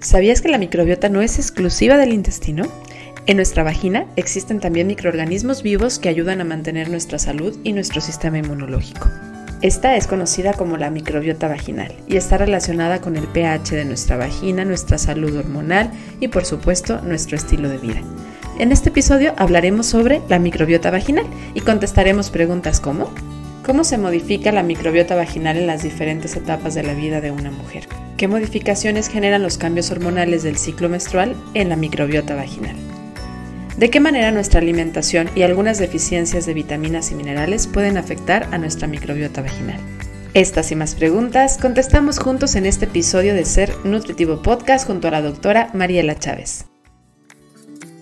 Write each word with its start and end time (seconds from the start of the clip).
¿Sabías 0.00 0.40
que 0.40 0.48
la 0.48 0.58
microbiota 0.58 1.08
no 1.08 1.22
es 1.22 1.38
exclusiva 1.40 1.96
del 1.96 2.12
intestino? 2.12 2.68
En 3.26 3.36
nuestra 3.36 3.64
vagina 3.64 4.06
existen 4.14 4.60
también 4.60 4.86
microorganismos 4.86 5.64
vivos 5.64 5.98
que 5.98 6.08
ayudan 6.08 6.40
a 6.40 6.44
mantener 6.44 6.88
nuestra 6.88 7.18
salud 7.18 7.58
y 7.64 7.72
nuestro 7.72 8.00
sistema 8.00 8.38
inmunológico. 8.38 9.08
Esta 9.60 9.96
es 9.96 10.06
conocida 10.06 10.52
como 10.52 10.76
la 10.76 10.90
microbiota 10.90 11.48
vaginal 11.48 11.92
y 12.06 12.16
está 12.16 12.38
relacionada 12.38 13.00
con 13.00 13.16
el 13.16 13.26
pH 13.26 13.74
de 13.74 13.84
nuestra 13.84 14.16
vagina, 14.16 14.64
nuestra 14.64 14.98
salud 14.98 15.36
hormonal 15.36 15.90
y 16.20 16.28
por 16.28 16.44
supuesto 16.44 17.00
nuestro 17.02 17.36
estilo 17.36 17.68
de 17.68 17.78
vida. 17.78 18.00
En 18.60 18.70
este 18.70 18.90
episodio 18.90 19.34
hablaremos 19.36 19.86
sobre 19.86 20.22
la 20.28 20.38
microbiota 20.38 20.92
vaginal 20.92 21.26
y 21.54 21.60
contestaremos 21.60 22.30
preguntas 22.30 22.78
como 22.78 23.10
¿Cómo 23.68 23.84
se 23.84 23.98
modifica 23.98 24.50
la 24.50 24.62
microbiota 24.62 25.14
vaginal 25.14 25.58
en 25.58 25.66
las 25.66 25.82
diferentes 25.82 26.34
etapas 26.36 26.74
de 26.74 26.82
la 26.82 26.94
vida 26.94 27.20
de 27.20 27.30
una 27.30 27.50
mujer? 27.50 27.86
¿Qué 28.16 28.26
modificaciones 28.26 29.10
generan 29.10 29.42
los 29.42 29.58
cambios 29.58 29.90
hormonales 29.90 30.42
del 30.42 30.56
ciclo 30.56 30.88
menstrual 30.88 31.36
en 31.52 31.68
la 31.68 31.76
microbiota 31.76 32.34
vaginal? 32.34 32.76
¿De 33.76 33.90
qué 33.90 34.00
manera 34.00 34.30
nuestra 34.30 34.60
alimentación 34.60 35.28
y 35.34 35.42
algunas 35.42 35.76
deficiencias 35.76 36.46
de 36.46 36.54
vitaminas 36.54 37.12
y 37.12 37.14
minerales 37.14 37.66
pueden 37.66 37.98
afectar 37.98 38.48
a 38.52 38.56
nuestra 38.56 38.88
microbiota 38.88 39.42
vaginal? 39.42 39.78
Estas 40.32 40.72
y 40.72 40.74
más 40.74 40.94
preguntas 40.94 41.58
contestamos 41.58 42.18
juntos 42.18 42.56
en 42.56 42.64
este 42.64 42.86
episodio 42.86 43.34
de 43.34 43.44
Ser 43.44 43.70
Nutritivo 43.84 44.40
Podcast 44.40 44.86
junto 44.86 45.08
a 45.08 45.10
la 45.10 45.20
doctora 45.20 45.68
Mariela 45.74 46.18
Chávez. 46.18 46.64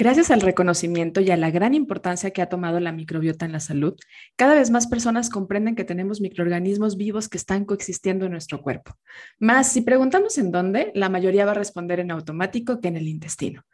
Gracias 0.00 0.30
al 0.30 0.42
reconocimiento 0.42 1.20
y 1.20 1.32
a 1.32 1.36
la 1.36 1.50
gran 1.50 1.74
importancia 1.74 2.30
que 2.30 2.40
ha 2.40 2.48
tomado 2.48 2.78
la 2.78 2.92
microbiota 2.92 3.46
en 3.46 3.50
la 3.50 3.58
salud, 3.58 3.96
cada 4.36 4.54
vez 4.54 4.70
más 4.70 4.86
personas 4.86 5.28
comprenden 5.28 5.74
que 5.74 5.82
tenemos 5.82 6.20
microorganismos 6.20 6.96
vivos 6.96 7.28
que 7.28 7.36
están 7.36 7.64
coexistiendo 7.64 8.26
en 8.26 8.30
nuestro 8.30 8.62
cuerpo. 8.62 8.94
Más, 9.40 9.72
si 9.72 9.80
preguntamos 9.80 10.38
en 10.38 10.52
dónde, 10.52 10.92
la 10.94 11.08
mayoría 11.08 11.46
va 11.46 11.50
a 11.50 11.54
responder 11.54 11.98
en 11.98 12.12
automático 12.12 12.80
que 12.80 12.86
en 12.86 12.96
el 12.96 13.08
intestino. 13.08 13.64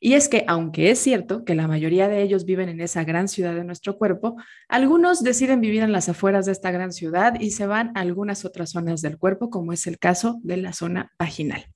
Y 0.00 0.14
es 0.14 0.30
que, 0.30 0.46
aunque 0.48 0.90
es 0.90 1.00
cierto 1.00 1.44
que 1.44 1.54
la 1.54 1.68
mayoría 1.68 2.08
de 2.08 2.22
ellos 2.22 2.46
viven 2.46 2.70
en 2.70 2.80
esa 2.80 3.04
gran 3.04 3.28
ciudad 3.28 3.54
de 3.54 3.64
nuestro 3.64 3.98
cuerpo, 3.98 4.36
algunos 4.68 5.22
deciden 5.22 5.60
vivir 5.60 5.82
en 5.82 5.92
las 5.92 6.08
afueras 6.08 6.46
de 6.46 6.52
esta 6.52 6.70
gran 6.70 6.92
ciudad 6.92 7.38
y 7.38 7.50
se 7.50 7.66
van 7.66 7.92
a 7.94 8.00
algunas 8.00 8.46
otras 8.46 8.70
zonas 8.70 9.02
del 9.02 9.18
cuerpo, 9.18 9.50
como 9.50 9.74
es 9.74 9.86
el 9.86 9.98
caso 9.98 10.40
de 10.42 10.56
la 10.56 10.72
zona 10.72 11.12
vaginal. 11.18 11.66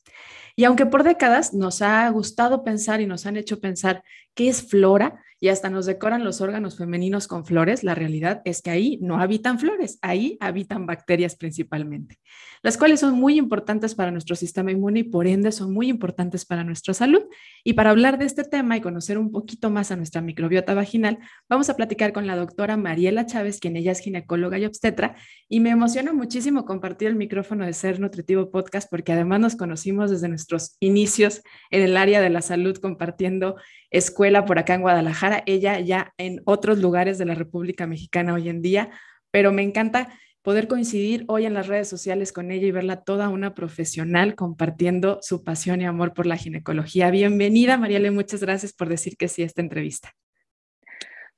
Y 0.59 0.65
aunque 0.65 0.87
por 0.87 1.05
décadas 1.05 1.55
nos 1.55 1.83
ha 1.83 2.11
gustado 2.11 2.65
pensar 2.65 3.01
y 3.01 3.07
nos 3.07 3.27
han 3.27 3.37
hecho 3.37 3.61
pensar 3.61 4.03
qué 4.35 4.49
es 4.49 4.69
flora 4.69 5.23
y 5.41 5.49
hasta 5.49 5.71
nos 5.71 5.87
decoran 5.87 6.25
los 6.25 6.41
órganos 6.41 6.77
femeninos 6.77 7.29
con 7.29 7.45
flores, 7.45 7.85
la 7.85 7.95
realidad 7.95 8.43
es 8.45 8.63
que 8.63 8.71
ahí 8.71 8.99
no 9.01 9.21
habitan 9.21 9.59
flores, 9.59 9.99
ahí 10.03 10.37
habitan 10.41 10.87
bacterias 10.87 11.37
principalmente 11.37 12.19
las 12.63 12.77
cuales 12.77 13.01
son 13.01 13.15
muy 13.15 13.39
importantes 13.39 13.95
para 13.95 14.11
nuestro 14.11 14.37
sistema 14.37 14.71
inmune 14.71 15.01
y 15.01 15.05
por 15.05 15.27
ende 15.27 15.53
son 15.53 15.73
muy 15.73 15.89
importantes 15.89 16.45
para 16.45 16.65
nuestra 16.65 16.95
salud. 16.95 17.23
Y 17.65 17.75
para 17.75 17.91
hablar 17.91 18.19
de 18.19 18.25
este 18.25 18.45
tema 18.45 18.77
y 18.77 18.81
conocer 18.81 19.19
un 19.19 19.31
poquito 19.31 19.71
más 19.71 19.91
a 19.91 19.97
nuestra 19.97 20.21
microbiota 20.23 20.75
vaginal, 20.75 21.19
vamos 21.49 21.71
a 21.71 21.77
platicar 21.77 22.13
con 22.13 22.27
la 22.27 22.37
doctora 22.37 22.77
Mariela 22.77 23.27
Chávez, 23.27 23.61
quien 23.61 23.77
ella 23.77 23.93
es 23.93 24.01
ginecóloga 24.01 24.59
y 24.59 24.65
obstetra, 24.65 25.17
y 25.49 25.61
me 25.61 25.71
emociona 25.71 26.13
muchísimo 26.13 26.65
compartir 26.65 27.09
el 27.09 27.17
micrófono 27.17 27.65
de 27.65 27.73
Ser 27.73 28.01
Nutritivo 28.01 28.51
Podcast 28.51 28.91
porque 28.91 29.13
además 29.13 29.41
nos 29.41 29.57
conocimos 29.57 30.11
desde 30.11 30.29
nuestros 30.29 30.77
inicios 30.81 31.43
en 31.71 31.83
el 31.83 31.97
área 31.97 32.21
de 32.21 32.31
la 32.31 32.43
salud 32.43 32.77
compartiendo 32.79 33.57
escuela 33.91 34.45
por 34.45 34.59
acá 34.59 34.75
en 34.75 34.83
Guadalajara, 34.83 35.28
ella 35.47 35.79
ya 35.81 36.13
en 36.19 36.41
otros 36.45 36.79
lugares 36.79 37.19
de 37.19 37.27
la 37.27 37.35
República 37.35 37.87
Mexicana 37.87 38.35
hoy 38.35 38.49
en 38.49 38.63
día, 38.63 38.91
pero 39.31 39.53
me 39.53 39.63
encanta 39.63 40.09
poder 40.43 40.67
coincidir 40.67 41.25
hoy 41.29 41.45
en 41.47 41.55
las 41.55 41.67
redes 41.67 41.89
sociales 41.89 42.33
con 42.33 42.51
ella 42.51 42.67
y 42.67 42.71
verla 42.71 43.03
toda 43.05 43.29
una 43.29 43.55
profesional 43.55 44.35
compartiendo 44.35 45.19
su 45.21 45.45
pasión 45.45 45.81
y 45.81 45.87
amor 45.87 46.15
por 46.15 46.27
la 46.27 46.37
ginecología. 46.37 47.11
Bienvenida, 47.11 47.77
Mariale, 47.77 48.11
muchas 48.11 48.41
gracias 48.43 48.73
por 48.73 48.89
decir 48.89 49.17
que 49.17 49.29
sí 49.29 49.43
a 49.43 49.47
esta 49.47 49.61
entrevista. 49.61 50.11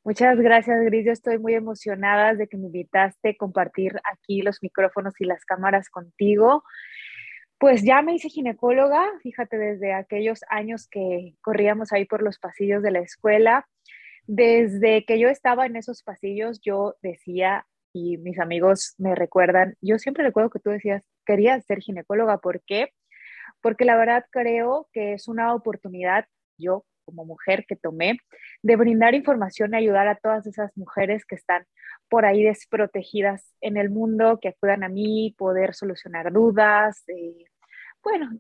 Muchas 0.03 0.39
gracias, 0.39 0.83
Gris. 0.85 1.05
Yo 1.05 1.13
estoy 1.13 1.39
muy 1.39 1.55
emocionada 1.55 2.35
de 2.35 2.49
que 2.49 2.57
me 2.57 2.67
invitaste 2.67 3.31
a 3.31 3.35
compartir 3.37 4.01
aquí 4.11 4.41
los 4.41 4.63
micrófonos 4.63 5.13
y 5.19 5.25
las 5.25 5.45
cámaras 5.45 5.91
contigo. 5.91 6.63
Pues 7.61 7.83
ya 7.85 8.01
me 8.01 8.15
hice 8.15 8.31
ginecóloga, 8.31 9.05
fíjate, 9.23 9.59
desde 9.59 9.93
aquellos 9.93 10.41
años 10.49 10.89
que 10.89 11.35
corríamos 11.43 11.93
ahí 11.93 12.07
por 12.07 12.23
los 12.23 12.39
pasillos 12.39 12.83
de 12.83 12.91
la 12.91 13.01
escuela. 13.01 13.69
Desde 14.27 15.05
que 15.05 15.19
yo 15.19 15.29
estaba 15.29 15.67
en 15.67 15.77
esos 15.77 16.03
pasillos, 16.03 16.63
yo 16.63 16.97
decía, 17.03 17.67
y 17.93 18.17
mis 18.17 18.39
amigos 18.39 18.95
me 18.97 19.15
recuerdan, 19.15 19.77
yo 19.83 19.99
siempre 19.99 20.25
recuerdo 20.25 20.49
que 20.49 20.59
tú 20.61 20.71
decías, 20.71 21.05
querías 21.27 21.67
ser 21.67 21.81
ginecóloga, 21.81 22.39
¿por 22.39 22.63
qué? 22.63 22.95
Porque 23.61 23.85
la 23.85 23.99
verdad 23.99 24.25
creo 24.31 24.89
que 24.95 25.13
es 25.13 25.29
una 25.29 25.55
oportunidad, 25.55 26.25
yo 26.57 26.87
como 27.05 27.27
mujer 27.27 27.67
que 27.69 27.77
tomé, 27.77 28.17
de 28.63 28.77
brindar 28.77 29.15
información 29.15 29.75
y 29.75 29.79
ayudar 29.79 30.09
a 30.09 30.17
todas 30.17 30.47
esas 30.47 30.75
mujeres 30.79 31.27
que 31.27 31.35
están 31.35 31.67
por 32.09 32.25
ahí 32.25 32.43
desprotegidas 32.43 33.53
en 33.61 33.77
el 33.77 33.91
mundo, 33.91 34.39
que 34.41 34.49
acudan 34.49 34.83
a 34.85 34.89
mí, 34.89 35.35
poder 35.37 35.75
solucionar 35.75 36.33
dudas, 36.33 37.03
eh, 37.09 37.50
bueno, 38.03 38.31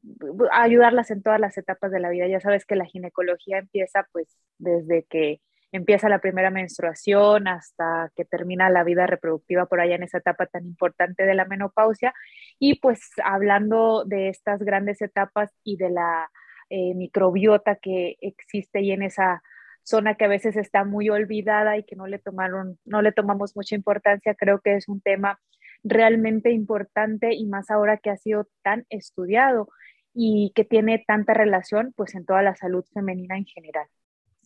ayudarlas 0.53 1.11
en 1.11 1.23
todas 1.23 1.41
las 1.41 1.57
etapas 1.59 1.91
de 1.91 2.01
la 2.01 2.11
vida. 2.11 2.27
Ya 2.27 2.41
sabes 2.41 2.65
que 2.65 2.77
la 2.77 2.87
ginecología 2.87 3.59
empieza 3.59 4.07
pues 4.13 4.37
desde 4.59 5.05
que 5.05 5.41
empieza 5.73 6.09
la 6.09 6.21
primera 6.21 6.51
menstruación 6.51 7.47
hasta 7.47 8.11
que 8.17 8.25
termina 8.25 8.71
la 8.71 8.85
vida 8.85 9.07
reproductiva 9.07 9.67
por 9.67 9.81
allá 9.81 9.95
en 9.95 10.03
esa 10.03 10.19
etapa 10.19 10.47
tan 10.47 10.65
importante 10.67 11.25
de 11.25 11.35
la 11.35 11.45
menopausia. 11.45 12.13
Y 12.59 12.81
pues 12.81 13.11
hablando 13.25 14.05
de 14.05 14.29
estas 14.29 14.61
grandes 14.61 15.01
etapas 15.03 15.51
y 15.63 15.77
de 15.77 15.91
la 15.91 16.31
eh, 16.71 16.95
microbiota 16.95 17.77
que 17.77 18.17
existe 18.21 18.81
y 18.81 18.93
en 18.93 19.03
esa 19.03 19.43
zona 19.83 20.15
que 20.15 20.25
a 20.25 20.29
veces 20.29 20.57
está 20.57 20.85
muy 20.85 21.09
olvidada 21.11 21.77
y 21.79 21.85
que 21.85 21.97
no 21.97 22.07
le 22.07 22.19
tomaron, 22.19 22.79
no 22.85 23.03
le 23.03 23.13
tomamos 23.13 23.57
mucha 23.57 23.75
importancia, 23.75 24.35
creo 24.35 24.61
que 24.61 24.77
es 24.77 24.89
un 24.89 25.01
tema 25.01 25.41
realmente 25.83 26.53
importante 26.53 27.35
y 27.35 27.47
más 27.47 27.71
ahora 27.71 27.99
que 27.99 28.11
ha 28.11 28.17
sido 28.17 28.47
tan 28.63 28.87
estudiado 28.91 29.69
y 30.15 30.53
que 30.55 30.65
tiene 30.65 31.03
tanta 31.07 31.35
relación 31.35 31.93
pues 31.97 32.15
en 32.15 32.25
toda 32.25 32.43
la 32.43 32.57
salud 32.57 32.85
femenina 32.93 33.37
en 33.37 33.47
general. 33.47 33.87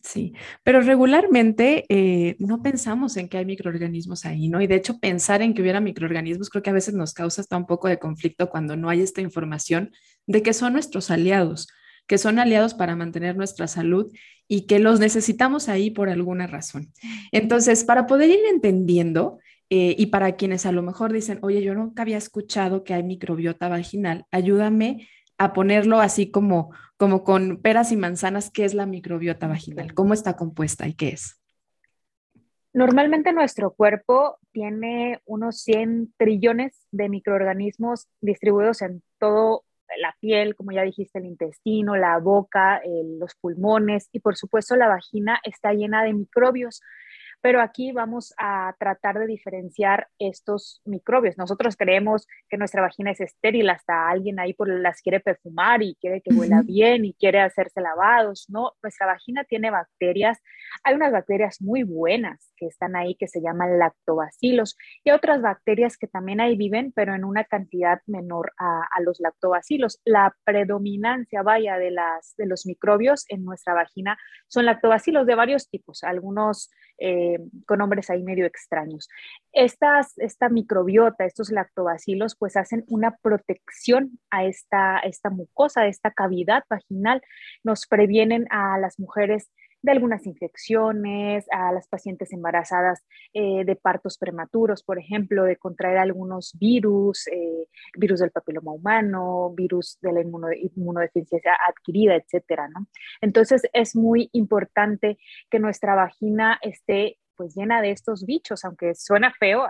Sí, 0.05 0.33
pero 0.63 0.81
regularmente 0.81 1.85
eh, 1.89 2.35
no 2.37 2.61
pensamos 2.61 3.17
en 3.17 3.27
que 3.27 3.39
hay 3.39 3.45
microorganismos 3.45 4.25
ahí, 4.25 4.49
¿no? 4.49 4.61
Y 4.61 4.67
de 4.67 4.75
hecho 4.75 4.99
pensar 4.99 5.41
en 5.41 5.55
que 5.55 5.63
hubiera 5.63 5.81
microorganismos 5.81 6.51
creo 6.51 6.61
que 6.61 6.69
a 6.69 6.73
veces 6.73 6.93
nos 6.93 7.15
causa 7.15 7.41
hasta 7.41 7.57
un 7.57 7.65
poco 7.65 7.87
de 7.87 7.97
conflicto 7.97 8.49
cuando 8.49 8.75
no 8.75 8.89
hay 8.89 9.01
esta 9.01 9.21
información 9.21 9.91
de 10.27 10.43
que 10.43 10.53
son 10.53 10.73
nuestros 10.73 11.09
aliados, 11.09 11.67
que 12.05 12.19
son 12.19 12.37
aliados 12.37 12.75
para 12.75 12.95
mantener 12.95 13.35
nuestra 13.35 13.67
salud 13.67 14.11
y 14.47 14.67
que 14.67 14.77
los 14.77 14.99
necesitamos 14.99 15.69
ahí 15.69 15.89
por 15.89 16.09
alguna 16.09 16.45
razón. 16.45 16.91
Entonces, 17.31 17.83
para 17.83 18.05
poder 18.05 18.29
ir 18.29 18.41
entendiendo 18.53 19.39
eh, 19.69 19.95
y 19.97 20.07
para 20.07 20.35
quienes 20.35 20.65
a 20.65 20.71
lo 20.71 20.83
mejor 20.83 21.11
dicen, 21.11 21.39
oye, 21.41 21.61
yo 21.61 21.73
nunca 21.73 22.03
había 22.03 22.17
escuchado 22.17 22.83
que 22.83 22.93
hay 22.93 23.03
microbiota 23.03 23.67
vaginal, 23.67 24.25
ayúdame 24.31 25.07
a 25.37 25.53
ponerlo 25.53 25.99
así 25.99 26.31
como, 26.31 26.71
como 26.97 27.23
con 27.23 27.61
peras 27.61 27.91
y 27.91 27.97
manzanas, 27.97 28.51
¿qué 28.51 28.65
es 28.65 28.73
la 28.73 28.85
microbiota 28.85 29.47
vaginal? 29.47 29.93
¿Cómo 29.93 30.13
está 30.13 30.35
compuesta 30.35 30.87
y 30.87 30.93
qué 30.93 31.09
es? 31.09 31.41
Normalmente 32.73 33.31
nuestro 33.31 33.71
cuerpo 33.71 34.37
tiene 34.51 35.21
unos 35.25 35.61
100 35.61 36.13
trillones 36.17 36.85
de 36.91 37.09
microorganismos 37.09 38.07
distribuidos 38.21 38.81
en 38.81 39.01
todo 39.17 39.63
la 39.97 40.15
piel, 40.19 40.55
como 40.55 40.71
ya 40.71 40.83
dijiste, 40.83 41.19
el 41.19 41.25
intestino, 41.25 41.95
la 41.95 42.17
boca, 42.19 42.81
los 43.19 43.35
pulmones 43.35 44.09
y 44.11 44.19
por 44.19 44.35
supuesto 44.35 44.75
la 44.75 44.87
vagina 44.87 45.39
está 45.43 45.73
llena 45.73 46.03
de 46.03 46.13
microbios 46.13 46.81
pero 47.45 47.61
aquí 47.61 47.91
vamos 47.91 48.33
a 48.39 48.75
tratar 48.79 49.19
de 49.19 49.27
diferenciar 49.27 50.07
estos 50.17 50.81
microbios. 50.83 51.37
Nosotros 51.37 51.75
creemos 51.77 52.25
que 52.49 52.57
nuestra 52.57 52.81
vagina 52.81 53.11
es 53.11 53.21
estéril, 53.21 53.69
hasta 53.69 54.09
alguien 54.09 54.39
ahí 54.39 54.55
por 54.55 54.67
las 54.67 54.99
quiere 54.99 55.19
perfumar 55.19 55.83
y 55.83 55.95
quiere 56.01 56.21
que 56.21 56.33
huela 56.33 56.63
bien 56.65 57.05
y 57.05 57.13
quiere 57.13 57.41
hacerse 57.41 57.81
lavados, 57.81 58.47
¿no? 58.49 58.71
Nuestra 58.81 59.05
vagina 59.05 59.43
tiene 59.43 59.69
bacterias, 59.69 60.41
hay 60.83 60.95
unas 60.95 61.11
bacterias 61.11 61.61
muy 61.61 61.83
buenas 61.83 62.51
que 62.57 62.65
están 62.65 62.95
ahí 62.95 63.13
que 63.13 63.27
se 63.27 63.41
llaman 63.41 63.77
lactobacilos 63.77 64.75
y 65.03 65.11
otras 65.11 65.43
bacterias 65.43 65.97
que 65.97 66.07
también 66.07 66.41
ahí 66.41 66.57
viven, 66.57 66.93
pero 66.95 67.13
en 67.13 67.23
una 67.23 67.43
cantidad 67.43 68.01
menor 68.07 68.53
a, 68.57 68.87
a 68.91 69.01
los 69.01 69.19
lactobacilos. 69.19 70.01
La 70.03 70.35
predominancia, 70.45 71.43
vaya, 71.43 71.77
de, 71.77 71.91
las, 71.91 72.33
de 72.37 72.47
los 72.47 72.65
microbios 72.65 73.25
en 73.29 73.45
nuestra 73.45 73.75
vagina 73.75 74.17
son 74.47 74.65
lactobacilos 74.65 75.27
de 75.27 75.35
varios 75.35 75.69
tipos, 75.69 76.03
algunos... 76.03 76.71
Eh, 76.97 77.34
eh, 77.35 77.39
con 77.65 77.79
nombres 77.79 78.09
ahí 78.09 78.23
medio 78.23 78.45
extraños. 78.45 79.09
Estas, 79.51 80.17
esta 80.17 80.49
microbiota, 80.49 81.25
estos 81.25 81.51
lactobacilos, 81.51 82.35
pues 82.35 82.57
hacen 82.57 82.83
una 82.87 83.17
protección 83.17 84.19
a 84.29 84.45
esta, 84.45 84.99
esta 84.99 85.29
mucosa, 85.29 85.81
a 85.81 85.87
esta 85.87 86.11
cavidad 86.11 86.63
vaginal, 86.69 87.21
nos 87.63 87.87
previenen 87.87 88.47
a 88.49 88.77
las 88.79 88.99
mujeres 88.99 89.49
de 89.85 89.91
algunas 89.91 90.25
infecciones, 90.25 91.45
a 91.51 91.71
las 91.71 91.87
pacientes 91.87 92.33
embarazadas 92.33 93.03
eh, 93.33 93.63
de 93.65 93.75
partos 93.75 94.17
prematuros, 94.17 94.81
por 94.81 94.97
ejemplo, 94.97 95.43
de 95.43 95.57
contraer 95.57 95.99
algunos 95.99 96.57
virus, 96.57 97.27
eh, 97.27 97.67
virus 97.95 98.19
del 98.19 98.31
papiloma 98.31 98.71
humano, 98.71 99.53
virus 99.55 99.99
de 100.01 100.11
la 100.11 100.21
inmunodeficiencia 100.21 101.53
adquirida, 101.67 102.15
etcétera, 102.15 102.67
¿no? 102.67 102.87
Entonces 103.21 103.61
es 103.73 103.95
muy 103.95 104.29
importante 104.33 105.19
que 105.51 105.59
nuestra 105.59 105.93
vagina 105.93 106.57
esté 106.63 107.19
pues 107.35 107.55
llena 107.55 107.81
de 107.81 107.91
estos 107.91 108.25
bichos, 108.25 108.65
aunque 108.65 108.95
suena 108.95 109.33
feo, 109.39 109.67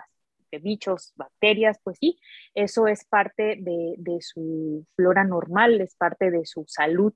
de 0.52 0.60
bichos, 0.60 1.14
bacterias, 1.16 1.78
pues 1.84 1.98
sí, 2.00 2.20
eso 2.54 2.88
es 2.88 3.06
parte 3.06 3.58
de, 3.60 3.96
de 3.98 4.22
su 4.22 4.86
flora 4.96 5.24
normal, 5.24 5.82
es 5.82 5.96
parte 5.96 6.32
de 6.32 6.46
su 6.46 6.66
salud 6.68 7.14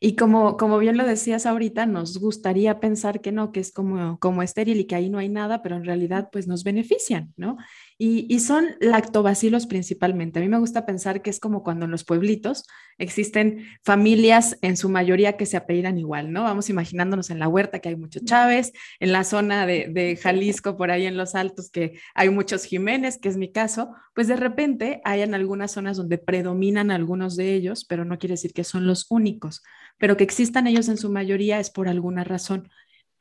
y 0.00 0.16
como, 0.16 0.56
como 0.58 0.78
bien 0.78 0.98
lo 0.98 1.06
decías 1.06 1.46
ahorita, 1.46 1.86
nos 1.86 2.18
gustaría 2.18 2.78
pensar 2.78 3.22
que 3.22 3.32
no, 3.32 3.52
que 3.52 3.60
es 3.60 3.72
como, 3.72 4.18
como 4.18 4.42
estéril 4.42 4.80
y 4.80 4.84
que 4.84 4.96
ahí 4.96 5.08
no 5.08 5.18
hay 5.18 5.30
nada, 5.30 5.62
pero 5.62 5.76
en 5.76 5.84
realidad 5.84 6.28
pues 6.30 6.46
nos 6.46 6.62
benefician, 6.62 7.32
¿no? 7.36 7.56
Y, 7.96 8.40
son 8.40 8.66
lactobacilos 8.80 9.66
principalmente. 9.66 10.40
A 10.40 10.42
mí 10.42 10.48
me 10.48 10.58
gusta 10.58 10.84
pensar 10.84 11.22
que 11.22 11.30
es 11.30 11.38
como 11.38 11.62
cuando 11.62 11.84
en 11.84 11.92
los 11.92 12.02
pueblitos 12.02 12.66
existen 12.98 13.66
familias 13.84 14.58
en 14.62 14.76
su 14.76 14.88
mayoría 14.88 15.36
que 15.36 15.46
se 15.46 15.56
apellidan 15.56 15.96
igual, 15.96 16.32
¿no? 16.32 16.42
Vamos 16.42 16.68
imaginándonos 16.70 17.30
en 17.30 17.38
la 17.38 17.46
huerta 17.46 17.78
que 17.78 17.90
hay 17.90 17.96
muchos 17.96 18.24
Chávez, 18.24 18.72
en 18.98 19.12
la 19.12 19.22
zona 19.22 19.64
de, 19.64 19.88
de 19.92 20.16
Jalisco, 20.16 20.76
por 20.76 20.90
ahí 20.90 21.06
en 21.06 21.16
los 21.16 21.36
altos, 21.36 21.70
que 21.70 22.00
hay 22.16 22.30
muchos 22.30 22.64
Jiménez, 22.64 23.18
que 23.18 23.28
es 23.28 23.36
mi 23.36 23.52
caso, 23.52 23.94
pues 24.12 24.26
de 24.26 24.36
repente 24.36 25.00
hay 25.04 25.22
en 25.22 25.34
algunas 25.34 25.70
zonas 25.70 25.96
donde 25.96 26.18
predominan 26.18 26.90
algunos 26.90 27.36
de 27.36 27.54
ellos, 27.54 27.84
pero 27.84 28.04
no 28.04 28.18
quiere 28.18 28.32
decir 28.32 28.52
que 28.52 28.64
son 28.64 28.88
los 28.88 29.06
únicos, 29.08 29.62
pero 29.98 30.16
que 30.16 30.24
existan 30.24 30.66
ellos 30.66 30.88
en 30.88 30.96
su 30.96 31.12
mayoría 31.12 31.60
es 31.60 31.70
por 31.70 31.88
alguna 31.88 32.24
razón. 32.24 32.68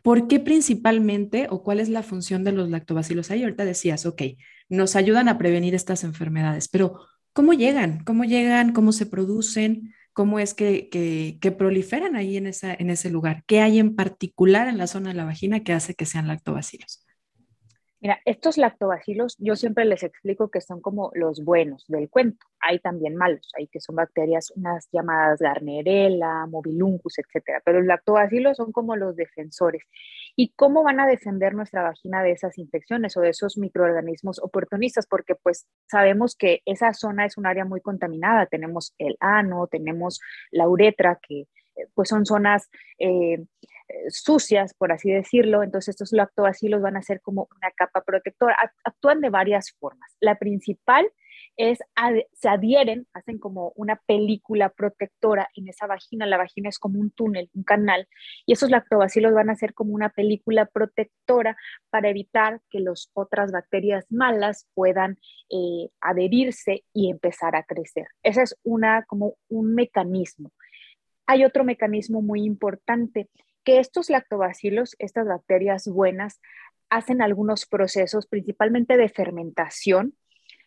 ¿Por 0.04 0.28
qué 0.28 0.40
principalmente 0.42 1.48
o 1.50 1.64
cuál 1.64 1.80
es 1.80 1.90
la 1.90 2.04
función 2.04 2.44
de 2.44 2.52
los 2.52 2.70
lactobacilos? 2.70 3.32
Ahí 3.32 3.44
ahorita 3.44 3.66
decías, 3.66 4.06
ok, 4.06 4.22
nos 4.70 4.96
ayudan 4.98 5.30
a 5.30 5.38
prevenir 5.38 5.76
estas 5.76 6.04
enfermedades, 6.04 6.68
pero 6.68 7.00
¿cómo 7.32 7.54
llegan? 7.54 8.04
¿Cómo 8.04 8.26
llegan? 8.26 8.74
¿Cómo 8.74 8.92
se 8.92 9.06
producen? 9.06 9.94
¿Cómo 10.12 10.40
es 10.40 10.54
que, 10.54 10.90
que, 11.42 11.52
proliferan 11.54 12.16
ahí 12.18 12.38
en, 12.38 12.48
esa, 12.48 12.74
en 12.74 12.90
ese 12.90 13.10
lugar? 13.10 13.44
¿Qué 13.48 13.62
hay 13.62 13.80
en 13.80 13.96
particular 13.96 14.68
en 14.68 14.78
la 14.78 14.88
zona 14.88 15.10
de 15.10 15.16
la 15.16 15.26
vagina 15.26 15.64
que 15.64 15.74
hace 15.74 15.96
que 15.96 16.06
sean 16.06 16.28
lactobacilos? 16.28 17.03
Mira, 18.04 18.20
estos 18.26 18.58
lactobacilos 18.58 19.38
yo 19.40 19.56
siempre 19.56 19.86
les 19.86 20.04
explico 20.04 20.52
que 20.52 20.60
son 20.60 20.82
como 20.82 21.10
los 21.14 21.42
buenos 21.42 21.86
del 21.88 22.10
cuento. 22.10 22.46
Hay 22.60 22.80
también 22.80 23.16
malos, 23.16 23.50
hay 23.58 23.68
que 23.68 23.80
son 23.80 23.96
bacterias, 23.96 24.52
unas 24.58 24.90
llamadas 24.92 25.40
Garnerella, 25.40 26.46
Mobiluncus, 26.48 27.18
etcétera. 27.20 27.62
Pero 27.64 27.80
los 27.80 27.88
lactobacilos 27.88 28.58
son 28.58 28.74
como 28.74 28.98
los 28.98 29.16
defensores. 29.16 29.84
¿Y 30.36 30.52
cómo 30.58 30.84
van 30.84 31.00
a 31.00 31.08
defender 31.08 31.54
nuestra 31.54 31.82
vagina 31.82 32.22
de 32.24 32.32
esas 32.34 32.58
infecciones 32.58 33.16
o 33.16 33.22
de 33.22 33.30
esos 33.30 33.58
microorganismos 33.58 34.38
oportunistas? 34.44 35.08
Porque 35.08 35.36
pues 35.36 35.66
sabemos 35.90 36.36
que 36.36 36.62
esa 36.66 36.92
zona 36.92 37.26
es 37.26 37.38
un 37.38 37.46
área 37.46 37.64
muy 37.64 37.80
contaminada. 37.80 38.48
Tenemos 38.48 38.94
el 38.98 39.16
ano, 39.22 39.68
tenemos 39.68 40.20
la 40.52 40.68
uretra, 40.68 41.20
que 41.26 41.46
pues 41.94 42.10
son 42.10 42.26
zonas 42.26 42.70
eh, 43.00 43.44
sucias, 44.10 44.74
por 44.74 44.92
así 44.92 45.12
decirlo. 45.12 45.64
Entonces 45.64 45.90
estos 45.90 46.12
lactobacilos 46.12 46.82
van 46.82 46.98
a 46.98 47.02
ser 47.02 47.22
como 47.22 47.48
una 47.58 47.72
capa 47.72 48.02
protectora. 48.02 48.58
Actúan 48.84 49.22
de 49.22 49.30
varias 49.30 49.72
formas. 49.80 50.16
La 50.20 50.36
principal 50.38 51.06
es, 51.58 51.80
se 52.34 52.50
adhieren, 52.50 53.08
hacen 53.14 53.38
como 53.38 53.74
una 53.76 53.98
película 54.08 54.70
protectora 54.70 55.50
en 55.56 55.68
esa 55.68 55.88
vagina. 55.88 56.26
La 56.26 56.38
vagina 56.38 56.70
es 56.70 56.80
como 56.80 57.00
un 57.00 57.12
túnel, 57.12 57.50
un 57.54 57.64
canal, 57.64 58.08
y 58.46 58.54
esos 58.54 58.70
lactobacilos 58.70 59.34
van 59.34 59.50
a 59.50 59.56
ser 59.56 59.74
como 59.74 59.94
una 59.94 60.10
película 60.10 60.66
protectora 60.66 61.56
para 61.90 62.10
evitar 62.10 62.62
que 62.70 62.80
las 62.80 63.10
otras 63.14 63.52
bacterias 63.52 64.06
malas 64.10 64.68
puedan 64.74 65.20
eh, 65.50 65.90
adherirse 66.02 66.86
y 66.94 67.10
empezar 67.10 67.56
a 67.56 67.64
crecer. 67.64 68.08
Ese 68.24 68.44
es 68.44 68.56
una, 68.64 69.04
como 69.06 69.36
un 69.50 69.76
mecanismo. 69.76 70.52
Hay 71.26 71.46
otro 71.46 71.64
mecanismo 71.64 72.22
muy 72.22 72.44
importante 72.44 73.30
que 73.64 73.80
estos 73.80 74.10
lactobacilos, 74.10 74.96
estas 75.00 75.28
bacterias 75.28 75.88
buenas, 75.88 76.42
hacen 76.90 77.22
algunos 77.22 77.66
procesos, 77.66 78.28
principalmente 78.28 78.98
de 78.98 79.10
fermentación, 79.10 80.16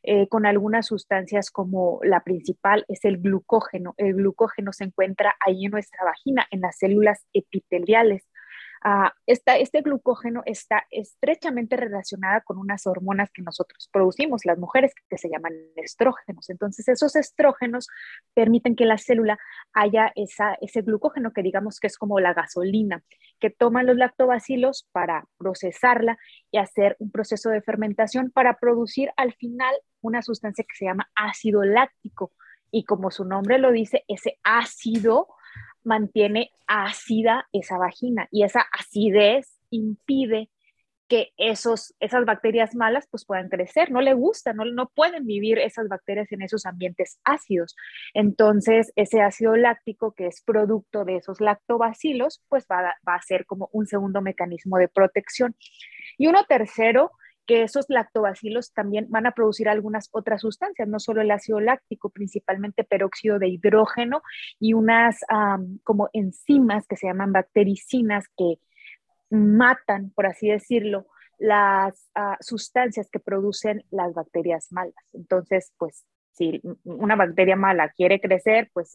eh, 0.03 0.29
con 0.29 0.47
algunas 0.47 0.87
sustancias 0.87 1.51
como 1.51 1.99
la 2.03 2.21
principal 2.21 2.85
es 2.89 3.05
el 3.05 3.19
glucógeno. 3.19 3.95
El 3.97 4.15
glucógeno 4.15 4.73
se 4.73 4.85
encuentra 4.85 5.35
ahí 5.45 5.65
en 5.65 5.73
nuestra 5.73 6.05
vagina, 6.05 6.47
en 6.51 6.61
las 6.61 6.79
células 6.79 7.27
epiteliales. 7.33 8.25
Ah, 8.89 9.13
este 9.27 9.81
glucógeno 9.81 10.43
está 10.47 10.87
estrechamente 10.93 11.77
relacionada 11.77 12.43
con 12.43 12.57
unas 12.57 12.87
hormonas 12.87 13.33
que 13.33 13.43
nosotros 13.43 13.91
producimos, 13.93 14.45
las 14.45 14.59
mujeres, 14.59 14.93
que 15.11 15.19
se 15.19 15.29
llaman 15.29 15.55
estrógenos. 15.75 16.49
Entonces, 16.51 16.87
esos 16.87 17.17
estrógenos 17.17 17.89
permiten 18.33 18.77
que 18.77 18.85
la 18.85 18.97
célula 18.97 19.41
haya 19.73 20.13
esa, 20.15 20.55
ese 20.61 20.83
glucógeno, 20.83 21.33
que 21.33 21.43
digamos 21.43 21.81
que 21.81 21.89
es 21.89 21.99
como 21.99 22.21
la 22.21 22.33
gasolina, 22.33 23.03
que 23.41 23.51
toman 23.51 23.87
los 23.87 23.97
lactobacilos 23.97 24.89
para 24.93 25.25
procesarla 25.37 26.17
y 26.53 26.59
hacer 26.59 26.95
un 27.01 27.11
proceso 27.11 27.51
de 27.51 27.63
fermentación 27.63 28.31
para 28.31 28.55
producir 28.55 29.11
al 29.17 29.35
final 29.35 29.75
una 30.01 30.23
sustancia 30.23 30.65
que 30.65 30.77
se 30.77 30.85
llama 30.85 31.11
ácido 31.17 31.65
láctico. 31.65 32.31
Y 32.71 32.85
como 32.85 33.11
su 33.11 33.25
nombre 33.25 33.59
lo 33.59 33.73
dice, 33.73 34.05
ese 34.07 34.39
ácido 34.45 35.27
mantiene 35.87 36.51
ácida 36.67 37.49
esa 37.53 37.79
vagina 37.79 38.29
y 38.31 38.43
esa 38.43 38.67
acidez 38.73 39.59
impide 39.71 40.51
que 41.09 41.33
esos, 41.37 41.95
esas 42.01 42.25
bacterias 42.25 42.75
malas 42.75 43.07
pues 43.11 43.25
puedan 43.25 43.49
crecer, 43.49 43.91
no 43.93 44.01
le 44.01 44.15
gusta, 44.15 44.53
no, 44.53 44.65
no 44.65 44.89
pueden 44.89 45.25
vivir 45.25 45.59
esas 45.59 45.89
bacterias 45.89 46.31
en 46.33 46.43
esos 46.43 46.67
ambientes 46.67 47.21
ácidos. 47.25 47.77
Entonces, 48.13 48.93
ese 48.97 49.23
ácido 49.23 49.57
láctico 49.57 50.15
que 50.15 50.27
es 50.27 50.43
producto 50.43 51.05
de 51.05 51.17
esos 51.17 51.41
lactobacilos, 51.41 52.43
pues 52.49 52.67
va, 52.71 52.97
va 53.09 53.15
a 53.15 53.23
ser 53.23 53.47
como 53.47 53.69
un 53.73 53.87
segundo 53.87 54.21
mecanismo 54.21 54.79
de 54.79 54.89
protección. 54.89 55.55
Y 56.19 56.27
uno 56.27 56.45
tercero 56.49 57.13
que 57.47 57.63
esos 57.63 57.87
lactobacilos 57.89 58.73
también 58.73 59.07
van 59.09 59.27
a 59.27 59.33
producir 59.33 59.69
algunas 59.69 60.09
otras 60.13 60.41
sustancias, 60.41 60.89
no 60.89 60.99
solo 60.99 61.23
el 61.23 61.31
ácido 61.31 61.61
láctico, 61.61 62.11
principalmente 62.11 62.85
peróxido 62.85 63.39
de 63.39 63.49
hidrógeno 63.49 64.23
y 64.59 64.75
unas 64.75 65.21
como 65.85 66.09
enzimas 66.13 66.87
que 66.87 66.97
se 66.97 67.07
llaman 67.07 67.33
bactericinas 67.33 68.27
que 68.37 68.59
matan, 69.31 70.11
por 70.11 70.27
así 70.27 70.49
decirlo, 70.49 71.07
las 71.39 72.09
ah, 72.15 72.39
sustancias 72.41 73.09
que 73.11 73.21
producen 73.21 73.85
las 73.91 74.15
bacterias 74.15 74.73
malas. 74.73 74.95
Entonces, 75.13 75.73
pues 75.77 76.05
si 76.37 76.61
una 76.85 77.17
bacteria 77.17 77.57
mala 77.57 77.89
quiere 77.89 78.21
crecer, 78.21 78.71
pues 78.75 78.93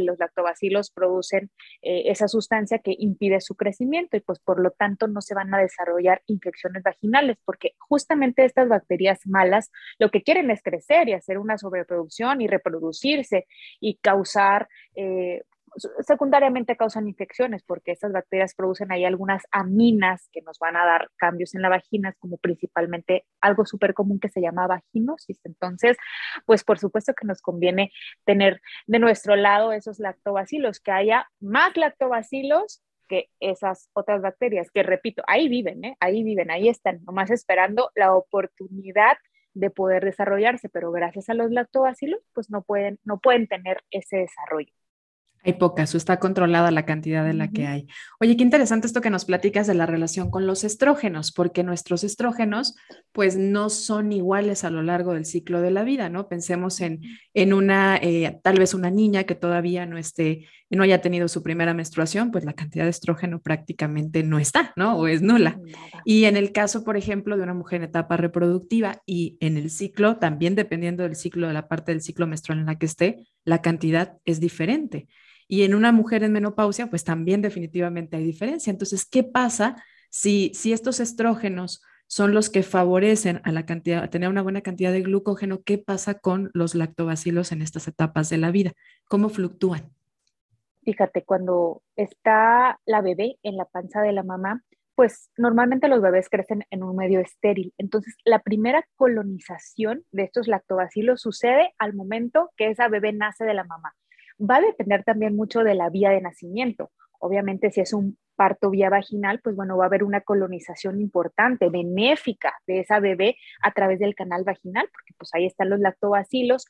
los 0.00 0.18
lactobacilos 0.18 0.90
producen 0.90 1.50
eh, 1.82 2.04
esa 2.06 2.26
sustancia 2.26 2.80
que 2.80 2.94
impide 2.98 3.40
su 3.40 3.54
crecimiento 3.54 4.16
y 4.16 4.20
pues 4.20 4.40
por 4.40 4.60
lo 4.60 4.72
tanto 4.72 5.06
no 5.06 5.20
se 5.20 5.34
van 5.34 5.54
a 5.54 5.58
desarrollar 5.58 6.22
infecciones 6.26 6.82
vaginales 6.82 7.36
porque 7.44 7.74
justamente 7.78 8.44
estas 8.44 8.68
bacterias 8.68 9.20
malas 9.26 9.70
lo 9.98 10.10
que 10.10 10.22
quieren 10.22 10.50
es 10.50 10.62
crecer 10.62 11.08
y 11.08 11.12
hacer 11.12 11.38
una 11.38 11.56
sobreproducción 11.56 12.40
y 12.40 12.48
reproducirse 12.48 13.46
y 13.80 13.98
causar 13.98 14.68
eh, 14.96 15.42
secundariamente 16.00 16.76
causan 16.76 17.08
infecciones 17.08 17.62
porque 17.62 17.92
estas 17.92 18.12
bacterias 18.12 18.54
producen 18.54 18.92
ahí 18.92 19.04
algunas 19.04 19.44
aminas 19.50 20.28
que 20.32 20.42
nos 20.42 20.58
van 20.58 20.76
a 20.76 20.84
dar 20.84 21.10
cambios 21.16 21.54
en 21.54 21.62
la 21.62 21.68
vagina, 21.68 22.14
como 22.18 22.38
principalmente 22.38 23.26
algo 23.40 23.66
súper 23.66 23.94
común 23.94 24.20
que 24.20 24.28
se 24.28 24.40
llama 24.40 24.66
vaginosis. 24.66 25.40
Entonces, 25.44 25.96
pues 26.44 26.64
por 26.64 26.78
supuesto 26.78 27.14
que 27.14 27.26
nos 27.26 27.42
conviene 27.42 27.92
tener 28.24 28.60
de 28.86 28.98
nuestro 28.98 29.36
lado 29.36 29.72
esos 29.72 29.98
lactobacilos, 29.98 30.80
que 30.80 30.92
haya 30.92 31.28
más 31.40 31.76
lactobacilos 31.76 32.82
que 33.08 33.30
esas 33.40 33.88
otras 33.92 34.20
bacterias, 34.20 34.70
que 34.70 34.82
repito, 34.82 35.22
ahí 35.28 35.48
viven, 35.48 35.84
¿eh? 35.84 35.96
ahí 36.00 36.24
viven, 36.24 36.50
ahí 36.50 36.68
están, 36.68 37.04
nomás 37.04 37.30
esperando 37.30 37.90
la 37.94 38.14
oportunidad 38.14 39.16
de 39.54 39.70
poder 39.70 40.04
desarrollarse, 40.04 40.68
pero 40.68 40.90
gracias 40.92 41.28
a 41.28 41.34
los 41.34 41.50
lactobacilos, 41.50 42.20
pues 42.34 42.50
no 42.50 42.62
pueden, 42.62 42.98
no 43.04 43.18
pueden 43.18 43.46
tener 43.46 43.82
ese 43.90 44.18
desarrollo. 44.18 44.72
Hay 45.46 45.52
pocas, 45.52 45.94
o 45.94 45.96
está 45.96 46.18
controlada 46.18 46.72
la 46.72 46.84
cantidad 46.84 47.24
de 47.24 47.32
la 47.32 47.48
que 47.48 47.68
hay. 47.68 47.86
Oye, 48.18 48.36
qué 48.36 48.42
interesante 48.42 48.88
esto 48.88 49.00
que 49.00 49.10
nos 49.10 49.24
platicas 49.24 49.68
de 49.68 49.74
la 49.74 49.86
relación 49.86 50.28
con 50.28 50.44
los 50.44 50.64
estrógenos, 50.64 51.30
porque 51.30 51.62
nuestros 51.62 52.02
estrógenos 52.02 52.74
pues 53.12 53.36
no 53.36 53.70
son 53.70 54.10
iguales 54.10 54.64
a 54.64 54.70
lo 54.70 54.82
largo 54.82 55.14
del 55.14 55.24
ciclo 55.24 55.60
de 55.60 55.70
la 55.70 55.84
vida, 55.84 56.08
¿no? 56.08 56.28
Pensemos 56.28 56.80
en, 56.80 57.00
en 57.32 57.52
una, 57.52 57.96
eh, 57.96 58.40
tal 58.42 58.58
vez 58.58 58.74
una 58.74 58.90
niña 58.90 59.22
que 59.22 59.36
todavía 59.36 59.86
no 59.86 59.98
esté, 59.98 60.48
no 60.68 60.82
haya 60.82 61.00
tenido 61.00 61.28
su 61.28 61.44
primera 61.44 61.74
menstruación, 61.74 62.32
pues 62.32 62.44
la 62.44 62.54
cantidad 62.54 62.82
de 62.82 62.90
estrógeno 62.90 63.40
prácticamente 63.40 64.24
no 64.24 64.40
está, 64.40 64.72
¿no? 64.74 64.96
O 64.96 65.06
es 65.06 65.22
nula. 65.22 65.60
Y 66.04 66.24
en 66.24 66.36
el 66.36 66.50
caso, 66.50 66.82
por 66.82 66.96
ejemplo, 66.96 67.36
de 67.36 67.44
una 67.44 67.54
mujer 67.54 67.82
en 67.82 67.88
etapa 67.88 68.16
reproductiva 68.16 69.00
y 69.06 69.36
en 69.38 69.56
el 69.56 69.70
ciclo, 69.70 70.16
también 70.16 70.56
dependiendo 70.56 71.04
del 71.04 71.14
ciclo, 71.14 71.46
de 71.46 71.54
la 71.54 71.68
parte 71.68 71.92
del 71.92 72.02
ciclo 72.02 72.26
menstrual 72.26 72.58
en 72.58 72.66
la 72.66 72.78
que 72.78 72.86
esté, 72.86 73.24
la 73.44 73.62
cantidad 73.62 74.18
es 74.24 74.40
diferente. 74.40 75.06
Y 75.48 75.62
en 75.62 75.74
una 75.74 75.92
mujer 75.92 76.24
en 76.24 76.32
menopausia, 76.32 76.88
pues 76.88 77.04
también 77.04 77.42
definitivamente 77.42 78.16
hay 78.16 78.24
diferencia. 78.24 78.70
Entonces, 78.70 79.06
¿qué 79.06 79.22
pasa 79.22 79.82
si, 80.10 80.52
si 80.54 80.72
estos 80.72 81.00
estrógenos 81.00 81.82
son 82.08 82.34
los 82.34 82.50
que 82.50 82.62
favorecen 82.62 83.40
a, 83.44 83.52
la 83.52 83.66
cantidad, 83.66 84.02
a 84.02 84.10
tener 84.10 84.28
una 84.28 84.42
buena 84.42 84.60
cantidad 84.60 84.92
de 84.92 85.02
glucógeno? 85.02 85.62
¿Qué 85.62 85.78
pasa 85.78 86.18
con 86.18 86.50
los 86.52 86.74
lactobacilos 86.74 87.52
en 87.52 87.62
estas 87.62 87.86
etapas 87.88 88.28
de 88.28 88.38
la 88.38 88.50
vida? 88.50 88.72
¿Cómo 89.08 89.28
fluctúan? 89.28 89.92
Fíjate, 90.84 91.24
cuando 91.24 91.82
está 91.96 92.78
la 92.86 93.00
bebé 93.00 93.38
en 93.42 93.56
la 93.56 93.64
panza 93.64 94.02
de 94.02 94.12
la 94.12 94.22
mamá, 94.22 94.62
pues 94.94 95.30
normalmente 95.36 95.88
los 95.88 96.00
bebés 96.00 96.28
crecen 96.28 96.64
en 96.70 96.82
un 96.82 96.96
medio 96.96 97.20
estéril. 97.20 97.74
Entonces, 97.76 98.16
la 98.24 98.40
primera 98.40 98.84
colonización 98.96 100.04
de 100.10 100.22
estos 100.22 100.48
lactobacilos 100.48 101.20
sucede 101.20 101.74
al 101.78 101.92
momento 101.94 102.50
que 102.56 102.70
esa 102.70 102.88
bebé 102.88 103.12
nace 103.12 103.44
de 103.44 103.54
la 103.54 103.64
mamá 103.64 103.94
va 104.38 104.56
a 104.56 104.60
depender 104.60 105.04
también 105.04 105.36
mucho 105.36 105.64
de 105.64 105.74
la 105.74 105.90
vía 105.90 106.10
de 106.10 106.20
nacimiento. 106.20 106.90
Obviamente, 107.18 107.70
si 107.70 107.80
es 107.80 107.92
un 107.92 108.18
parto 108.36 108.70
vía 108.70 108.90
vaginal, 108.90 109.40
pues 109.42 109.56
bueno, 109.56 109.76
va 109.76 109.84
a 109.84 109.86
haber 109.86 110.04
una 110.04 110.20
colonización 110.20 111.00
importante, 111.00 111.70
benéfica 111.70 112.52
de 112.66 112.80
esa 112.80 113.00
bebé 113.00 113.36
a 113.62 113.72
través 113.72 113.98
del 113.98 114.14
canal 114.14 114.44
vaginal, 114.44 114.88
porque 114.92 115.14
pues 115.16 115.30
ahí 115.34 115.46
están 115.46 115.70
los 115.70 115.80
lactobacilos, 115.80 116.66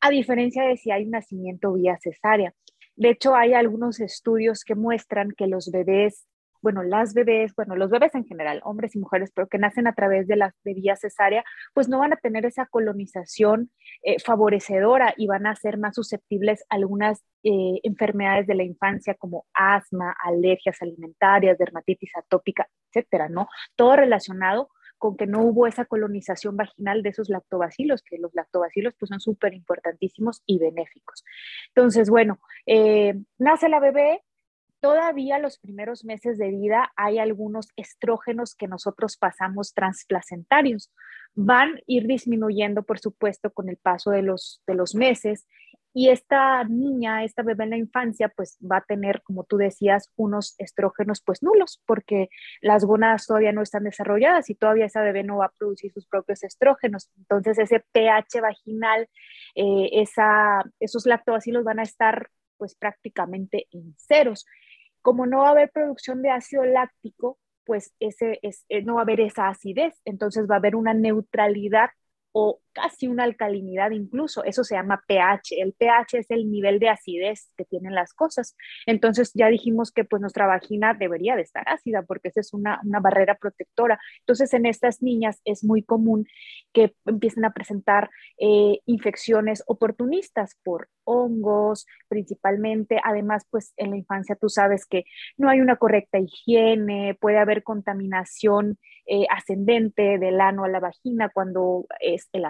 a 0.00 0.10
diferencia 0.10 0.62
de 0.64 0.76
si 0.76 0.90
hay 0.90 1.04
un 1.04 1.12
nacimiento 1.12 1.72
vía 1.72 1.98
cesárea. 2.00 2.52
De 2.96 3.10
hecho, 3.10 3.34
hay 3.34 3.54
algunos 3.54 4.00
estudios 4.00 4.64
que 4.64 4.74
muestran 4.74 5.30
que 5.36 5.46
los 5.46 5.70
bebés 5.70 6.26
bueno, 6.60 6.82
las 6.82 7.14
bebés, 7.14 7.54
bueno, 7.54 7.76
los 7.76 7.90
bebés 7.90 8.14
en 8.14 8.24
general, 8.24 8.60
hombres 8.64 8.94
y 8.94 8.98
mujeres, 8.98 9.30
pero 9.34 9.48
que 9.48 9.58
nacen 9.58 9.86
a 9.86 9.94
través 9.94 10.26
de 10.26 10.36
la 10.36 10.54
de 10.64 10.74
vía 10.74 10.96
cesárea, 10.96 11.44
pues 11.74 11.88
no 11.88 11.98
van 11.98 12.12
a 12.12 12.16
tener 12.16 12.46
esa 12.46 12.66
colonización 12.66 13.70
eh, 14.02 14.18
favorecedora 14.20 15.14
y 15.16 15.26
van 15.26 15.46
a 15.46 15.56
ser 15.56 15.78
más 15.78 15.94
susceptibles 15.94 16.64
a 16.68 16.76
algunas 16.76 17.24
eh, 17.42 17.80
enfermedades 17.82 18.46
de 18.46 18.54
la 18.54 18.64
infancia 18.64 19.14
como 19.14 19.46
asma, 19.54 20.14
alergias 20.24 20.80
alimentarias, 20.82 21.58
dermatitis 21.58 22.10
atópica, 22.16 22.68
etcétera, 22.90 23.28
¿no? 23.28 23.48
Todo 23.76 23.96
relacionado 23.96 24.70
con 24.98 25.16
que 25.16 25.26
no 25.26 25.42
hubo 25.42 25.66
esa 25.66 25.84
colonización 25.84 26.56
vaginal 26.56 27.02
de 27.02 27.10
esos 27.10 27.28
lactobacilos, 27.30 28.02
que 28.02 28.18
los 28.18 28.34
lactobacilos 28.34 28.94
pues 28.98 29.08
son 29.08 29.20
súper 29.20 29.54
importantísimos 29.54 30.42
y 30.44 30.58
benéficos. 30.58 31.24
Entonces, 31.68 32.10
bueno, 32.10 32.40
eh, 32.66 33.14
nace 33.38 33.68
la 33.68 33.80
bebé, 33.80 34.22
Todavía 34.80 35.40
los 35.40 35.58
primeros 35.58 36.04
meses 36.04 36.38
de 36.38 36.50
vida 36.50 36.92
hay 36.94 37.18
algunos 37.18 37.68
estrógenos 37.74 38.54
que 38.54 38.68
nosotros 38.68 39.16
pasamos 39.16 39.74
transplacentarios. 39.74 40.92
Van 41.34 41.76
a 41.76 41.80
ir 41.86 42.06
disminuyendo, 42.06 42.84
por 42.84 43.00
supuesto, 43.00 43.50
con 43.50 43.68
el 43.68 43.76
paso 43.76 44.10
de 44.10 44.22
los, 44.22 44.62
de 44.68 44.74
los 44.74 44.94
meses. 44.94 45.48
Y 45.92 46.10
esta 46.10 46.62
niña, 46.62 47.24
esta 47.24 47.42
bebé 47.42 47.64
en 47.64 47.70
la 47.70 47.76
infancia, 47.76 48.28
pues 48.28 48.56
va 48.60 48.76
a 48.76 48.84
tener, 48.84 49.20
como 49.22 49.42
tú 49.42 49.56
decías, 49.56 50.12
unos 50.14 50.54
estrógenos 50.58 51.22
pues 51.22 51.42
nulos, 51.42 51.82
porque 51.84 52.28
las 52.60 52.84
gónadas 52.84 53.26
todavía 53.26 53.50
no 53.50 53.62
están 53.62 53.82
desarrolladas 53.82 54.48
y 54.48 54.54
todavía 54.54 54.86
esa 54.86 55.02
bebé 55.02 55.24
no 55.24 55.38
va 55.38 55.46
a 55.46 55.52
producir 55.58 55.90
sus 55.92 56.06
propios 56.06 56.44
estrógenos. 56.44 57.10
Entonces 57.16 57.58
ese 57.58 57.84
pH 57.90 58.40
vaginal, 58.40 59.08
eh, 59.56 59.88
esa, 59.92 60.62
esos 60.78 61.04
lactobacilos 61.04 61.64
van 61.64 61.80
a 61.80 61.82
estar 61.84 62.30
pues 62.58 62.74
prácticamente 62.74 63.66
en 63.70 63.94
ceros. 63.96 64.44
Como 65.08 65.24
no 65.24 65.38
va 65.38 65.48
a 65.48 65.50
haber 65.52 65.70
producción 65.70 66.20
de 66.20 66.28
ácido 66.28 66.66
láctico, 66.66 67.38
pues 67.64 67.94
ese 67.98 68.40
es, 68.42 68.66
eh, 68.68 68.82
no 68.82 68.96
va 68.96 69.00
a 69.00 69.04
haber 69.04 69.22
esa 69.22 69.48
acidez, 69.48 69.94
entonces 70.04 70.46
va 70.50 70.56
a 70.56 70.58
haber 70.58 70.76
una 70.76 70.92
neutralidad 70.92 71.88
o 72.32 72.60
casi 72.80 73.08
una 73.08 73.24
alcalinidad 73.24 73.90
incluso, 73.90 74.44
eso 74.44 74.62
se 74.62 74.76
llama 74.76 75.02
pH. 75.06 75.60
El 75.60 75.72
pH 75.72 76.18
es 76.18 76.30
el 76.30 76.50
nivel 76.50 76.78
de 76.78 76.88
acidez 76.88 77.50
que 77.56 77.64
tienen 77.64 77.94
las 77.94 78.14
cosas. 78.14 78.56
Entonces 78.86 79.32
ya 79.34 79.48
dijimos 79.48 79.90
que 79.92 80.04
pues 80.04 80.20
nuestra 80.20 80.46
vagina 80.46 80.94
debería 80.94 81.34
de 81.36 81.42
estar 81.42 81.68
ácida 81.68 82.02
porque 82.02 82.28
esa 82.28 82.40
es 82.40 82.54
una, 82.54 82.80
barrera 83.00 83.34
protectora. 83.36 83.98
Entonces 84.20 84.54
en 84.54 84.66
estas 84.66 85.02
niñas 85.02 85.40
es 85.44 85.64
muy 85.64 85.82
común 85.82 86.26
que 86.72 86.94
empiecen 87.06 87.44
a 87.44 87.52
presentar 87.52 88.10
eh, 88.38 88.80
infecciones 88.86 89.62
oportunistas 89.66 90.56
por 90.62 90.88
hongos 91.04 91.86
principalmente. 92.08 93.00
Además 93.04 93.46
pues 93.50 93.72
en 93.76 93.90
la 93.90 93.96
infancia 93.96 94.36
tú 94.36 94.48
sabes 94.48 94.86
que 94.86 95.04
no 95.36 95.48
hay 95.48 95.60
una 95.60 95.76
correcta 95.76 96.18
higiene, 96.18 97.16
puede 97.20 97.38
haber 97.38 97.62
contaminación 97.62 98.78
eh, 99.10 99.26
ascendente 99.30 100.18
del 100.18 100.38
ano 100.38 100.64
a 100.64 100.68
la 100.68 100.80
vagina 100.80 101.30
cuando 101.30 101.86
es 101.98 102.28
el 102.32 102.44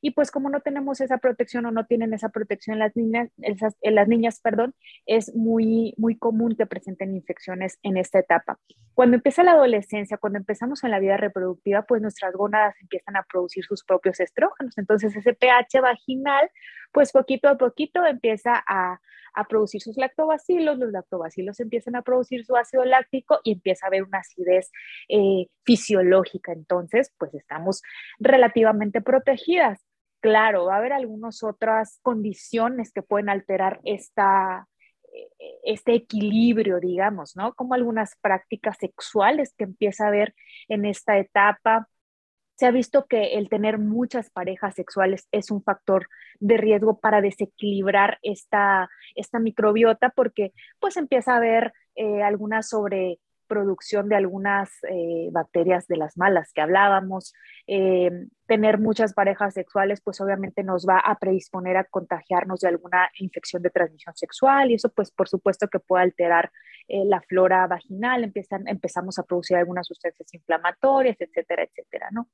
Y 0.00 0.12
pues 0.12 0.30
como 0.30 0.50
no 0.50 0.60
tenemos 0.60 1.00
esa 1.00 1.18
protección 1.18 1.66
o 1.66 1.70
no 1.70 1.86
tienen 1.86 2.14
esa 2.14 2.28
protección 2.28 2.78
las 2.78 2.94
niñas, 2.96 3.30
esas, 3.42 3.76
las 3.82 4.08
niñas, 4.08 4.40
perdón, 4.40 4.74
es 5.06 5.34
muy, 5.34 5.94
muy 5.96 6.16
común 6.16 6.56
que 6.56 6.66
presenten 6.66 7.14
infecciones 7.14 7.78
en 7.82 7.96
esta 7.96 8.18
etapa. 8.18 8.58
Cuando 8.94 9.16
empieza 9.16 9.42
la 9.42 9.52
adolescencia, 9.52 10.18
cuando 10.18 10.38
empezamos 10.38 10.84
en 10.84 10.90
la 10.90 11.00
vida 11.00 11.16
reproductiva, 11.16 11.82
pues 11.82 12.00
nuestras 12.00 12.32
gónadas 12.34 12.74
empiezan 12.80 13.16
a 13.16 13.24
producir 13.24 13.64
sus 13.64 13.84
propios 13.84 14.20
estrógenos. 14.20 14.78
Entonces 14.78 15.16
ese 15.16 15.34
pH 15.34 15.80
vaginal, 15.80 16.50
pues 16.94 17.10
poquito 17.12 17.48
a 17.48 17.58
poquito 17.58 18.06
empieza 18.06 18.52
a, 18.66 19.00
a 19.34 19.44
producir 19.48 19.82
sus 19.82 19.96
lactobacilos, 19.96 20.78
los 20.78 20.92
lactobacilos 20.92 21.58
empiezan 21.58 21.96
a 21.96 22.02
producir 22.02 22.44
su 22.46 22.56
ácido 22.56 22.84
láctico 22.84 23.40
y 23.42 23.52
empieza 23.52 23.86
a 23.86 23.88
haber 23.88 24.04
una 24.04 24.18
acidez 24.18 24.70
eh, 25.08 25.48
fisiológica. 25.64 26.52
Entonces, 26.52 27.12
pues 27.18 27.34
estamos 27.34 27.82
relativamente 28.20 29.02
protegidas. 29.02 29.84
Claro, 30.20 30.66
va 30.66 30.76
a 30.76 30.78
haber 30.78 30.92
algunas 30.92 31.42
otras 31.42 31.98
condiciones 32.02 32.92
que 32.92 33.02
pueden 33.02 33.28
alterar 33.28 33.80
esta, 33.84 34.68
este 35.64 35.94
equilibrio, 35.94 36.80
digamos, 36.80 37.36
¿no? 37.36 37.54
Como 37.54 37.74
algunas 37.74 38.16
prácticas 38.22 38.78
sexuales 38.78 39.52
que 39.58 39.64
empieza 39.64 40.04
a 40.04 40.08
haber 40.08 40.34
en 40.68 40.84
esta 40.84 41.18
etapa, 41.18 41.88
se 42.56 42.66
ha 42.66 42.70
visto 42.70 43.06
que 43.06 43.34
el 43.34 43.48
tener 43.48 43.78
muchas 43.78 44.30
parejas 44.30 44.74
sexuales 44.74 45.28
es 45.32 45.50
un 45.50 45.62
factor 45.62 46.08
de 46.40 46.56
riesgo 46.56 47.00
para 47.00 47.20
desequilibrar 47.20 48.18
esta, 48.22 48.88
esta 49.14 49.38
microbiota 49.38 50.10
porque 50.10 50.52
pues 50.78 50.96
empieza 50.96 51.34
a 51.34 51.38
haber 51.38 51.72
eh, 51.96 52.22
alguna 52.22 52.62
sobre 52.62 53.18
producción 53.54 54.08
de 54.08 54.16
algunas 54.16 54.68
eh, 54.90 55.28
bacterias 55.30 55.86
de 55.86 55.96
las 55.96 56.16
malas 56.16 56.52
que 56.52 56.60
hablábamos. 56.60 57.34
Eh, 57.68 58.10
tener 58.46 58.80
muchas 58.80 59.14
parejas 59.14 59.54
sexuales, 59.54 60.00
pues 60.00 60.20
obviamente 60.20 60.64
nos 60.64 60.86
va 60.86 60.98
a 60.98 61.16
predisponer 61.20 61.76
a 61.76 61.84
contagiarnos 61.84 62.60
de 62.60 62.68
alguna 62.68 63.08
infección 63.20 63.62
de 63.62 63.70
transmisión 63.70 64.16
sexual 64.16 64.72
y 64.72 64.74
eso 64.74 64.88
pues 64.88 65.12
por 65.12 65.28
supuesto 65.28 65.68
que 65.68 65.78
puede 65.78 66.02
alterar 66.02 66.50
eh, 66.88 67.04
la 67.04 67.20
flora 67.20 67.66
vaginal, 67.68 68.24
empiezan, 68.24 68.66
empezamos 68.66 69.20
a 69.20 69.22
producir 69.22 69.56
algunas 69.56 69.86
sustancias 69.86 70.34
inflamatorias, 70.34 71.16
etcétera, 71.20 71.62
etcétera, 71.62 72.08
¿no? 72.10 72.28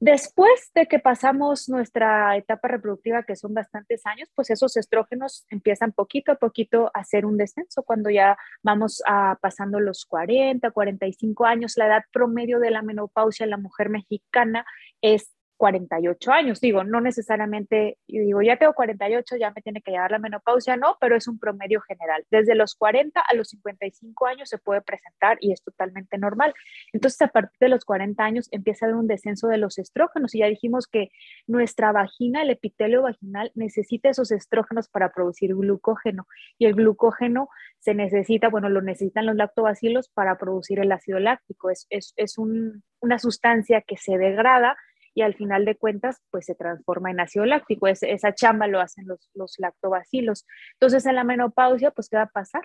Después 0.00 0.70
de 0.74 0.86
que 0.86 0.98
pasamos 0.98 1.68
nuestra 1.68 2.34
etapa 2.34 2.68
reproductiva, 2.68 3.22
que 3.22 3.36
son 3.36 3.52
bastantes 3.52 4.06
años, 4.06 4.30
pues 4.34 4.48
esos 4.48 4.78
estrógenos 4.78 5.44
empiezan 5.50 5.92
poquito 5.92 6.32
a 6.32 6.36
poquito 6.36 6.90
a 6.94 7.00
hacer 7.00 7.26
un 7.26 7.36
descenso. 7.36 7.82
Cuando 7.82 8.08
ya 8.08 8.38
vamos 8.62 9.02
a, 9.06 9.36
pasando 9.42 9.78
los 9.78 10.06
40, 10.06 10.70
45 10.70 11.44
años, 11.44 11.74
la 11.76 11.86
edad 11.86 12.04
promedio 12.14 12.60
de 12.60 12.70
la 12.70 12.80
menopausia 12.80 13.44
en 13.44 13.50
la 13.50 13.58
mujer 13.58 13.90
mexicana 13.90 14.64
es 15.02 15.34
48 15.60 16.32
años. 16.32 16.58
Digo, 16.58 16.84
no 16.84 17.02
necesariamente, 17.02 17.98
digo, 18.08 18.40
ya 18.40 18.56
tengo 18.56 18.72
48, 18.72 19.36
ya 19.36 19.52
me 19.54 19.60
tiene 19.60 19.82
que 19.82 19.90
llegar 19.90 20.10
la 20.10 20.18
menopausia, 20.18 20.78
no, 20.78 20.96
pero 20.98 21.16
es 21.16 21.28
un 21.28 21.38
promedio 21.38 21.82
general. 21.82 22.24
Desde 22.30 22.54
los 22.54 22.74
40 22.74 23.20
a 23.20 23.34
los 23.34 23.50
55 23.50 24.26
años 24.26 24.48
se 24.48 24.56
puede 24.56 24.80
presentar 24.80 25.36
y 25.38 25.52
es 25.52 25.62
totalmente 25.62 26.16
normal. 26.16 26.54
Entonces, 26.94 27.20
a 27.20 27.28
partir 27.28 27.58
de 27.60 27.68
los 27.68 27.84
40 27.84 28.24
años 28.24 28.48
empieza 28.52 28.86
a 28.86 28.88
haber 28.88 28.96
un 28.96 29.06
descenso 29.06 29.48
de 29.48 29.58
los 29.58 29.76
estrógenos 29.76 30.34
y 30.34 30.38
ya 30.38 30.46
dijimos 30.46 30.86
que 30.86 31.10
nuestra 31.46 31.92
vagina, 31.92 32.40
el 32.40 32.48
epitelio 32.48 33.02
vaginal, 33.02 33.52
necesita 33.54 34.08
esos 34.08 34.32
estrógenos 34.32 34.88
para 34.88 35.12
producir 35.12 35.54
glucógeno 35.54 36.26
y 36.56 36.64
el 36.64 36.74
glucógeno 36.74 37.50
se 37.80 37.92
necesita, 37.92 38.48
bueno, 38.48 38.70
lo 38.70 38.80
necesitan 38.80 39.26
los 39.26 39.36
lactobacilos 39.36 40.08
para 40.08 40.38
producir 40.38 40.78
el 40.80 40.90
ácido 40.90 41.18
láctico. 41.18 41.68
Es, 41.68 41.86
es, 41.90 42.14
es 42.16 42.38
un, 42.38 42.82
una 43.00 43.18
sustancia 43.18 43.82
que 43.82 43.98
se 43.98 44.16
degrada 44.16 44.78
y 45.14 45.22
al 45.22 45.34
final 45.34 45.64
de 45.64 45.76
cuentas 45.76 46.20
pues 46.30 46.46
se 46.46 46.54
transforma 46.54 47.10
en 47.10 47.20
ácido 47.20 47.44
láctico. 47.46 47.86
esa 47.86 48.34
chamba 48.34 48.66
lo 48.66 48.80
hacen 48.80 49.06
los, 49.06 49.30
los 49.34 49.54
lactobacilos. 49.58 50.46
Entonces 50.74 51.06
en 51.06 51.16
la 51.16 51.24
menopausia 51.24 51.90
pues 51.90 52.08
¿qué 52.08 52.16
va 52.16 52.24
a 52.24 52.30
pasar? 52.30 52.62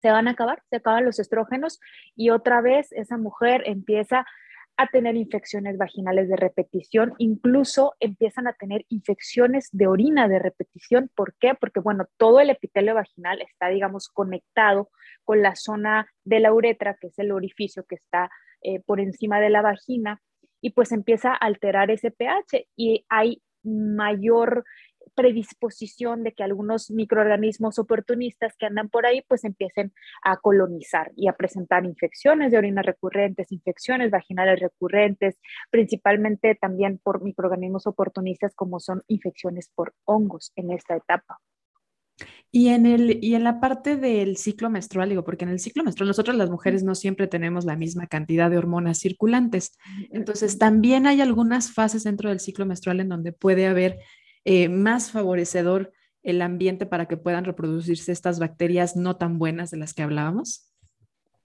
Se 0.00 0.10
van 0.10 0.28
a 0.28 0.32
acabar, 0.32 0.62
se 0.70 0.76
acaban 0.76 1.04
los 1.04 1.18
estrógenos 1.18 1.80
y 2.14 2.30
otra 2.30 2.60
vez 2.60 2.92
esa 2.92 3.16
mujer 3.16 3.62
empieza 3.66 4.24
a 4.78 4.86
tener 4.86 5.16
infecciones 5.16 5.76
vaginales 5.76 6.28
de 6.28 6.36
repetición, 6.36 7.12
incluso 7.18 7.94
empiezan 7.98 8.46
a 8.46 8.52
tener 8.52 8.86
infecciones 8.88 9.68
de 9.72 9.88
orina 9.88 10.28
de 10.28 10.38
repetición. 10.38 11.10
¿Por 11.16 11.34
qué? 11.34 11.54
Porque, 11.60 11.80
bueno, 11.80 12.06
todo 12.16 12.38
el 12.38 12.48
epitelio 12.48 12.94
vaginal 12.94 13.42
está, 13.42 13.66
digamos, 13.68 14.08
conectado 14.08 14.88
con 15.24 15.42
la 15.42 15.56
zona 15.56 16.06
de 16.22 16.38
la 16.38 16.52
uretra, 16.52 16.94
que 16.94 17.08
es 17.08 17.18
el 17.18 17.32
orificio 17.32 17.84
que 17.86 17.96
está 17.96 18.30
eh, 18.62 18.80
por 18.86 19.00
encima 19.00 19.40
de 19.40 19.50
la 19.50 19.62
vagina, 19.62 20.22
y 20.60 20.70
pues 20.70 20.92
empieza 20.92 21.30
a 21.32 21.36
alterar 21.36 21.90
ese 21.90 22.10
pH 22.10 22.68
y 22.76 23.04
hay 23.08 23.42
mayor 23.62 24.64
predisposición 25.14 26.22
de 26.22 26.32
que 26.32 26.44
algunos 26.44 26.90
microorganismos 26.90 27.78
oportunistas 27.78 28.54
que 28.56 28.66
andan 28.66 28.88
por 28.88 29.06
ahí 29.06 29.22
pues 29.26 29.44
empiecen 29.44 29.92
a 30.22 30.36
colonizar 30.36 31.10
y 31.16 31.28
a 31.28 31.32
presentar 31.32 31.84
infecciones 31.84 32.52
de 32.52 32.58
orina 32.58 32.82
recurrentes, 32.82 33.50
infecciones 33.50 34.10
vaginales 34.10 34.60
recurrentes, 34.60 35.40
principalmente 35.70 36.54
también 36.54 36.98
por 37.02 37.22
microorganismos 37.22 37.86
oportunistas 37.86 38.54
como 38.54 38.80
son 38.80 39.02
infecciones 39.08 39.70
por 39.74 39.92
hongos 40.04 40.52
en 40.56 40.72
esta 40.72 40.96
etapa. 40.96 41.40
Y 42.50 42.68
en, 42.68 42.86
el, 42.86 43.22
y 43.22 43.34
en 43.34 43.44
la 43.44 43.60
parte 43.60 43.96
del 43.96 44.38
ciclo 44.38 44.70
menstrual, 44.70 45.10
digo, 45.10 45.22
porque 45.22 45.44
en 45.44 45.50
el 45.50 45.60
ciclo 45.60 45.84
menstrual 45.84 46.08
nosotros 46.08 46.36
las 46.36 46.48
mujeres 46.50 46.82
no 46.82 46.94
siempre 46.94 47.26
tenemos 47.26 47.66
la 47.66 47.76
misma 47.76 48.06
cantidad 48.06 48.50
de 48.50 48.56
hormonas 48.56 48.98
circulantes. 48.98 49.76
Entonces, 50.10 50.58
también 50.58 51.06
hay 51.06 51.20
algunas 51.20 51.72
fases 51.72 52.04
dentro 52.04 52.30
del 52.30 52.40
ciclo 52.40 52.64
menstrual 52.64 53.00
en 53.00 53.10
donde 53.10 53.32
puede 53.32 53.66
haber 53.66 53.98
eh, 54.44 54.70
más 54.70 55.10
favorecedor 55.10 55.92
el 56.22 56.42
ambiente 56.42 56.86
para 56.86 57.06
que 57.06 57.16
puedan 57.16 57.44
reproducirse 57.44 58.12
estas 58.12 58.38
bacterias 58.38 58.96
no 58.96 59.16
tan 59.16 59.38
buenas 59.38 59.70
de 59.70 59.78
las 59.78 59.94
que 59.94 60.02
hablábamos? 60.02 60.72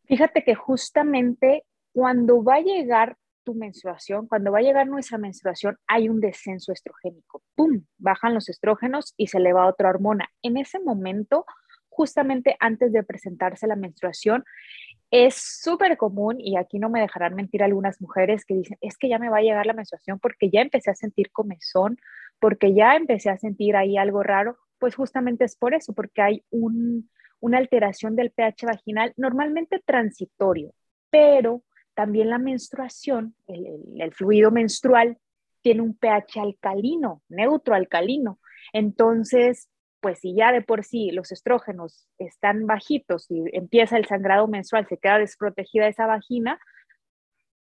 Fíjate 0.06 0.44
que 0.44 0.56
justamente 0.56 1.64
cuando 1.94 2.44
va 2.44 2.56
a 2.56 2.62
llegar 2.62 3.18
tu 3.44 3.54
menstruación, 3.54 4.28
cuando 4.28 4.52
va 4.52 4.60
a 4.60 4.64
llegar 4.64 4.88
nuestra 4.88 5.18
menstruación, 5.18 5.78
hay 5.88 6.10
un 6.10 6.20
descenso 6.20 6.72
estrogénico. 6.72 7.44
¡Pum! 7.56 7.84
Bajan 7.98 8.34
los 8.34 8.50
estrógenos 8.50 9.14
y 9.18 9.28
se 9.28 9.38
eleva 9.38 9.68
otra 9.68 9.90
hormona. 9.90 10.30
En 10.42 10.58
ese 10.58 10.80
momento, 10.80 11.46
justamente 11.90 12.56
antes 12.60 12.92
de 12.92 13.04
presentarse 13.04 13.68
la 13.68 13.76
menstruación, 13.76 14.44
es 15.12 15.36
súper 15.36 15.96
común, 15.96 16.38
y 16.40 16.58
aquí 16.58 16.80
no 16.80 16.90
me 16.90 17.00
dejarán 17.00 17.36
mentir 17.36 17.62
algunas 17.62 18.02
mujeres 18.02 18.46
que 18.46 18.56
dicen, 18.56 18.78
es 18.82 18.98
que 18.98 19.10
ya 19.10 19.20
me 19.20 19.30
va 19.30 19.38
a 19.38 19.42
llegar 19.42 19.68
la 19.68 19.74
menstruación 19.74 20.20
porque 20.20 20.50
ya 20.50 20.62
empecé 20.62 20.90
a 20.90 20.96
sentir 20.96 21.32
comezón, 21.32 21.98
porque 22.40 22.74
ya 22.74 22.96
empecé 22.96 23.30
a 23.30 23.38
sentir 23.38 23.76
ahí 23.76 23.96
algo 23.96 24.24
raro, 24.24 24.58
pues 24.80 24.96
justamente 24.96 25.46
es 25.46 25.56
por 25.56 25.76
eso, 25.76 25.94
porque 25.94 26.22
hay 26.22 26.44
una 26.50 27.58
alteración 27.60 28.16
del 28.16 28.32
pH 28.32 28.66
vaginal 28.66 29.14
normalmente 29.16 29.80
transitorio, 29.86 30.74
pero 31.12 31.62
también 31.94 32.30
la 32.30 32.38
menstruación, 32.38 33.36
el, 33.48 34.14
fluido 34.14 34.52
menstrual, 34.52 35.18
tiene 35.62 35.82
un 35.82 35.96
pH 35.96 36.40
alcalino, 36.40 37.22
neutro 37.30 37.76
alcalino. 37.76 38.40
Entonces, 38.74 39.70
pues 40.02 40.20
si 40.20 40.36
ya 40.36 40.52
de 40.52 40.62
por 40.62 40.84
sí 40.84 41.12
los 41.12 41.32
estrógenos 41.32 42.08
están 42.18 42.66
bajitos 42.66 43.30
y 43.30 43.44
empieza 43.54 43.98
el 43.98 44.06
sangrado 44.06 44.48
menstrual, 44.48 44.88
se 44.88 44.98
queda 44.98 45.20
desprotegida 45.20 45.88
esa 45.88 46.06
vagina, 46.06 46.60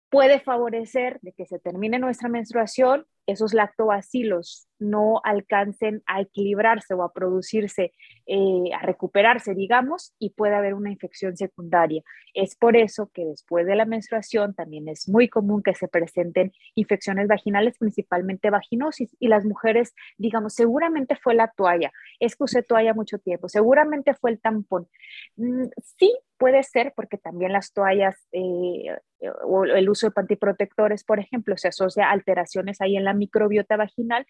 puede 0.10 0.40
favorecer 0.40 1.20
de 1.22 1.34
que 1.34 1.46
se 1.46 1.60
termine 1.60 2.00
nuestra 2.00 2.30
menstruación 2.30 3.06
esos 3.26 3.54
lactobacilos 3.54 4.67
no 4.80 5.22
alcancen 5.24 6.04
a 6.06 6.22
equilibrarse 6.22 6.94
o 6.94 7.04
a 7.04 7.14
producirse, 7.14 7.94
eh, 8.26 8.74
a 8.74 8.86
recuperarse, 8.86 9.54
digamos, 9.56 10.14
y 10.20 10.32
puede 10.32 10.56
haber 10.56 10.74
una 10.74 10.92
infección 10.92 11.36
secundaria. 11.38 12.04
Es 12.34 12.56
por 12.56 12.78
eso 12.78 13.10
que 13.14 13.26
después 13.26 13.66
de 13.66 13.76
la 13.76 13.86
menstruación 13.86 14.54
también 14.54 14.88
es 14.88 15.10
muy 15.10 15.28
común 15.30 15.64
que 15.64 15.74
se 15.74 15.88
presenten 15.88 16.54
infecciones 16.76 17.28
vaginales, 17.28 17.78
principalmente 17.78 18.50
vaginosis, 18.50 19.16
y 19.20 19.28
las 19.28 19.46
mujeres, 19.46 19.94
digamos, 20.18 20.54
seguramente 20.54 21.16
fue 21.16 21.36
la 21.36 21.52
toalla, 21.56 21.92
es 22.20 22.36
que 22.36 22.44
usé 22.44 22.64
toalla 22.64 22.94
mucho 22.94 23.18
tiempo, 23.20 23.50
seguramente 23.50 24.14
fue 24.14 24.32
el 24.32 24.40
tampón. 24.40 24.88
Mm, 25.36 25.66
sí, 25.98 26.16
puede 26.38 26.64
ser 26.64 26.94
porque 26.96 27.18
también 27.18 27.52
las 27.52 27.74
toallas 27.74 28.16
eh, 28.32 28.96
o 29.44 29.66
el 29.66 29.90
uso 29.90 30.08
de 30.08 30.12
pantiprotectores, 30.12 31.04
por 31.04 31.20
ejemplo, 31.20 31.58
se 31.58 31.70
asocia 31.70 32.08
a 32.08 32.12
alteraciones 32.12 32.82
ahí 32.82 32.96
en 32.96 33.04
la 33.04 33.14
microbiota 33.14 33.78
vaginal, 33.78 34.28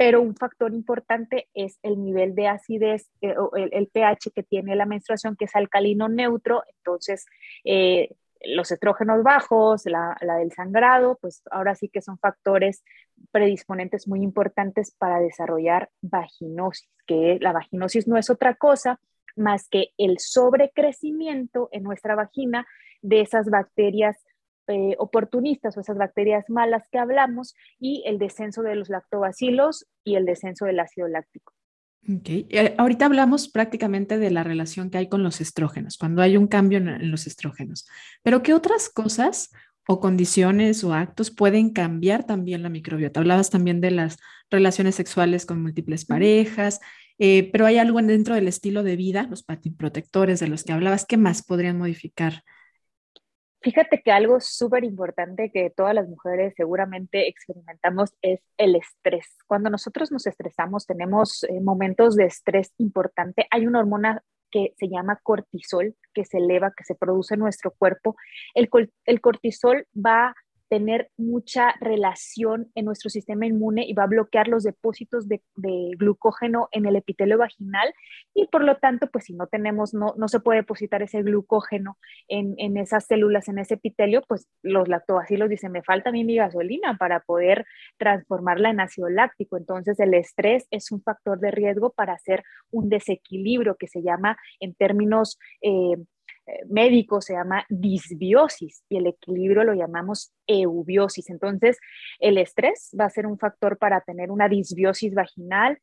pero 0.00 0.22
un 0.22 0.34
factor 0.34 0.72
importante 0.72 1.50
es 1.52 1.78
el 1.82 2.02
nivel 2.02 2.34
de 2.34 2.48
acidez 2.48 3.10
eh, 3.20 3.34
o 3.36 3.54
el, 3.54 3.86
pH 3.86 4.30
que 4.34 4.42
tiene 4.42 4.74
la 4.74 4.86
menstruación, 4.86 5.36
que 5.36 5.44
es 5.44 5.54
alcalino 5.54 6.08
neutro, 6.08 6.62
entonces 6.78 7.26
eh, 7.64 8.08
los 8.42 8.70
estrógenos 8.70 9.22
bajos, 9.22 9.84
la, 9.84 10.16
la, 10.22 10.36
del 10.36 10.52
sangrado, 10.52 11.18
pues 11.20 11.42
ahora 11.50 11.74
sí 11.74 11.90
que 11.90 12.00
son 12.00 12.16
factores 12.18 12.82
predisponentes 13.30 14.08
muy 14.08 14.22
importantes 14.22 14.96
para 14.96 15.20
desarrollar 15.20 15.90
vaginosis, 16.00 16.88
que 17.06 17.36
la 17.38 17.52
vaginosis 17.52 18.08
no 18.08 18.16
es 18.16 18.30
otra 18.30 18.54
cosa 18.54 18.98
más 19.36 19.68
que 19.68 19.90
el 19.98 20.18
sobrecrecimiento 20.18 21.68
en 21.72 21.82
nuestra 21.82 22.14
vagina 22.14 22.66
de 23.02 23.20
esas 23.20 23.50
bacterias 23.50 24.16
eh, 24.70 24.96
oportunistas 24.98 25.76
o 25.76 25.80
esas 25.80 25.98
bacterias 25.98 26.48
malas 26.48 26.84
que 26.90 26.98
hablamos 26.98 27.54
y 27.78 28.02
el 28.06 28.18
descenso 28.18 28.62
de 28.62 28.76
los 28.76 28.88
lactobacilos 28.88 29.86
y 30.04 30.14
el 30.14 30.24
descenso 30.24 30.64
del 30.64 30.80
ácido 30.80 31.08
láctico. 31.08 31.52
Okay. 32.08 32.46
Eh, 32.50 32.74
ahorita 32.78 33.06
hablamos 33.06 33.48
prácticamente 33.48 34.18
de 34.18 34.30
la 34.30 34.42
relación 34.42 34.90
que 34.90 34.98
hay 34.98 35.08
con 35.08 35.22
los 35.22 35.40
estrógenos, 35.40 35.98
cuando 35.98 36.22
hay 36.22 36.36
un 36.36 36.46
cambio 36.46 36.78
en, 36.78 37.10
los 37.10 37.26
estrógenos. 37.26 37.86
Pero 38.22 38.42
¿qué 38.42 38.54
otras 38.54 38.88
cosas 38.88 39.50
o 39.86 40.00
condiciones 40.00 40.82
o 40.82 40.94
actos 40.94 41.30
pueden 41.30 41.70
cambiar 41.70 42.24
también 42.24 42.62
la 42.62 42.70
microbiota? 42.70 43.20
Hablabas 43.20 43.50
también 43.50 43.80
de 43.80 43.90
las 43.90 44.16
relaciones 44.50 44.94
sexuales 44.94 45.44
con 45.44 45.60
múltiples 45.60 46.06
parejas, 46.06 46.80
eh, 47.18 47.50
pero 47.52 47.66
hay 47.66 47.76
algo 47.76 48.00
dentro 48.00 48.34
del 48.34 48.48
estilo 48.48 48.82
de 48.82 48.96
vida, 48.96 49.26
los 49.28 49.44
protectores 49.44 50.40
de 50.40 50.48
los 50.48 50.64
que 50.64 50.72
hablabas, 50.72 51.04
¿qué 51.04 51.18
más 51.18 51.42
podrían 51.42 51.76
modificar 51.76 52.44
Fíjate 53.62 54.00
que 54.02 54.10
algo 54.10 54.40
súper 54.40 54.84
importante 54.84 55.50
que 55.52 55.70
todas 55.70 55.94
las 55.94 56.08
mujeres 56.08 56.54
seguramente 56.56 57.28
experimentamos 57.28 58.14
es 58.22 58.40
el 58.56 58.74
estrés. 58.74 59.36
Cuando 59.46 59.68
nosotros 59.68 60.10
nos 60.10 60.26
estresamos, 60.26 60.86
tenemos 60.86 61.44
eh, 61.44 61.60
momentos 61.60 62.16
de 62.16 62.24
estrés 62.24 62.72
importante. 62.78 63.46
Hay 63.50 63.66
una 63.66 63.80
hormona 63.80 64.22
que 64.50 64.74
se 64.78 64.88
llama 64.88 65.20
cortisol, 65.22 65.94
que 66.14 66.24
se 66.24 66.38
eleva, 66.38 66.72
que 66.74 66.84
se 66.84 66.94
produce 66.94 67.34
en 67.34 67.40
nuestro 67.40 67.72
cuerpo. 67.72 68.16
El, 68.54 68.70
el 69.04 69.20
cortisol 69.20 69.86
va 69.94 70.34
tener 70.70 71.10
mucha 71.18 71.74
relación 71.80 72.70
en 72.76 72.84
nuestro 72.84 73.10
sistema 73.10 73.44
inmune 73.44 73.84
y 73.86 73.92
va 73.92 74.04
a 74.04 74.06
bloquear 74.06 74.46
los 74.46 74.62
depósitos 74.62 75.28
de, 75.28 75.42
glucógeno 75.98 76.68
en 76.70 76.86
el 76.86 76.94
epitelio 76.94 77.38
vaginal 77.38 77.92
y 78.34 78.46
por 78.46 78.62
lo 78.62 78.76
tanto, 78.76 79.08
pues 79.08 79.24
si 79.24 79.34
no 79.34 79.48
tenemos, 79.48 79.92
no, 79.94 80.14
no 80.16 80.28
se 80.28 80.38
puede 80.38 80.60
depositar 80.60 81.02
ese 81.02 81.22
glucógeno 81.22 81.98
en, 82.28 82.54
en, 82.58 82.76
esas 82.76 83.06
células, 83.06 83.48
en 83.48 83.58
ese 83.58 83.74
epitelio, 83.74 84.22
pues 84.28 84.46
los 84.62 84.88
lactobacilos 84.88 85.50
dicen, 85.50 85.72
me 85.72 85.82
falta 85.82 86.10
a 86.10 86.12
mí 86.12 86.24
mi 86.24 86.36
gasolina 86.36 86.96
para 86.96 87.18
poder 87.18 87.66
transformarla 87.98 88.70
en 88.70 88.80
ácido 88.80 89.08
láctico. 89.08 89.56
Entonces 89.56 89.98
el 89.98 90.14
estrés 90.14 90.68
es 90.70 90.92
un 90.92 91.02
factor 91.02 91.40
de 91.40 91.50
riesgo 91.50 91.90
para 91.90 92.12
hacer 92.12 92.44
un 92.70 92.88
desequilibrio 92.88 93.74
que 93.76 93.88
se 93.88 94.02
llama 94.02 94.38
en 94.60 94.74
términos... 94.74 95.36
Eh, 95.62 95.96
médico 96.68 97.20
se 97.20 97.34
llama 97.34 97.64
disbiosis 97.68 98.82
y 98.88 98.96
el 98.96 99.06
equilibrio 99.06 99.64
lo 99.64 99.74
llamamos 99.74 100.32
eubiosis. 100.46 101.30
Entonces, 101.30 101.78
el 102.18 102.38
estrés 102.38 102.90
va 102.98 103.04
a 103.06 103.10
ser 103.10 103.26
un 103.26 103.38
factor 103.38 103.78
para 103.78 104.00
tener 104.00 104.30
una 104.30 104.48
disbiosis 104.48 105.14
vaginal. 105.14 105.78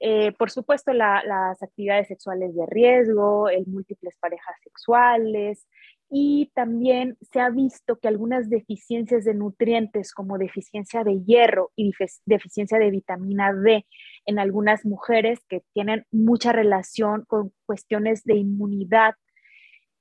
Eh, 0.00 0.32
por 0.32 0.50
supuesto, 0.50 0.92
las 0.92 1.62
actividades 1.62 2.08
sexuales 2.08 2.54
de 2.54 2.66
riesgo, 2.66 3.48
el 3.48 3.66
múltiples 3.66 4.16
parejas 4.18 4.56
sexuales 4.62 5.66
y 6.10 6.50
también 6.54 7.16
se 7.30 7.40
ha 7.40 7.50
visto 7.50 7.98
que 7.98 8.08
algunas 8.08 8.50
deficiencias 8.50 9.24
de 9.24 9.34
nutrientes 9.34 10.12
como 10.12 10.38
deficiencia 10.38 11.04
de 11.04 11.22
hierro 11.22 11.70
y 11.76 11.92
deficiencia 12.26 12.78
de 12.78 12.90
vitamina 12.90 13.52
D 13.54 13.86
en 14.26 14.38
algunas 14.40 14.84
mujeres 14.84 15.38
que 15.48 15.62
tienen 15.72 16.04
mucha 16.10 16.50
relación 16.50 17.24
con 17.28 17.52
cuestiones 17.64 18.24
de 18.24 18.34
inmunidad 18.34 19.14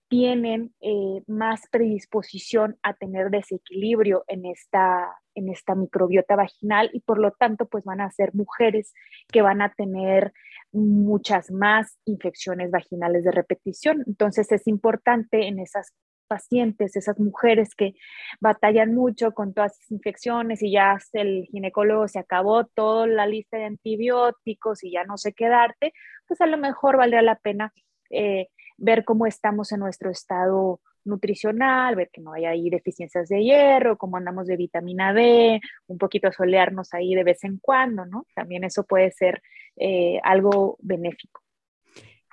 tienen 0.10 0.74
eh, 0.82 1.24
más 1.28 1.62
predisposición 1.72 2.78
a 2.82 2.96
tener 2.96 3.30
desequilibrio 3.30 4.26
en 4.28 4.46
esta, 4.46 5.08
en 5.36 5.50
esta 5.50 5.76
microbiota 5.76 6.36
vaginal 6.36 6.90
y 6.94 7.02
por 7.02 7.20
lo 7.20 7.32
tanto 7.32 7.68
pues 7.68 7.86
van 7.86 8.02
a 8.02 8.12
ser 8.12 8.34
mujeres 8.34 8.94
que 9.32 9.44
van 9.44 9.62
a 9.62 9.72
tener 9.74 10.34
muchas 10.72 11.52
más 11.52 11.98
infecciones 12.06 12.72
vaginales 12.72 13.24
de 13.24 13.32
repetición. 13.32 14.04
Entonces 14.08 14.52
es 14.52 14.68
importante 14.68 15.48
en 15.48 15.60
esas 15.60 15.94
pacientes, 16.28 16.96
esas 16.96 17.20
mujeres 17.20 17.76
que 17.76 17.94
batallan 18.40 18.94
mucho 18.96 19.34
con 19.34 19.54
todas 19.54 19.74
esas 19.74 19.92
infecciones 19.92 20.62
y 20.64 20.72
ya 20.72 20.98
el 21.14 21.46
ginecólogo 21.52 22.08
se 22.08 22.20
acabó 22.20 22.66
toda 22.66 23.08
la 23.08 23.28
lista 23.28 23.58
de 23.58 23.66
antibióticos 23.66 24.84
y 24.84 24.92
ya 24.92 25.04
no 25.04 25.18
sé 25.18 25.34
qué 25.34 25.50
darte, 25.50 25.94
pues 26.28 26.42
a 26.42 26.46
lo 26.46 26.58
mejor 26.58 26.98
valdría 26.98 27.22
la 27.22 27.36
pena 27.36 27.74
eh, 28.12 28.48
ver 28.80 29.06
cómo 29.06 29.26
estamos 29.26 29.72
en 29.72 29.80
nuestro 29.80 30.10
estado 30.10 30.82
nutricional, 31.06 31.96
ver 31.96 32.10
que 32.12 32.22
no 32.22 32.34
hay 32.34 32.46
ahí 32.46 32.70
deficiencias 32.70 33.30
de 33.30 33.44
hierro, 33.44 33.98
cómo 33.98 34.18
andamos 34.18 34.48
de 34.48 34.58
vitamina 34.58 35.14
D, 35.14 35.60
un 35.88 35.98
poquito 35.98 36.32
solearnos 36.32 36.94
ahí 36.94 37.16
de 37.16 37.24
vez 37.24 37.44
en 37.44 37.58
cuando, 37.58 38.06
¿no? 38.06 38.26
También 38.36 38.64
eso 38.64 38.84
puede 38.84 39.12
ser 39.12 39.42
eh, 39.76 40.20
algo 40.24 40.78
benéfico. 40.82 41.42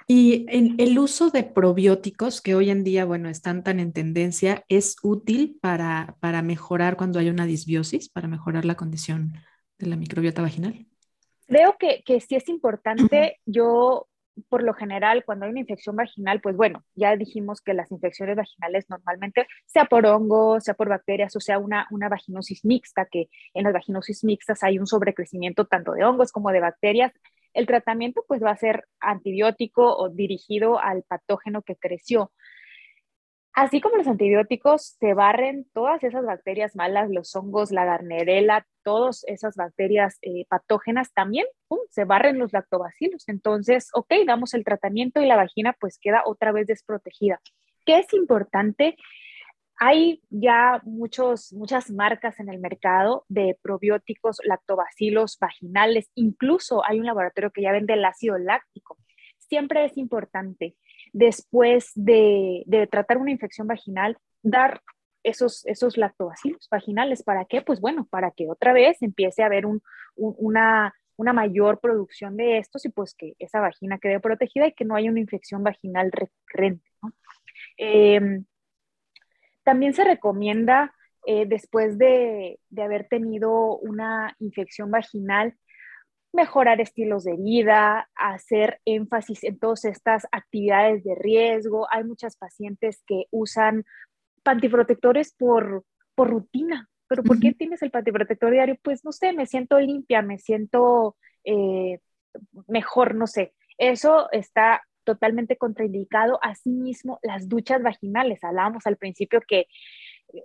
Y 0.09 0.47
en 0.49 0.77
el 0.79 0.97
uso 1.01 1.31
de 1.31 1.43
probióticos, 1.43 2.41
que 2.41 2.55
hoy 2.55 2.71
en 2.71 2.85
día, 2.85 3.05
bueno, 3.05 3.29
están 3.29 3.65
tan 3.65 3.81
en 3.81 3.93
tendencia, 3.93 4.65
¿es 4.69 4.97
útil 5.03 5.59
para, 5.61 6.17
para 6.21 6.43
mejorar 6.43 6.97
cuando 6.97 7.19
hay 7.19 7.29
una 7.29 7.45
disbiosis, 7.45 8.09
para 8.09 8.29
mejorar 8.29 8.65
la 8.65 8.77
condición 8.77 9.33
de 9.79 9.87
la 9.89 9.97
microbiota 9.97 10.43
vaginal? 10.43 10.87
Creo 11.49 11.77
que, 11.79 12.03
que 12.05 12.21
sí 12.21 12.37
es 12.37 12.49
importante. 12.49 13.41
Yo 13.47 14.07
por 14.49 14.63
lo 14.63 14.75
general, 14.75 15.25
cuando 15.25 15.47
hay 15.47 15.51
una 15.51 15.61
infección 15.61 15.97
vaginal, 15.97 16.41
pues 16.41 16.57
bueno, 16.57 16.85
ya 16.95 17.17
dijimos 17.17 17.61
que 17.61 17.75
las 17.75 17.91
infecciones 17.91 18.37
vaginales 18.37 18.89
normalmente, 18.89 19.47
sea 19.67 19.87
por 19.87 20.07
hongos, 20.07 20.65
sea 20.65 20.75
por 20.75 20.89
bacterias, 20.89 21.35
o 21.37 21.41
sea 21.41 21.59
una, 21.59 21.87
una 21.91 22.09
vaginosis 22.09 22.65
mixta, 22.65 23.07
que 23.11 23.29
en 23.55 23.65
las 23.65 23.73
vaginosis 23.73 24.25
mixtas 24.25 24.63
hay 24.63 24.79
un 24.79 24.87
sobrecrecimiento 24.87 25.67
tanto 25.67 25.93
de 25.93 26.05
hongos 26.05 26.33
como 26.33 26.51
de 26.51 26.61
bacterias, 26.61 27.13
el 27.57 27.67
tratamiento 27.67 28.23
pues 28.29 28.43
va 28.43 28.51
a 28.51 28.57
ser 28.57 28.85
antibiótico 29.01 29.97
o 29.97 30.11
dirigido 30.11 30.79
al 30.79 31.05
patógeno 31.05 31.63
que 31.63 31.75
creció. 31.75 32.31
Así 33.57 33.81
como 33.81 33.97
los 33.97 34.07
antibióticos 34.07 34.99
se 35.01 35.15
barren 35.15 35.67
todas 35.73 36.05
esas 36.05 36.27
bacterias 36.27 36.77
malas, 36.77 37.09
los 37.09 37.35
hongos, 37.35 37.73
la 37.73 37.87
garnerela, 37.87 38.67
todas 38.83 39.25
esas 39.29 39.57
bacterias 39.57 40.19
eh, 40.21 40.45
patógenas, 40.51 41.15
también 41.15 41.47
se 41.89 42.05
barren 42.05 42.39
los 42.39 42.53
lactobacilos. 42.53 43.27
Entonces, 43.29 43.89
ok, 43.95 44.13
damos 44.27 44.53
el 44.53 44.63
tratamiento 44.63 45.23
y 45.23 45.27
la 45.27 45.37
vagina 45.37 45.75
pues 45.81 45.99
queda 45.99 46.21
otra 46.27 46.53
vez 46.53 46.67
desprotegida. 46.67 47.41
¿Qué 47.87 48.01
es 48.01 48.13
importante? 48.13 48.95
Hay 49.79 50.21
ya 50.29 50.83
muchos, 50.85 51.55
muchas 51.55 51.91
marcas 51.91 52.39
en 52.41 52.51
el 52.51 52.59
mercado 52.59 53.25
de 53.29 53.57
probióticos 53.63 54.37
lactobacilos 54.45 55.39
vaginales. 55.39 56.11
Incluso 56.15 56.85
hay 56.85 57.01
un 57.01 57.07
laboratorio 57.07 57.53
que 57.53 57.63
ya 57.63 57.73
vende 57.73 57.95
el 57.95 58.05
ácido 58.05 58.37
láctico. 58.37 58.99
Siempre 59.49 59.85
es 59.85 59.97
importante 59.97 60.77
después 61.13 61.93
de, 61.95 62.65
tratar 62.91 63.19
una 63.19 63.31
infección 63.31 63.67
vaginal, 63.67 64.19
dar 64.43 64.83
esos, 65.23 65.65
esos 65.67 65.97
lactobacilos 65.97 66.69
vaginales. 66.71 67.23
¿Para 67.23 67.45
qué? 67.45 67.63
Pues 67.63 67.81
bueno, 67.81 68.07
para 68.11 68.31
que 68.31 68.49
otra 68.49 68.73
vez 68.73 69.03
empiece 69.03 69.43
a 69.43 69.47
haber 69.47 69.65
una, 70.17 70.95
mayor 71.19 71.81
producción 71.81 72.37
de 72.37 72.59
estos 72.59 72.85
y 72.85 72.91
pues 72.91 73.15
que 73.15 73.35
esa 73.39 73.61
vagina 73.61 73.99
quede 73.99 74.21
protegida 74.21 74.67
y 74.67 74.73
que 74.73 74.85
no 74.85 74.95
haya 74.97 75.11
una 75.11 75.21
infección 75.21 75.63
vaginal 75.63 76.13
recurrente. 76.13 76.89
Em, 77.79 78.45
también 79.65 79.95
se 79.95 80.05
recomienda, 80.05 80.95
eh, 81.27 81.47
después 81.47 81.99
de, 81.99 82.61
de, 82.69 82.83
haber 82.83 83.09
tenido 83.09 83.77
una 83.79 84.37
infección 84.39 84.91
vaginal, 84.91 85.57
mejorar 86.37 86.81
estilos 86.81 87.25
de 87.25 87.37
vida, 87.37 88.09
hacer 88.15 88.81
énfasis 88.85 89.43
en 89.43 89.59
todas 89.59 89.85
estas 89.85 90.27
actividades 90.31 91.03
de 91.03 91.17
riesgo. 91.17 91.89
Hay 91.91 92.05
muchas 92.05 92.37
pacientes 92.37 93.03
que 93.07 93.25
usan 93.31 93.85
pantiprotectores 94.45 95.35
por, 95.35 95.85
por 96.15 96.31
rutina. 96.31 96.89
¿Pero 97.09 97.23
por 97.23 97.41
qué 97.41 97.53
tienes 97.53 97.83
el 97.83 97.91
pantiprotector 97.91 98.53
diario? 98.53 98.77
Pues 98.83 99.05
no 99.05 99.13
sé, 99.13 99.33
me 99.33 99.47
siento 99.47 99.79
limpia, 99.81 100.23
me 100.23 100.39
siento 100.39 101.17
eh, 101.45 102.01
mejor, 102.67 103.15
no 103.15 103.27
sé. 103.27 103.55
Eso 103.79 104.29
está 104.33 104.83
totalmente 105.05 105.57
contraindicado. 105.57 106.39
Asimismo, 106.43 107.19
las 107.23 107.49
duchas 107.49 107.83
vaginales. 107.83 108.43
Hablábamos 108.45 108.87
al 108.87 108.97
principio 108.97 109.41
que 109.47 109.67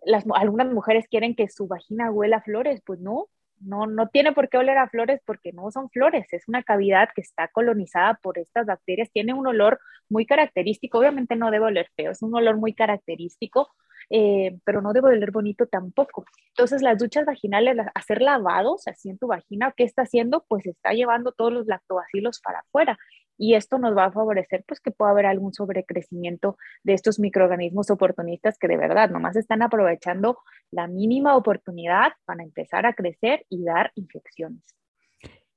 las, 0.05 0.23
algunas 0.35 0.71
mujeres 0.71 1.07
quieren 1.09 1.35
que 1.35 1.49
su 1.49 1.67
vagina 1.67 2.11
huela 2.11 2.37
a 2.37 2.41
flores. 2.41 2.81
Pues 2.85 2.99
no, 2.99 3.27
no, 3.61 3.87
no 3.87 4.07
tiene 4.09 4.33
por 4.33 4.49
qué 4.49 4.57
oler 4.57 4.77
a 4.77 4.89
flores 4.89 5.21
porque 5.25 5.51
no 5.53 5.71
son 5.71 5.89
flores, 5.89 6.25
es 6.31 6.47
una 6.47 6.63
cavidad 6.63 7.09
que 7.15 7.21
está 7.21 7.47
colonizada 7.49 8.15
por 8.21 8.37
estas 8.37 8.65
bacterias, 8.65 9.11
tiene 9.11 9.33
un 9.33 9.47
olor 9.47 9.79
muy 10.09 10.25
característico, 10.25 10.99
obviamente 10.99 11.35
no 11.35 11.51
debe 11.51 11.65
oler 11.65 11.87
feo, 11.95 12.11
es 12.11 12.21
un 12.21 12.35
olor 12.35 12.57
muy 12.57 12.73
característico, 12.73 13.69
eh, 14.09 14.57
pero 14.65 14.81
no 14.81 14.93
debe 14.93 15.09
oler 15.09 15.31
bonito 15.31 15.67
tampoco. 15.67 16.25
Entonces 16.49 16.81
las 16.81 16.97
duchas 16.97 17.25
vaginales, 17.25 17.77
hacer 17.95 18.21
lavados 18.21 18.87
así 18.87 19.09
en 19.09 19.17
tu 19.17 19.27
vagina, 19.27 19.73
¿qué 19.75 19.83
está 19.83 20.01
haciendo? 20.01 20.43
Pues 20.47 20.65
está 20.65 20.91
llevando 20.91 21.31
todos 21.31 21.53
los 21.53 21.67
lactobacilos 21.67 22.41
para 22.41 22.59
afuera 22.59 22.97
y 23.41 23.55
esto 23.55 23.79
nos 23.79 23.97
va 23.97 24.05
a 24.05 24.11
favorecer 24.11 24.63
pues 24.67 24.79
que 24.79 24.91
pueda 24.91 25.09
haber 25.09 25.25
algún 25.25 25.51
sobrecrecimiento 25.51 26.57
de 26.83 26.93
estos 26.93 27.19
microorganismos 27.19 27.89
oportunistas 27.89 28.59
que 28.59 28.67
de 28.67 28.77
verdad 28.77 29.09
nomás 29.09 29.35
están 29.35 29.63
aprovechando 29.63 30.37
la 30.69 30.85
mínima 30.85 31.35
oportunidad 31.35 32.11
para 32.25 32.43
empezar 32.43 32.85
a 32.85 32.93
crecer 32.93 33.43
y 33.49 33.63
dar 33.63 33.91
infecciones. 33.95 34.61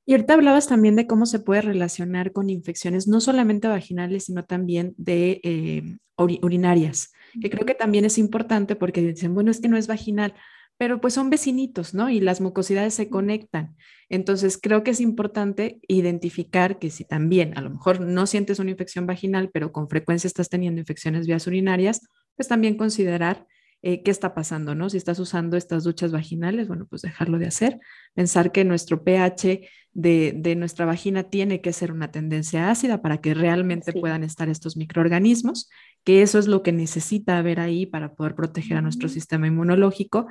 Y 0.07 0.15
ahorita 0.15 0.33
hablabas 0.33 0.67
también 0.67 0.97
de 0.97 1.07
cómo 1.07 1.27
se 1.27 1.41
puede 1.41 1.61
relacionar 1.61 2.33
con 2.33 2.49
infecciones, 2.49 3.07
no 3.07 3.21
solamente 3.21 3.69
vaginales, 3.69 4.25
sino 4.25 4.45
también 4.45 4.95
de 4.97 5.43
eh, 5.45 5.83
urinarias, 6.17 7.13
que 7.39 7.51
creo 7.51 7.67
que 7.67 7.75
también 7.75 8.07
es 8.07 8.17
importante 8.17 8.77
porque 8.77 9.03
dicen, 9.03 9.35
bueno, 9.35 9.51
es 9.51 9.61
que 9.61 9.69
no 9.69 9.77
es 9.77 9.89
vaginal, 9.89 10.33
pero 10.77 11.01
pues 11.01 11.15
son 11.15 11.31
vecinitos, 11.31 11.95
¿no? 11.95 12.11
Y 12.11 12.21
las 12.21 12.41
mucosidades 12.41 12.95
se 12.95 13.09
conectan. 13.09 13.77
Entonces, 14.09 14.59
creo 14.61 14.83
que 14.83 14.91
es 14.91 15.01
importante 15.01 15.81
identificar 15.89 16.79
que 16.79 16.91
si 16.91 17.05
también 17.05 17.57
a 17.57 17.61
lo 17.61 17.71
mejor 17.71 18.01
no 18.01 18.27
sientes 18.27 18.59
una 18.59 18.71
infección 18.71 19.07
vaginal, 19.07 19.51
pero 19.53 19.73
con 19.73 19.89
frecuencia 19.89 20.29
estás 20.29 20.49
teniendo 20.49 20.81
infecciones 20.81 21.27
vías 21.27 21.47
urinarias, 21.47 22.01
pues 22.37 22.49
también 22.49 22.77
considerar 22.77 23.47
eh, 23.87 24.03
qué 24.03 24.11
está 24.11 24.35
pasando, 24.35 24.75
¿no? 24.75 24.89
Si 24.89 24.97
estás 24.97 25.19
usando 25.19 25.57
estas 25.57 25.85
duchas 25.85 26.11
vaginales, 26.11 26.69
bueno, 26.69 26.87
pues 26.89 27.03
dejarlo 27.03 27.39
de 27.39 27.47
hacer, 27.47 27.79
pensar 28.15 28.51
que 28.51 28.65
nuestro 28.65 29.05
pH 29.05 29.69
de, 29.95 30.55
nuestra 30.57 30.87
vagina 30.87 31.25
tiene 31.25 31.61
que 31.61 31.73
ser 31.73 31.93
una 31.93 32.11
tendencia 32.11 32.71
ácida 32.71 33.01
para 33.01 33.19
que 33.19 33.33
realmente 33.33 33.93
puedan 33.93 34.25
estar 34.25 34.49
estos 34.49 34.77
microorganismos, 34.77 35.69
que 36.03 36.23
eso 36.23 36.39
es 36.39 36.49
lo 36.49 36.63
que 36.63 36.73
necesita 36.73 37.39
haber 37.39 37.61
ahí 37.61 37.87
para 37.87 38.15
poder 38.15 38.35
proteger 38.35 38.79
a 38.79 38.83
nuestro 38.83 39.09
sistema 39.09 39.47
inmunológico 39.47 40.27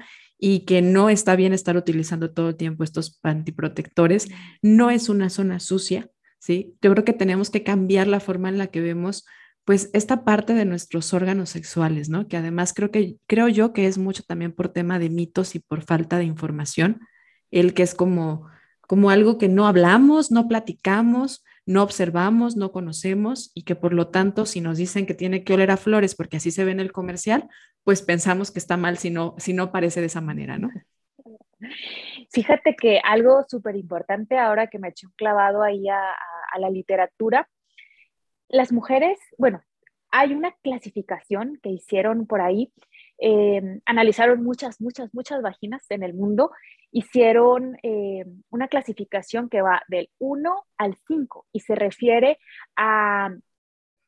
y 0.45 0.65
que 0.65 0.81
no 0.81 1.09
está 1.09 1.37
bien 1.37 1.53
estar 1.53 1.77
utilizando 1.77 2.31
todo 2.31 2.49
el 2.49 2.57
tiempo 2.57 2.83
estos 2.83 3.17
antiprotectores. 3.23 4.27
No 4.61 4.89
es 4.89 5.07
una 5.07 5.29
zona 5.29 5.61
sucia, 5.61 6.09
¿sí? 6.37 6.75
Yo 6.81 6.91
creo 6.91 7.05
que 7.05 7.13
tenemos 7.13 7.49
que 7.49 7.63
cambiar 7.63 8.07
la 8.07 8.19
forma 8.19 8.49
en 8.49 8.57
la 8.57 8.67
que 8.67 8.81
vemos 8.81 9.25
pues 9.63 9.89
esta 9.93 10.25
parte 10.25 10.53
de 10.53 10.65
nuestros 10.65 11.13
órganos 11.13 11.49
sexuales, 11.49 12.09
¿no? 12.09 12.27
Que 12.27 12.35
además 12.35 12.73
creo 12.73 12.91
que 12.91 13.15
creo 13.25 13.47
yo 13.47 13.71
que 13.71 13.87
es 13.87 13.97
mucho 13.97 14.23
también 14.23 14.51
por 14.51 14.67
tema 14.67 14.99
de 14.99 15.09
mitos 15.09 15.55
y 15.55 15.59
por 15.59 15.81
falta 15.81 16.17
de 16.17 16.25
información, 16.25 16.99
el 17.49 17.73
que 17.73 17.83
es 17.83 17.95
como 17.95 18.49
como 18.81 19.11
algo 19.11 19.37
que 19.37 19.47
no 19.47 19.65
hablamos, 19.65 20.29
no 20.29 20.49
platicamos, 20.49 21.45
no 21.65 21.83
observamos, 21.83 22.55
no 22.55 22.71
conocemos 22.71 23.51
y 23.53 23.63
que 23.63 23.75
por 23.75 23.93
lo 23.93 24.09
tanto 24.09 24.45
si 24.45 24.61
nos 24.61 24.77
dicen 24.77 25.05
que 25.05 25.13
tiene 25.13 25.43
que 25.43 25.53
oler 25.53 25.71
a 25.71 25.77
flores 25.77 26.15
porque 26.15 26.37
así 26.37 26.51
se 26.51 26.65
ve 26.65 26.71
en 26.71 26.79
el 26.79 26.91
comercial, 26.91 27.47
pues 27.83 28.01
pensamos 28.01 28.51
que 28.51 28.59
está 28.59 28.77
mal 28.77 28.97
si 28.97 29.09
no 29.09 29.35
si 29.37 29.53
no 29.53 29.71
parece 29.71 29.99
de 30.01 30.07
esa 30.07 30.21
manera, 30.21 30.57
¿no? 30.57 30.69
Fíjate 32.31 32.75
que 32.75 32.99
algo 33.03 33.43
súper 33.47 33.75
importante 33.75 34.37
ahora 34.37 34.67
que 34.67 34.79
me 34.79 34.89
eché 34.89 35.07
un 35.07 35.13
clavado 35.15 35.61
ahí 35.63 35.87
a, 35.87 36.01
la 36.59 36.69
literatura, 36.69 37.49
las 38.47 38.71
mujeres, 38.71 39.17
bueno, 39.39 39.63
hay 40.11 40.33
una 40.33 40.51
clasificación 40.61 41.59
que 41.63 41.69
hicieron 41.69 42.27
por 42.27 42.41
ahí, 42.41 42.71
eh, 43.17 43.79
analizaron 43.85 44.43
muchas, 44.43 44.79
muchas, 44.79 45.11
muchas 45.13 45.41
vaginas 45.41 45.89
en 45.89 46.03
el 46.03 46.13
mundo, 46.13 46.51
hicieron 46.93 47.77
eh, 47.83 48.23
una 48.51 48.67
clasificación 48.67 49.49
que 49.49 49.61
va 49.61 49.81
del 49.87 50.09
1 50.19 50.65
al 50.77 50.95
5 51.07 51.47
y 51.51 51.59
se 51.59 51.75
refiere 51.75 52.37
a 52.77 53.35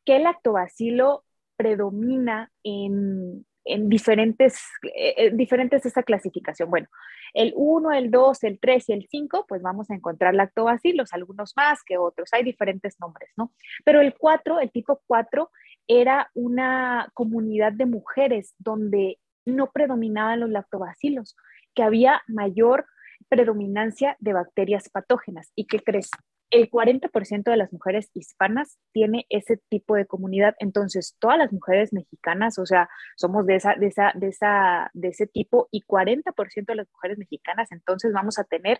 qué 0.06 0.20
lactobacilo 0.20 1.26
predomina 1.58 2.52
en, 2.64 3.46
en 3.66 3.90
diferentes, 3.90 4.60
eh, 4.96 5.32
diferentes 5.34 5.86
esta 5.86 6.04
clasificación. 6.04 6.70
Bueno, 6.70 6.88
el 7.34 7.54
1, 7.56 7.92
el 7.94 8.12
2, 8.12 8.44
el 8.44 8.60
3 8.60 8.90
y 8.90 8.94
el 8.94 9.08
5, 9.10 9.46
pues 9.48 9.64
vamos 9.64 9.90
a 9.90 9.96
encontrar 9.96 10.36
lactobacilos, 10.36 11.12
algunos 11.12 11.54
más 11.58 11.84
que 11.84 11.98
otros, 11.98 12.30
hay 12.34 12.44
diferentes 12.44 13.00
nombres, 13.00 13.32
¿no? 13.36 13.52
Pero 13.84 14.00
el 14.00 14.14
4, 14.16 14.60
el 14.60 14.72
tipo 14.72 15.02
4, 15.08 15.50
era 15.88 16.30
una 16.36 17.10
comunidad 17.16 17.74
de 17.74 17.88
mujeres 17.88 18.54
donde 18.60 19.20
no 19.46 19.72
predominaban 19.72 20.40
los 20.40 20.50
lactobacilos, 20.50 21.36
que 21.76 21.84
había 21.84 22.22
mayor 22.28 22.86
predominancia 23.30 24.16
de 24.20 24.34
bacterias 24.34 24.90
patógenas. 24.90 25.52
¿Y 25.56 25.68
qué 25.68 25.80
crees? 25.80 26.10
el 26.52 26.70
40% 26.70 27.44
de 27.44 27.58
las 27.58 27.74
mujeres 27.74 28.10
hispanas 28.14 28.78
tiene 28.94 29.26
ese 29.30 29.58
tipo 29.70 29.96
de 29.96 30.06
comunidad. 30.06 30.56
Entonces, 30.60 31.16
todas 31.20 31.38
las 31.38 31.52
mujeres 31.52 31.92
mexicanas, 31.92 32.60
o 32.60 32.66
sea, 32.66 32.90
somos 33.18 33.46
de, 33.46 33.56
esa, 33.56 33.76
de, 33.76 33.88
esa, 33.88 34.12
de, 34.16 34.28
esa, 34.28 34.90
de 34.94 35.10
ese 35.10 35.28
tipo 35.28 35.68
y 35.72 35.82
40% 35.84 36.66
de 36.66 36.76
las 36.76 36.88
mujeres 36.92 37.18
mexicanas, 37.18 37.72
entonces 37.72 38.14
vamos 38.14 38.40
a 38.40 38.44
tener 38.44 38.80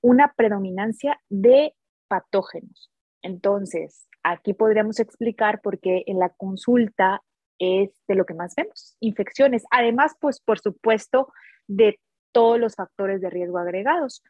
una 0.00 0.32
predominancia 0.34 1.20
de 1.28 1.74
patógenos. 2.08 2.90
Entonces, 3.22 4.08
aquí 4.22 4.54
podríamos 4.54 5.00
explicar 5.00 5.60
por 5.60 5.80
qué 5.80 6.04
en 6.06 6.18
la 6.18 6.30
consulta 6.30 7.22
es 7.58 7.90
de 8.08 8.14
lo 8.14 8.24
que 8.24 8.34
más 8.34 8.54
vemos, 8.54 8.96
infecciones. 9.00 9.64
Además, 9.70 10.12
pues, 10.20 10.40
por 10.40 10.58
supuesto, 10.58 11.32
de 11.66 11.98
todos 12.34 12.58
los 12.58 12.74
factores 12.74 13.20
de 13.20 13.30
riesgo 13.30 13.58
agregados. 13.58 14.22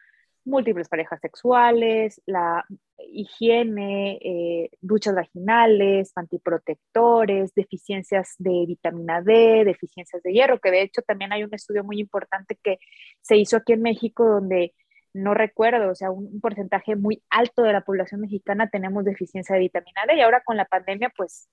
Múltiples 0.44 0.90
parejas 0.90 1.20
sexuales, 1.22 2.20
la 2.26 2.66
higiene, 2.98 4.18
eh, 4.22 4.70
duchas 4.82 5.14
vaginales, 5.14 6.12
antiprotectores, 6.14 7.54
deficiencias 7.54 8.34
de 8.38 8.64
vitamina 8.66 9.22
D, 9.22 9.64
deficiencias 9.64 10.22
de 10.22 10.34
hierro, 10.34 10.60
que 10.60 10.70
de 10.70 10.82
hecho 10.82 11.00
también 11.00 11.32
hay 11.32 11.44
un 11.44 11.54
estudio 11.54 11.82
muy 11.82 11.98
importante 11.98 12.58
que 12.62 12.78
se 13.22 13.38
hizo 13.38 13.56
aquí 13.56 13.72
en 13.72 13.82
México 13.82 14.28
donde 14.28 14.74
no 15.14 15.32
recuerdo, 15.32 15.90
o 15.90 15.94
sea, 15.94 16.10
un, 16.10 16.40
porcentaje 16.40 16.94
muy 16.94 17.22
alto 17.30 17.62
de 17.62 17.72
la 17.72 17.80
población 17.80 18.20
mexicana 18.20 18.68
tenemos 18.68 19.04
deficiencia 19.04 19.54
de 19.54 19.62
vitamina 19.62 20.02
D 20.06 20.16
y 20.16 20.20
ahora 20.20 20.42
con 20.44 20.58
la 20.58 20.66
pandemia 20.66 21.10
pues 21.16 21.48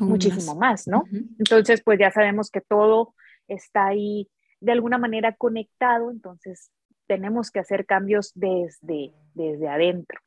muchísimo 0.00 0.54
más, 0.54 0.88
¿no? 0.88 1.04
Entonces 1.38 1.82
pues 1.84 1.98
ya 1.98 2.10
sabemos 2.10 2.50
que 2.50 2.62
todo 2.62 3.14
está 3.48 3.86
ahí 3.86 4.30
de 4.64 4.72
alguna 4.72 4.98
manera 4.98 5.34
conectado, 5.34 6.10
entonces 6.10 6.70
tenemos 7.06 7.50
que 7.50 7.60
hacer 7.60 7.84
cambios 7.84 8.32
desde, 8.34 9.12
desde 9.34 9.68
adentro. 9.68 10.18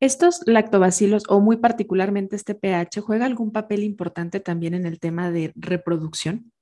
¿Estos 0.00 0.42
lactobacilos 0.46 1.22
o 1.28 1.40
muy 1.40 1.56
particularmente 1.56 2.34
este 2.36 2.54
pH 2.54 3.00
juega 3.00 3.26
algún 3.26 3.52
papel 3.52 3.84
importante 3.84 4.40
también 4.40 4.74
en 4.74 4.86
el 4.86 4.98
tema 4.98 5.30
de 5.30 5.52
reproducción? 5.54 6.52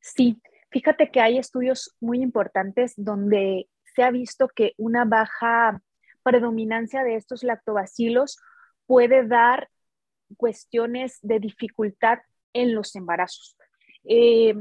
Sí, 0.00 0.42
fíjate 0.70 1.10
que 1.10 1.20
hay 1.20 1.38
estudios 1.38 1.94
muy 2.00 2.20
importantes 2.20 2.94
donde 2.96 3.68
se 3.94 4.02
ha 4.02 4.10
visto 4.10 4.48
que 4.48 4.74
una 4.76 5.04
baja 5.04 5.80
predominancia 6.22 7.04
de 7.04 7.14
estos 7.14 7.44
lactobacilos 7.44 8.38
puede 8.86 9.26
dar 9.26 9.68
cuestiones 10.36 11.18
de 11.22 11.38
dificultad 11.38 12.18
en 12.52 12.74
los 12.74 12.96
embarazos. 12.96 13.56
Eh, 14.04 14.54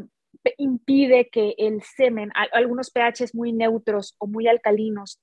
impide 0.58 1.30
que 1.30 1.56
el 1.58 1.82
semen, 1.84 2.32
algunos 2.54 2.92
pHs 2.92 3.36
muy 3.36 3.52
neutros 3.52 4.16
o 4.20 4.28
muy 4.28 4.48
alcalinos, 4.48 5.22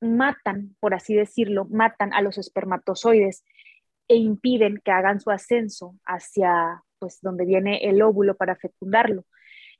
matan, 0.00 0.76
por 0.80 0.94
así 0.94 1.14
decirlo, 1.14 1.66
matan 1.66 2.12
a 2.12 2.22
los 2.22 2.38
espermatozoides 2.38 3.44
e 4.08 4.16
impiden 4.16 4.80
que 4.84 4.90
hagan 4.90 5.20
su 5.20 5.30
ascenso 5.30 5.96
hacia 6.04 6.82
pues 6.98 7.18
donde 7.20 7.44
viene 7.44 7.88
el 7.88 8.00
óvulo 8.02 8.36
para 8.36 8.56
fecundarlo. 8.56 9.24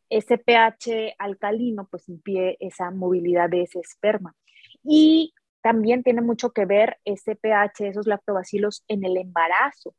Ese 0.09 0.39
pH 0.39 1.15
alcalino 1.19 1.89
pues 1.91 2.09
impide 2.09 2.57
esa 2.61 2.91
movilidad 2.91 3.49
de 3.49 3.63
ese 3.63 3.81
esperma. 3.81 4.35
Y 4.83 5.35
también 5.63 6.03
tiene 6.03 6.21
mucho 6.21 6.51
que 6.51 6.65
ver 6.65 6.99
ese 7.05 7.35
pH, 7.35 7.89
esos 7.89 8.07
lactobacilos 8.07 8.85
en 8.89 9.05
el 9.05 9.17
embarazo. 9.17 9.95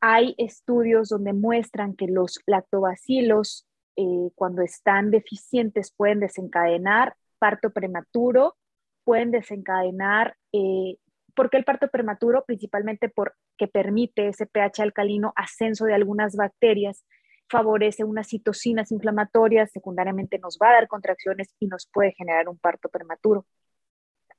Hay 0.00 0.34
estudios 0.38 1.08
donde 1.08 1.32
muestran 1.32 1.96
que 1.96 2.06
los 2.06 2.38
lactobacilos 2.46 3.66
eh, 3.96 4.30
cuando 4.34 4.62
están 4.62 5.10
deficientes 5.10 5.92
pueden 5.92 6.20
desencadenar 6.20 7.14
parto 7.38 7.70
prematuro, 7.70 8.56
pueden 9.04 9.30
desencadenar, 9.30 10.36
eh, 10.52 10.96
¿por 11.34 11.50
qué 11.50 11.58
el 11.58 11.64
parto 11.64 11.88
prematuro? 11.88 12.44
Principalmente 12.46 13.08
porque 13.08 13.68
permite 13.70 14.28
ese 14.28 14.46
pH 14.46 14.82
alcalino 14.82 15.32
ascenso 15.36 15.84
de 15.84 15.94
algunas 15.94 16.36
bacterias, 16.36 17.04
favorece 17.48 18.02
unas 18.04 18.28
citocinas 18.28 18.90
inflamatorias, 18.92 19.70
secundariamente 19.70 20.38
nos 20.38 20.58
va 20.60 20.70
a 20.70 20.72
dar 20.72 20.88
contracciones 20.88 21.54
y 21.60 21.66
nos 21.66 21.86
puede 21.86 22.12
generar 22.12 22.48
un 22.48 22.58
parto 22.58 22.88
prematuro. 22.88 23.44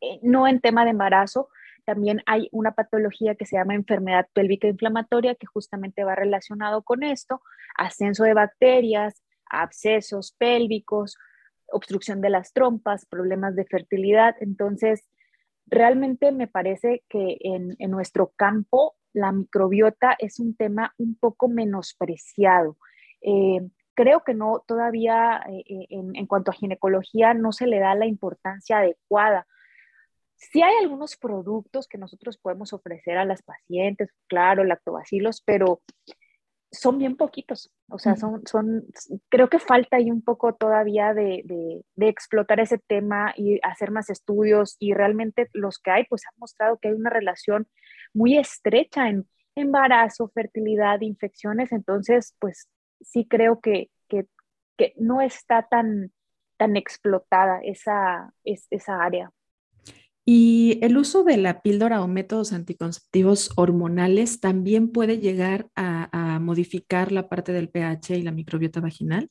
Eh, 0.01 0.19
no 0.23 0.47
en 0.47 0.59
tema 0.59 0.83
de 0.83 0.91
embarazo, 0.91 1.49
también 1.85 2.23
hay 2.25 2.49
una 2.51 2.71
patología 2.71 3.35
que 3.35 3.45
se 3.45 3.57
llama 3.57 3.75
enfermedad 3.75 4.27
pélvica 4.33 4.67
inflamatoria 4.67 5.35
que 5.35 5.45
justamente 5.45 6.03
va 6.03 6.15
relacionado 6.15 6.81
con 6.81 7.03
esto, 7.03 7.41
ascenso 7.77 8.23
de 8.23 8.33
bacterias, 8.33 9.21
abscesos 9.49 10.33
pélvicos, 10.37 11.17
obstrucción 11.67 12.21
de 12.21 12.29
las 12.29 12.53
trompas, 12.53 13.05
problemas 13.05 13.55
de 13.55 13.65
fertilidad. 13.65 14.35
Entonces, 14.39 15.07
realmente 15.65 16.31
me 16.31 16.47
parece 16.47 17.03
que 17.09 17.37
en, 17.41 17.75
nuestro 17.89 18.31
campo 18.35 18.95
la 19.13 19.31
microbiota 19.31 20.15
es 20.19 20.39
un 20.39 20.55
tema 20.55 20.93
un 20.97 21.15
poco 21.15 21.47
menospreciado. 21.47 22.77
Eh, 23.21 23.61
creo 23.93 24.23
que 24.23 24.33
no, 24.33 24.63
todavía 24.67 25.41
eh, 25.49 25.63
eh, 25.67 25.87
en, 25.89 26.15
en, 26.15 26.27
cuanto 26.27 26.51
a 26.51 26.55
ginecología 26.55 27.33
no 27.33 27.51
se 27.51 27.65
le 27.65 27.79
da 27.79 27.95
la 27.95 28.05
importancia 28.05 28.79
adecuada. 28.79 29.47
Sí 30.35 30.61
hay 30.61 30.73
algunos 30.81 31.15
productos 31.15 31.87
que 31.87 31.97
nosotros 31.97 32.37
podemos 32.37 32.73
ofrecer 32.73 33.17
a 33.17 33.25
las 33.25 33.41
pacientes, 33.41 34.09
claro, 34.27 34.65
lactobacilos, 34.65 35.41
pero 35.41 35.81
son 36.79 36.97
bien 36.97 37.15
poquitos, 37.15 37.71
o 37.89 37.99
sea, 37.99 38.15
son, 38.15 38.45
son, 38.45 38.85
creo 39.29 39.49
que 39.49 39.59
falta 39.59 39.97
ahí 39.97 40.11
un 40.11 40.21
poco 40.21 40.55
todavía 40.55 41.13
de, 41.13 41.41
de, 41.45 42.07
explotar 42.07 42.59
ese 42.59 42.77
tema 42.77 43.33
y 43.35 43.59
hacer 43.63 43.91
más 43.91 44.09
estudios 44.09 44.75
y 44.79 44.93
realmente 44.93 45.49
los 45.53 45.79
que 45.79 45.91
hay, 45.91 46.05
pues 46.05 46.23
han 46.25 46.37
mostrado 46.37 46.77
que 46.77 46.89
hay 46.89 46.93
una 46.93 47.09
relación 47.09 47.67
muy 48.13 48.37
estrecha 48.37 49.09
en 49.09 49.27
embarazo, 49.55 50.29
fertilidad, 50.33 51.01
infecciones, 51.01 51.71
entonces, 51.71 52.35
pues 52.39 52.67
sí 53.01 53.27
creo 53.27 53.59
que, 53.61 53.89
que, 54.07 54.27
que 54.77 54.93
no 54.97 55.21
está 55.21 55.67
tan, 55.69 56.11
tan 56.57 56.75
explotada 56.75 57.59
esa, 57.63 58.33
es, 58.43 58.67
esa 58.69 59.03
área. 59.03 59.31
Y 60.27 60.79
el 60.81 60.97
uso 60.97 61.23
de 61.23 61.37
la 61.37 61.61
píldora 61.61 62.01
o 62.01 62.07
métodos 62.07 62.51
anticonceptivos 62.51 63.51
hormonales 63.55 64.39
también 64.39 64.91
puede 64.91 65.19
llegar 65.19 65.69
a, 65.75 66.39
modificar 66.41 67.11
la 67.11 67.29
parte 67.29 67.51
del 67.53 67.69
pH 67.69 68.17
y 68.17 68.21
la 68.23 68.31
microbiota 68.31 68.81
vaginal. 68.81 69.29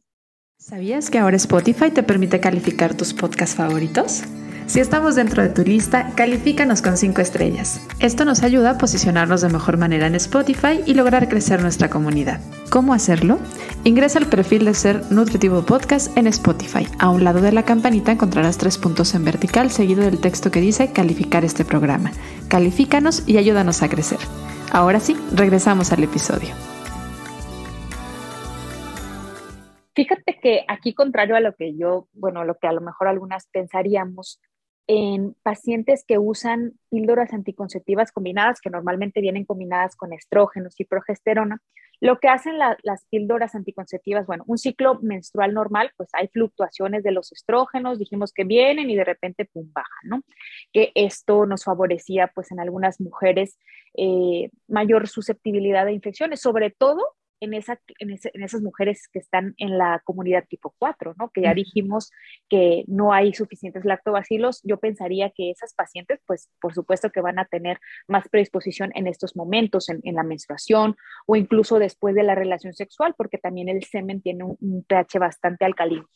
¿Sabías 0.59 1.11
que 1.11 1.19
ahora 1.19 1.37
Spotify 1.37 1.91
te 1.91 2.03
permite 2.03 2.41
calificar 2.41 2.97
tus 2.97 3.13
podcasts 3.13 3.57
favoritos? 3.57 4.23
Si 4.67 4.81
estamos 4.81 5.15
dentro 5.15 5.43
de 5.43 5.51
tu 5.51 5.63
lista, 5.63 6.11
califícanos 6.17 6.81
con 6.81 6.97
5 6.97 7.21
estrellas. 7.21 7.87
Esto 8.01 8.25
nos 8.25 8.43
ayuda 8.43 8.71
a 8.71 8.79
posicionarnos 8.79 9.43
de 9.43 9.51
mejor 9.51 9.77
manera 9.77 10.07
en 10.07 10.15
Spotify 10.15 10.81
y 10.87 10.95
lograr 10.95 11.29
crecer 11.29 11.61
nuestra 11.61 11.91
comunidad. 11.91 12.41
¿Cómo 12.71 12.95
hacerlo? 12.95 13.39
Ingresa 13.85 14.19
al 14.19 14.27
perfil 14.27 14.65
de 14.65 14.73
Ser 14.73 15.13
Nutritivo 15.13 15.67
Podcast 15.67 16.17
en 16.17 16.27
Spotify. 16.27 16.89
A 16.99 17.11
un 17.11 17.25
lado 17.25 17.43
de 17.43 17.53
la 17.53 17.65
campanita 17.65 18.13
encontrarás 18.13 18.57
tres 18.57 18.79
puntos 18.79 19.15
en 19.15 19.25
vertical 19.25 19.71
seguido 19.71 20.03
del 20.03 20.21
texto 20.21 20.51
que 20.51 20.63
dice 20.63 20.93
calificar 20.93 21.45
este 21.45 21.65
programa. 21.65 22.11
Califícanos 22.49 23.29
y 23.29 23.37
ayúdanos 23.37 23.83
a 23.83 23.91
crecer. 23.91 24.19
Ahora 24.73 24.99
sí, 24.99 25.15
regresamos 25.35 25.93
al 25.93 26.03
episodio. 26.05 26.55
Fíjate 29.95 30.41
que 30.43 30.65
aquí, 30.67 30.95
contrario 30.95 31.37
a 31.37 31.41
lo 31.41 31.55
que 31.55 31.77
yo, 31.77 32.09
bueno, 32.15 32.45
lo 32.45 32.57
que 32.57 32.67
a 32.67 32.73
lo 32.73 32.81
mejor 32.81 33.07
algunas 33.07 33.47
pensaríamos, 33.53 34.41
en 34.87 35.35
pacientes 35.43 36.05
que 36.07 36.19
usan 36.19 36.75
píldoras 36.91 37.33
anticonceptivas 37.33 38.13
combinadas, 38.13 38.61
que 38.61 38.71
normalmente 38.71 39.21
vienen 39.21 39.45
combinadas 39.45 39.97
con 39.97 40.13
estrógenos 40.13 40.79
y 40.79 40.85
progesterona, 40.85 41.61
lo 42.01 42.19
que 42.19 42.29
hacen 42.29 42.59
las 42.59 43.07
píldoras 43.09 43.55
anticonceptivas, 43.55 44.27
bueno, 44.27 44.45
un 44.47 44.59
ciclo 44.59 44.99
menstrual 45.01 45.55
normal, 45.55 45.91
pues 45.97 46.11
hay 46.13 46.29
fluctuaciones 46.29 47.03
de 47.03 47.13
los 47.13 47.33
estrógenos, 47.33 47.99
dijimos 47.99 48.33
que 48.33 48.45
vienen 48.45 48.91
y 48.91 48.97
de 48.97 49.05
repente, 49.05 49.47
pum, 49.47 49.71
bajan, 49.73 50.09
¿no? 50.09 50.23
Que 50.73 50.93
esto 50.95 51.47
nos 51.47 51.65
favorecía, 51.65 52.31
pues 52.35 52.51
en 52.51 52.61
algunas 52.61 53.01
mujeres, 53.01 53.59
eh, 53.97 54.51
mayor 54.69 55.09
susceptibilidad 55.09 55.87
de 55.87 55.93
infecciones, 55.93 56.41
sobre 56.41 56.71
todo 56.71 57.15
en, 57.45 57.55
esa, 57.55 57.81
en, 57.99 58.11
esas 58.43 58.61
mujeres 58.61 59.09
que 59.13 59.19
están 59.19 59.55
en 59.59 59.79
la 59.79 60.01
comunidad 60.05 60.45
tipo 60.49 60.75
4, 60.79 61.15
¿no? 61.19 61.31
Que 61.31 61.43
ya 61.43 61.55
dijimos 61.55 62.11
que 62.49 62.85
no 62.87 63.13
hay 63.13 63.33
suficientes 63.35 63.85
lactobacilos. 63.85 64.61
Yo 64.65 64.79
pensaría 64.79 65.31
que 65.31 65.51
esas 65.51 65.75
pacientes, 65.75 66.21
pues 66.27 66.51
por 66.61 66.75
supuesto 66.75 67.11
que 67.11 67.21
van 67.21 67.39
a 67.39 67.45
tener 67.45 67.79
más 68.09 68.29
predisposición 68.29 68.91
en 68.95 69.07
estos 69.07 69.37
momentos, 69.37 69.89
en, 69.89 70.01
la 70.15 70.23
menstruación 70.23 70.97
o 71.27 71.37
incluso 71.37 71.79
después 71.79 72.15
de 72.15 72.23
la 72.23 72.35
relación 72.35 72.75
sexual, 72.75 73.15
porque 73.17 73.39
también 73.39 73.69
el 73.69 73.85
semen 73.85 74.21
tiene 74.21 74.45
un, 74.45 74.85
pH 74.87 75.19
bastante 75.19 75.65
alcalino. 75.65 76.09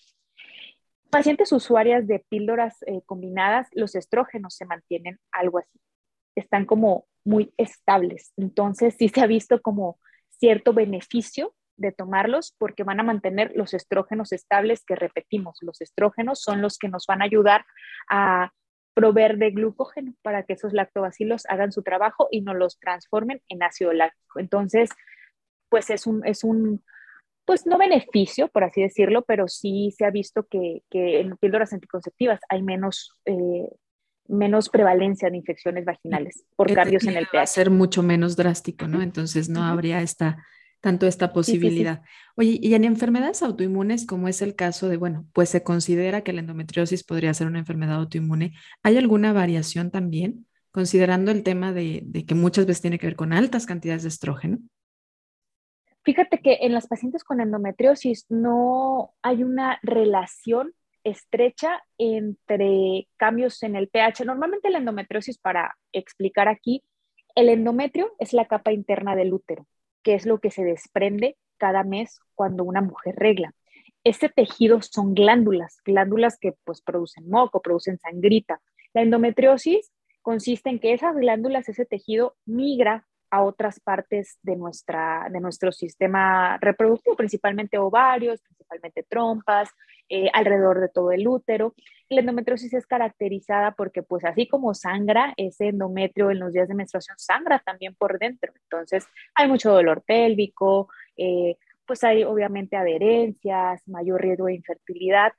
Pacientes 1.11 1.53
usuarias 1.53 2.07
de 2.07 2.25
píldoras 2.29 2.83
eh, 2.83 3.01
combinadas, 3.07 3.69
los 3.73 3.95
estrógenos 3.95 4.55
se 4.55 4.67
mantienen 4.67 5.19
algo 5.33 5.59
así, 5.59 5.81
están 6.35 6.67
como 6.67 7.07
muy 7.25 7.53
estables. 7.57 8.33
Entonces, 8.37 8.97
sí 8.99 9.09
se 9.09 9.21
ha 9.21 9.27
visto 9.27 9.61
como 9.61 9.99
cierto 10.38 10.72
beneficio 10.72 11.55
de 11.77 11.92
tomarlos 11.92 12.55
porque 12.59 12.83
van 12.83 13.01
a 13.01 13.05
mantener 13.05 13.53
los 13.55 13.72
estrógenos 13.72 14.33
estables 14.33 14.85
que 14.85 14.96
repetimos. 14.96 15.59
Los 15.61 15.81
estrógenos 15.81 16.42
son 16.42 16.61
los 16.61 16.79
que 16.79 16.88
nos 16.88 17.07
van 17.07 17.22
a 17.22 17.27
ayudar 17.27 17.64
a 18.11 18.53
proveer 18.94 19.38
de 19.38 19.53
glucógeno 19.53 20.14
para 20.22 20.42
que 20.42 20.55
esos 20.55 20.72
lactobacilos 20.72 21.46
hagan 21.46 21.70
su 21.70 21.83
trabajo 21.83 22.29
y 22.33 22.40
no 22.40 22.53
los 22.53 22.81
transformen 22.81 23.40
en 23.48 23.62
ácido 23.62 23.92
láctico. 23.92 24.40
Entonces, 24.40 24.90
pues 25.68 25.88
es 25.90 26.07
un, 26.07 26.27
es 26.27 26.42
un 26.42 26.83
pues 27.44 27.66
no 27.66 27.79
beneficio, 27.79 28.48
por 28.48 28.64
así 28.64 28.83
decirlo, 28.83 29.22
pero 29.22 29.48
sí 29.48 29.94
se 29.96 30.05
ha 30.05 30.11
visto 30.11 30.46
que, 30.51 30.83
que 30.90 31.20
en 31.20 31.37
píldoras 31.38 31.72
anticonceptivas 31.72 32.40
hay 32.51 32.62
menos, 32.62 33.18
eh, 33.24 33.70
menos 34.29 34.69
prevalencia 34.69 35.31
de 35.31 35.38
infecciones 35.38 35.85
vaginales 35.85 36.45
por 36.55 36.73
cambios 36.73 37.05
en 37.05 37.17
el 37.17 37.27
pH. 37.27 37.37
Va 37.37 37.43
a 37.43 37.47
ser 37.47 37.71
mucho 37.71 38.03
menos 38.03 38.37
drástico, 38.37 38.87
¿no? 38.87 39.03
Entonces 39.03 39.49
no 39.49 39.64
habría 39.64 40.03
esta, 40.03 40.45
tanto 40.81 41.07
esta 41.07 41.33
posibilidad. 41.33 42.03
Oye, 42.37 42.59
y 42.62 42.75
en 42.75 42.85
enfermedades 42.85 43.43
autoinmunes, 43.43 44.07
como 44.07 44.29
es 44.29 44.43
el 44.43 44.55
caso 44.55 44.88
de, 44.88 44.97
bueno, 44.97 45.27
pues 45.33 45.49
se 45.49 45.62
considera 45.62 46.23
que 46.23 46.33
la 46.33 46.41
endometriosis 46.41 47.05
podría 47.05 47.35
ser 47.35 47.47
una 47.47 47.59
enfermedad 47.59 47.97
autoinmune, 47.97 48.55
¿hay 48.83 48.97
alguna 48.99 49.33
variación 49.33 49.91
también, 49.91 50.47
considerando 50.71 51.31
el 51.31 51.43
tema 51.43 51.73
de, 51.73 52.03
de 52.05 52.25
que 52.25 52.35
muchas 52.35 52.67
veces 52.67 52.83
tiene 52.83 52.99
que 52.99 53.07
ver 53.07 53.17
con 53.17 53.33
altas 53.33 53.67
cantidades 53.67 54.03
de 54.03 54.11
estrógeno? 54.11 54.59
Fíjate 56.05 56.38
que 56.38 56.59
en 56.62 56.73
las 56.73 56.87
pacientes 56.87 57.25
con 57.25 57.41
endometriosis 57.41 58.27
no 58.31 59.14
hay 59.21 59.43
una 59.43 59.79
relación 59.83 60.73
estrecha 61.11 61.83
entre 61.99 63.09
cambios 63.16 63.62
en 63.62 63.77
el 63.77 63.88
pH. 63.88 64.25
Normalmente 64.25 64.71
la 64.71 64.79
endometriosis, 64.79 65.38
para 65.38 65.77
explicar 65.92 66.49
aquí, 66.49 66.85
el 67.35 67.49
endometrio 67.49 68.12
es 68.18 68.33
la 68.33 68.47
capa 68.47 68.73
interna 68.73 69.16
del 69.16 69.33
útero, 69.33 69.66
que 70.03 70.14
es 70.14 70.27
lo 70.27 70.38
que 70.38 70.51
se 70.51 70.64
desprende 70.64 71.37
cada 71.57 71.83
mes 71.83 72.21
cuando 72.35 72.64
una 72.64 72.81
mujer 72.81 73.16
regla. 73.16 73.53
Este 74.05 74.29
tejido 74.29 74.81
son 74.83 75.14
glándulas, 75.14 75.79
glándulas 75.85 76.38
que 76.38 76.55
pues 76.64 76.83
producen 76.83 77.29
moco, 77.29 77.61
producen 77.61 77.99
sangrita. 77.99 78.61
La 78.94 79.03
endometriosis 79.03 79.92
consiste 80.23 80.71
en 80.71 80.79
que 80.79 80.92
esas 80.92 81.16
glándulas, 81.16 81.68
ese 81.68 81.85
tejido 81.85 82.37
migra 82.44 83.08
a 83.31 83.43
otras 83.43 83.81
partes 83.81 84.38
de, 84.43 84.57
nuestra, 84.57 85.29
de 85.31 85.41
nuestro 85.41 85.73
sistema 85.73 86.59
reproductivo, 86.59 87.17
principalmente 87.17 87.79
ovarios, 87.79 88.41
principalmente 88.41 89.03
trompas, 89.09 89.71
eh, 90.09 90.31
alrededor 90.33 90.81
de 90.81 90.88
todo 90.88 91.12
el 91.12 91.29
útero. 91.29 91.75
La 92.09 92.21
endometriosis 92.21 92.73
es 92.73 92.87
caracterizada 92.87 93.73
porque, 93.73 94.03
pues 94.03 94.25
así 94.25 94.49
como 94.49 94.73
sangra, 94.73 95.35
ese 95.37 95.69
endometrio 95.69 96.31
en 96.31 96.38
los 96.38 96.53
días 96.53 96.69
de 96.69 96.75
menstruación 96.75 97.19
sangra 97.19 97.59
también 97.59 97.95
por 97.95 98.19
dentro. 98.19 98.53
Entonces, 98.62 99.07
hay 99.35 99.49
mucho 99.49 99.71
dolor 99.71 100.03
pélvico, 100.07 100.88
eh, 101.17 101.57
pues 101.87 102.05
hay 102.05 102.25
obviamente 102.25 102.77
adherencias, 102.77 103.87
mayor 103.87 104.23
riesgo 104.23 104.47
de 104.47 104.55
infertilidad, 104.55 105.33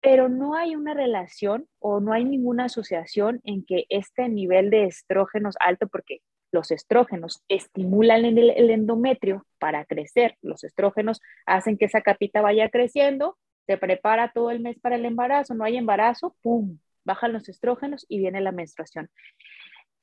pero 0.00 0.28
no 0.28 0.54
hay 0.54 0.76
una 0.76 0.94
relación 0.94 1.68
o 1.78 2.00
no 2.00 2.12
hay 2.12 2.24
ninguna 2.24 2.64
asociación 2.64 3.40
en 3.44 3.64
que 3.64 3.84
este 3.90 4.28
nivel 4.28 4.70
de 4.70 4.84
estrógenos 4.84 5.56
alto, 5.60 5.88
porque 5.88 6.20
los 6.52 6.70
estrógenos 6.70 7.42
estimulan 7.48 8.24
el, 8.24 8.70
endometrio 8.70 9.46
para 9.58 9.84
crecer. 9.84 10.36
Los 10.42 10.64
estrógenos 10.64 11.20
hacen 11.46 11.78
que 11.78 11.84
esa 11.84 12.00
capita 12.00 12.40
vaya 12.40 12.68
creciendo, 12.68 13.38
se 13.66 13.76
prepara 13.76 14.32
todo 14.32 14.50
el 14.50 14.60
mes 14.60 14.78
para 14.80 14.96
el 14.96 15.04
embarazo, 15.04 15.54
no 15.54 15.64
hay 15.64 15.76
embarazo, 15.76 16.36
¡pum! 16.42 16.78
Bajan 17.04 17.32
los 17.32 17.48
estrógenos 17.48 18.04
y 18.08 18.18
viene 18.18 18.40
la 18.40 18.52
menstruación. 18.52 19.08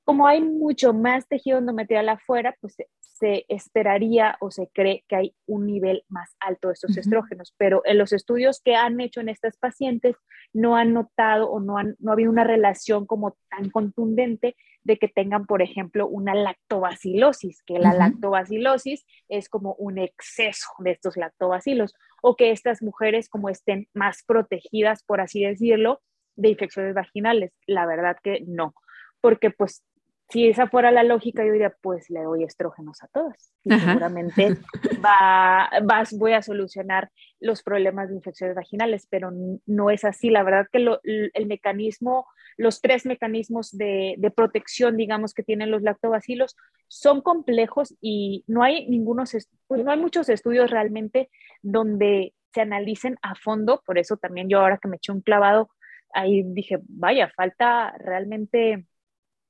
Como 0.03 0.25
hay 0.25 0.41
mucho 0.41 0.93
más 0.93 1.27
tejido 1.27 1.57
endometrial 1.57 2.07
afuera, 2.07 2.55
pues 2.61 2.77
se, 3.01 3.45
esperaría 3.49 4.37
o 4.39 4.51
se 4.51 4.69
cree 4.73 5.03
que 5.07 5.15
hay 5.15 5.35
un 5.47 5.65
nivel 5.65 6.05
más 6.07 6.35
alto 6.39 6.69
de 6.69 6.75
estos 6.75 6.95
estrógenos, 6.97 7.53
pero 7.57 7.81
en 7.83 7.97
los 7.97 8.13
estudios 8.13 8.61
que 8.61 8.75
han 8.75 9.01
hecho 9.01 9.19
en 9.19 9.27
estas 9.27 9.57
pacientes 9.57 10.15
no 10.53 10.77
han 10.77 10.93
notado 10.93 11.49
o 11.49 11.59
no, 11.59 11.77
han, 11.77 11.95
no 11.99 12.11
ha 12.11 12.13
habido 12.13 12.31
una 12.31 12.43
relación 12.43 13.05
como 13.05 13.35
tan 13.49 13.69
contundente 13.69 14.55
de 14.87 14.97
que 14.97 15.09
tengan, 15.09 15.45
por 15.45 15.61
ejemplo, 15.61 16.07
una 16.07 16.33
lactobacilosis, 16.33 17.61
que 17.63 17.77
la 17.77 17.93
lactobacilosis 17.93 19.05
es 19.27 19.49
como 19.49 19.73
un 19.73 19.97
exceso 19.97 20.69
de 20.79 20.91
estos 20.91 21.17
lactobacilos, 21.17 21.93
o 22.21 22.37
que 22.37 22.51
estas 22.51 22.81
mujeres 22.81 23.27
como 23.27 23.49
estén 23.49 23.89
más 23.93 24.23
protegidas, 24.23 25.03
por 25.03 25.19
así 25.19 25.43
decirlo, 25.43 26.01
de 26.37 26.49
infecciones 26.49 26.95
vaginales. 26.95 27.51
La 27.65 27.85
verdad 27.85 28.15
que 28.23 28.45
no, 28.47 28.73
porque 29.19 29.51
pues 29.51 29.83
si 30.29 30.49
esa 30.49 30.67
fuera 30.67 30.91
la 30.91 31.03
lógica, 31.03 31.45
yo 31.45 31.53
diría, 31.53 31.73
pues 31.81 32.09
le 32.09 32.23
doy 32.23 32.43
estrógenos 32.43 33.01
a 33.01 33.07
todas. 33.07 33.53
Y 33.63 33.71
seguramente 33.79 34.57
va, 35.05 35.69
vas, 35.83 36.17
voy 36.17 36.33
a 36.33 36.41
solucionar 36.41 37.09
los 37.39 37.63
problemas 37.63 38.09
de 38.09 38.15
infecciones 38.15 38.55
vaginales, 38.55 39.07
pero 39.09 39.31
no 39.65 39.89
es 39.89 40.03
así. 40.03 40.29
La 40.29 40.43
verdad 40.43 40.67
que 40.69 40.85
el 41.33 41.45
mecanismo, 41.45 42.27
los 42.57 42.81
tres 42.81 43.05
mecanismos 43.05 43.71
de, 43.77 44.15
de, 44.17 44.31
protección, 44.31 44.97
digamos, 44.97 45.33
que 45.33 45.43
tienen 45.43 45.71
los 45.71 45.81
lactobacilos 45.81 46.57
son 46.89 47.21
complejos 47.21 47.95
y 48.01 48.43
no 48.47 48.63
hay 48.63 48.85
ningunos, 48.89 49.31
pues 49.67 49.85
no 49.85 49.91
hay 49.91 49.99
muchos 49.99 50.27
estudios 50.27 50.69
realmente 50.69 51.29
donde 51.61 52.33
se 52.53 52.61
analicen 52.61 53.17
a 53.21 53.35
fondo. 53.35 53.81
Por 53.85 53.97
eso 53.97 54.17
también 54.17 54.49
yo 54.49 54.59
ahora 54.59 54.77
que 54.77 54.89
me 54.89 54.97
eché 54.97 55.13
un 55.13 55.21
clavado, 55.21 55.69
ahí 56.13 56.43
dije, 56.43 56.79
vaya, 56.89 57.31
falta 57.33 57.93
realmente 57.99 58.85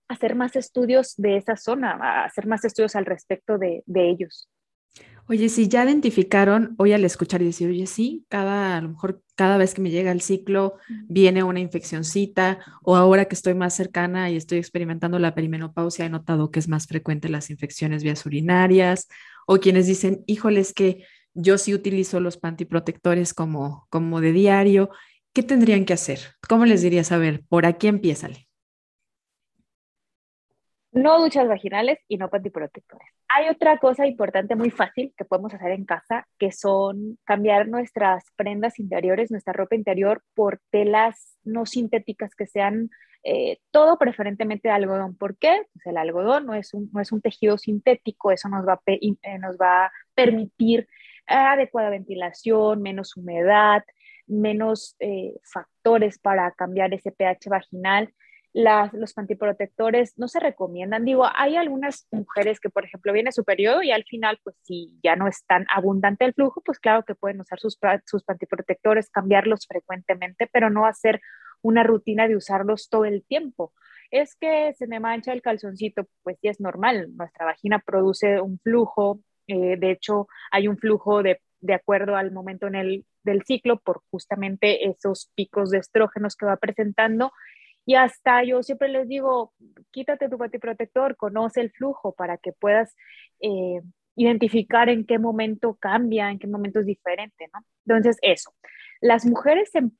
hacer 0.07 0.35
más 0.35 0.55
estudios 0.55 1.15
de 1.17 1.37
esa 1.37 1.55
zona, 1.55 2.23
hacer 2.23 2.47
más 2.47 2.63
estudios 2.65 2.95
al 2.95 3.05
respecto 3.05 3.57
de, 3.57 3.83
ellos. 3.93 4.49
Oye, 5.29 5.49
si 5.49 5.67
ya 5.67 5.83
identificaron, 5.83 6.75
hoy 6.77 6.93
al 6.93 7.03
escuchar 7.03 7.41
y 7.41 7.45
decir, 7.45 7.69
oye, 7.69 7.85
sí, 7.85 8.25
cada, 8.29 8.77
a 8.77 8.81
lo 8.81 8.89
mejor 8.89 9.21
cada 9.35 9.57
vez 9.57 9.73
que 9.73 9.81
me 9.81 9.91
llega 9.91 10.11
el 10.11 10.21
ciclo 10.21 10.77
viene 11.09 11.43
una 11.43 11.59
infeccióncita, 11.59 12.59
o 12.81 12.95
ahora 12.95 13.25
que 13.25 13.35
estoy 13.35 13.53
más 13.53 13.75
cercana 13.75 14.29
y 14.29 14.37
estoy 14.37 14.57
experimentando 14.57 15.19
la 15.19 15.35
perimenopausia, 15.35 16.05
he 16.05 16.09
notado 16.09 16.49
que 16.49 16.59
es 16.59 16.69
más 16.69 16.87
frecuente 16.87 17.27
las 17.27 17.49
infecciones 17.49 18.03
vías 18.03 18.25
urinarias, 18.25 19.09
o 19.45 19.57
quienes 19.57 19.85
dicen, 19.87 20.23
híjoles, 20.27 20.73
que 20.73 21.03
yo 21.33 21.57
sí 21.57 21.73
utilizo 21.73 22.19
los 22.19 22.37
pantiprotectores 22.37 23.33
como, 23.33 23.85
como 23.89 24.21
de 24.21 24.31
diario, 24.31 24.89
¿qué 25.33 25.43
tendrían 25.43 25.85
que 25.85 25.93
hacer? 25.93 26.19
¿Cómo 26.47 26.65
les 26.65 26.81
dirías, 26.81 27.11
a 27.11 27.17
ver, 27.17 27.43
por 27.47 27.65
aquí 27.65 27.87
empiézale? 27.87 28.46
No 30.97 31.21
duchas 31.21 31.47
vaginales 31.47 31.99
y 32.07 32.17
no 32.17 32.29
pantiprotectores. 32.29 33.07
Hay 33.29 33.49
otra 33.49 33.77
cosa 33.77 34.07
importante 34.07 34.55
muy 34.55 34.71
fácil 34.71 35.13
que 35.17 35.25
podemos 35.25 35.53
hacer 35.53 35.71
en 35.71 35.85
casa, 35.85 36.27
que 36.37 36.51
son 36.51 37.17
cambiar 37.23 37.67
nuestras 37.67 38.25
prendas 38.35 38.79
interiores, 38.79 39.31
nuestra 39.31 39.53
ropa 39.53 39.75
interior 39.75 40.23
por 40.33 40.59
telas 40.71 41.37
no 41.43 41.65
sintéticas 41.65 42.35
que 42.35 42.47
sean 42.47 42.89
eh, 43.23 43.59
todo 43.71 43.97
preferentemente 43.97 44.69
de 44.69 44.73
algodón. 44.73 45.15
¿Por 45.15 45.37
qué? 45.37 45.63
Pues 45.73 45.85
el 45.85 45.97
algodón 45.97 46.45
no 46.45 46.53
es 46.53 46.73
un, 46.73 46.89
no 46.93 47.01
es 47.01 47.11
un 47.11 47.21
tejido 47.21 47.57
sintético, 47.57 48.31
eso 48.31 48.49
nos 48.49 48.67
va 48.67 48.73
a, 48.73 48.81
eh, 48.85 49.37
nos 49.39 49.57
va 49.57 49.91
permitir 50.15 50.87
adecuada 51.27 51.89
ventilación, 51.89 52.81
menos 52.81 53.17
humedad, 53.17 53.83
menos 54.27 54.95
eh, 54.99 55.35
factores 55.43 56.19
para 56.19 56.51
cambiar 56.51 56.93
ese 56.93 57.11
pH 57.11 57.49
vaginal 57.49 58.13
los 58.53 59.13
pantiprotectores 59.13 60.17
no 60.17 60.27
se 60.27 60.39
recomiendan. 60.39 61.05
Digo, 61.05 61.25
hay 61.35 61.55
algunas 61.55 62.07
mujeres 62.11 62.59
que, 62.59 62.69
por 62.69 62.85
ejemplo, 62.85 63.13
viene 63.13 63.31
su 63.31 63.43
periodo 63.43 63.83
y 63.83 63.91
al 63.91 64.03
final, 64.03 64.39
pues 64.43 64.55
si 64.63 64.91
ya 65.03 65.15
no 65.15 65.27
es 65.27 65.45
tan 65.45 65.65
abundante 65.73 66.25
el 66.25 66.33
flujo, 66.33 66.61
pues 66.65 66.79
claro 66.79 67.03
que 67.03 67.15
pueden 67.15 67.39
usar 67.41 67.59
sus, 67.59 67.77
sus 68.05 68.23
pantiprotectores, 68.23 69.09
cambiarlos 69.09 69.67
frecuentemente, 69.67 70.49
pero 70.51 70.69
no 70.69 70.85
hacer 70.85 71.21
una 71.61 71.83
rutina 71.83 72.27
de 72.27 72.35
usarlos 72.35 72.89
todo 72.89 73.05
el 73.05 73.23
tiempo. 73.25 73.73
Es 74.09 74.35
que 74.35 74.73
se 74.73 74.87
me 74.87 74.99
mancha 74.99 75.33
el 75.33 75.41
calzoncito, 75.41 76.07
pues 76.23 76.37
sí 76.41 76.47
es 76.47 76.59
normal, 76.59 77.09
nuestra 77.15 77.45
vagina 77.45 77.79
produce 77.79 78.39
un 78.39 78.59
flujo, 78.59 79.19
eh, 79.47 79.77
de 79.77 79.91
hecho 79.91 80.27
hay 80.51 80.67
un 80.67 80.77
flujo 80.77 81.23
de, 81.23 81.41
de 81.59 81.73
acuerdo 81.73 82.15
al 82.15 82.31
momento 82.31 82.67
en 82.67 82.75
el, 82.75 83.05
del 83.23 83.43
ciclo 83.43 83.79
por 83.79 84.01
justamente 84.09 84.87
esos 84.87 85.31
picos 85.35 85.69
de 85.69 85.79
estrógenos 85.79 86.35
que 86.35 86.45
va 86.45 86.57
presentando 86.57 87.31
y 87.87 87.95
hasta 87.95 88.43
yo 88.43 88.61
siempre 88.63 88.89
les 88.89 89.07
digo, 89.07 89.53
quítate 89.91 90.27
tu 90.27 90.37
protector, 90.37 91.15
conoce 91.15 91.61
el 91.61 91.71
flujo 91.71 92.11
para 92.11 92.37
que 92.37 92.51
puedas 92.51 92.93
eh, 93.39 93.81
identificar 94.17 94.89
en 94.89 95.05
qué 95.05 95.19
momento 95.19 95.77
cambia, 95.79 96.29
en 96.29 96.37
qué 96.37 96.47
momento 96.47 96.81
es 96.81 96.85
diferente. 96.85 97.49
Entonces, 97.85 98.17
eso. 98.21 98.51
Las 98.99 99.25
mujeres 99.25 99.73
en 99.73 99.97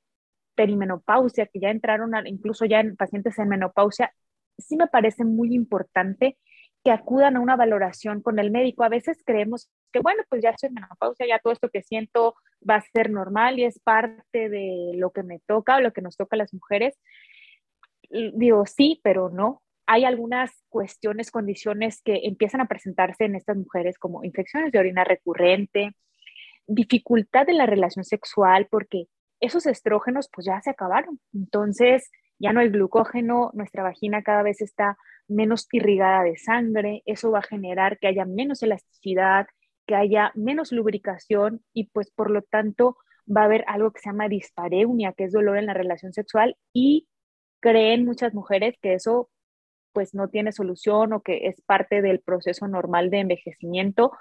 perimenopausia, 0.54 1.46
que 1.46 1.62
ya 1.62 1.70
entraron, 1.70 2.12
incluso 2.28 2.66
ya 2.66 2.82
en 2.82 2.98
pacientes 2.98 3.40
en 3.40 3.48
menopausia, 3.48 4.14
sí 4.58 4.76
me 4.76 4.88
parece 4.88 5.24
muy 5.24 5.56
importante 5.56 6.38
que 6.84 6.92
acudan 6.92 7.38
a 7.38 7.40
una 7.40 7.56
valoración 7.56 8.22
con 8.22 8.38
el 8.38 8.52
médico. 8.52 8.84
A 8.84 8.90
veces 8.90 9.24
creemos 9.26 9.70
que, 9.94 10.02
bueno, 10.02 10.24
pues 10.28 10.42
ya 10.42 10.50
estoy 10.50 10.68
en 10.68 10.74
menopausia, 10.74 11.26
ya 11.26 11.40
todo 11.40 11.54
esto 11.54 11.70
que 11.70 11.84
siento 11.84 12.36
va 12.70 12.76
a 12.76 12.82
ser 12.82 13.12
normal 13.12 13.60
y 13.60 13.64
es 13.64 13.80
parte 13.80 14.50
de 14.50 14.92
lo 14.96 15.12
que 15.12 15.24
me 15.24 15.40
toca 15.40 15.78
o 15.78 15.80
lo 15.80 15.94
que 15.94 16.02
nos 16.02 16.18
toca 16.18 16.36
a 16.36 16.40
las 16.40 16.54
mujeres 16.54 17.00
digo 18.10 18.66
sí, 18.66 19.00
pero 19.04 19.30
no. 19.30 19.62
Hay 19.86 20.04
algunas 20.04 20.52
cuestiones, 20.70 21.32
condiciones 21.32 22.02
que 22.02 22.22
empiezan 22.24 22.62
a 22.62 22.68
presentarse 22.68 23.26
en 23.26 23.36
estas 23.36 23.58
mujeres 23.58 23.98
como 23.98 24.24
infecciones 24.24 24.72
de 24.72 24.80
orina 24.80 25.04
recurrente, 25.04 25.92
dificultad 26.68 27.50
en 27.50 27.58
la 27.58 27.66
relación 27.66 28.04
sexual, 28.04 28.68
porque 28.70 29.06
esos 29.40 29.66
estrógenos 29.66 30.30
pues 30.34 30.46
ya 30.46 30.62
se 30.62 30.72
acabaron. 30.72 31.20
Entonces, 31.34 32.12
ya 32.40 32.54
no 32.54 32.60
hay 32.60 32.70
glucógeno, 32.70 33.52
nuestra 33.54 33.84
vagina 33.84 34.24
cada 34.24 34.44
vez 34.44 34.62
está 34.62 34.98
menos 35.28 35.68
irrigada 35.72 36.24
de 36.24 36.38
sangre, 36.38 37.02
eso 37.06 37.32
va 37.32 37.40
a 37.40 37.44
generar 37.44 37.98
que 38.00 38.08
haya 38.08 38.26
menos 38.26 38.64
elasticidad, 38.64 39.48
que 39.86 39.96
haya 39.96 40.32
menos 40.36 40.72
lubricación 40.72 41.64
y 41.74 41.90
pues 41.90 42.12
por 42.12 42.30
lo 42.30 42.42
tanto 42.42 42.98
va 43.28 43.42
a 43.42 43.46
haber 43.46 43.64
algo 43.68 43.92
que 43.92 44.02
se 44.02 44.10
llama 44.10 44.30
dispareunia, 44.30 45.14
que 45.14 45.26
es 45.26 45.32
dolor 45.32 45.58
en 45.58 45.66
la 45.66 45.74
relación 45.74 46.14
sexual 46.14 46.58
y 46.74 47.08
creen 47.60 48.06
muchas 48.06 48.34
mujeres 48.34 48.76
que 48.82 48.94
eso 48.94 49.30
pues 49.98 50.14
no 50.14 50.28
tiene 50.30 50.52
solución 50.52 51.12
o 51.14 51.22
que 51.22 51.48
es 51.48 51.60
parte 51.62 52.04
del 52.04 52.20
proceso 52.20 52.68
normal 52.68 53.10
de 53.10 53.22
envejecimiento. 53.22 54.12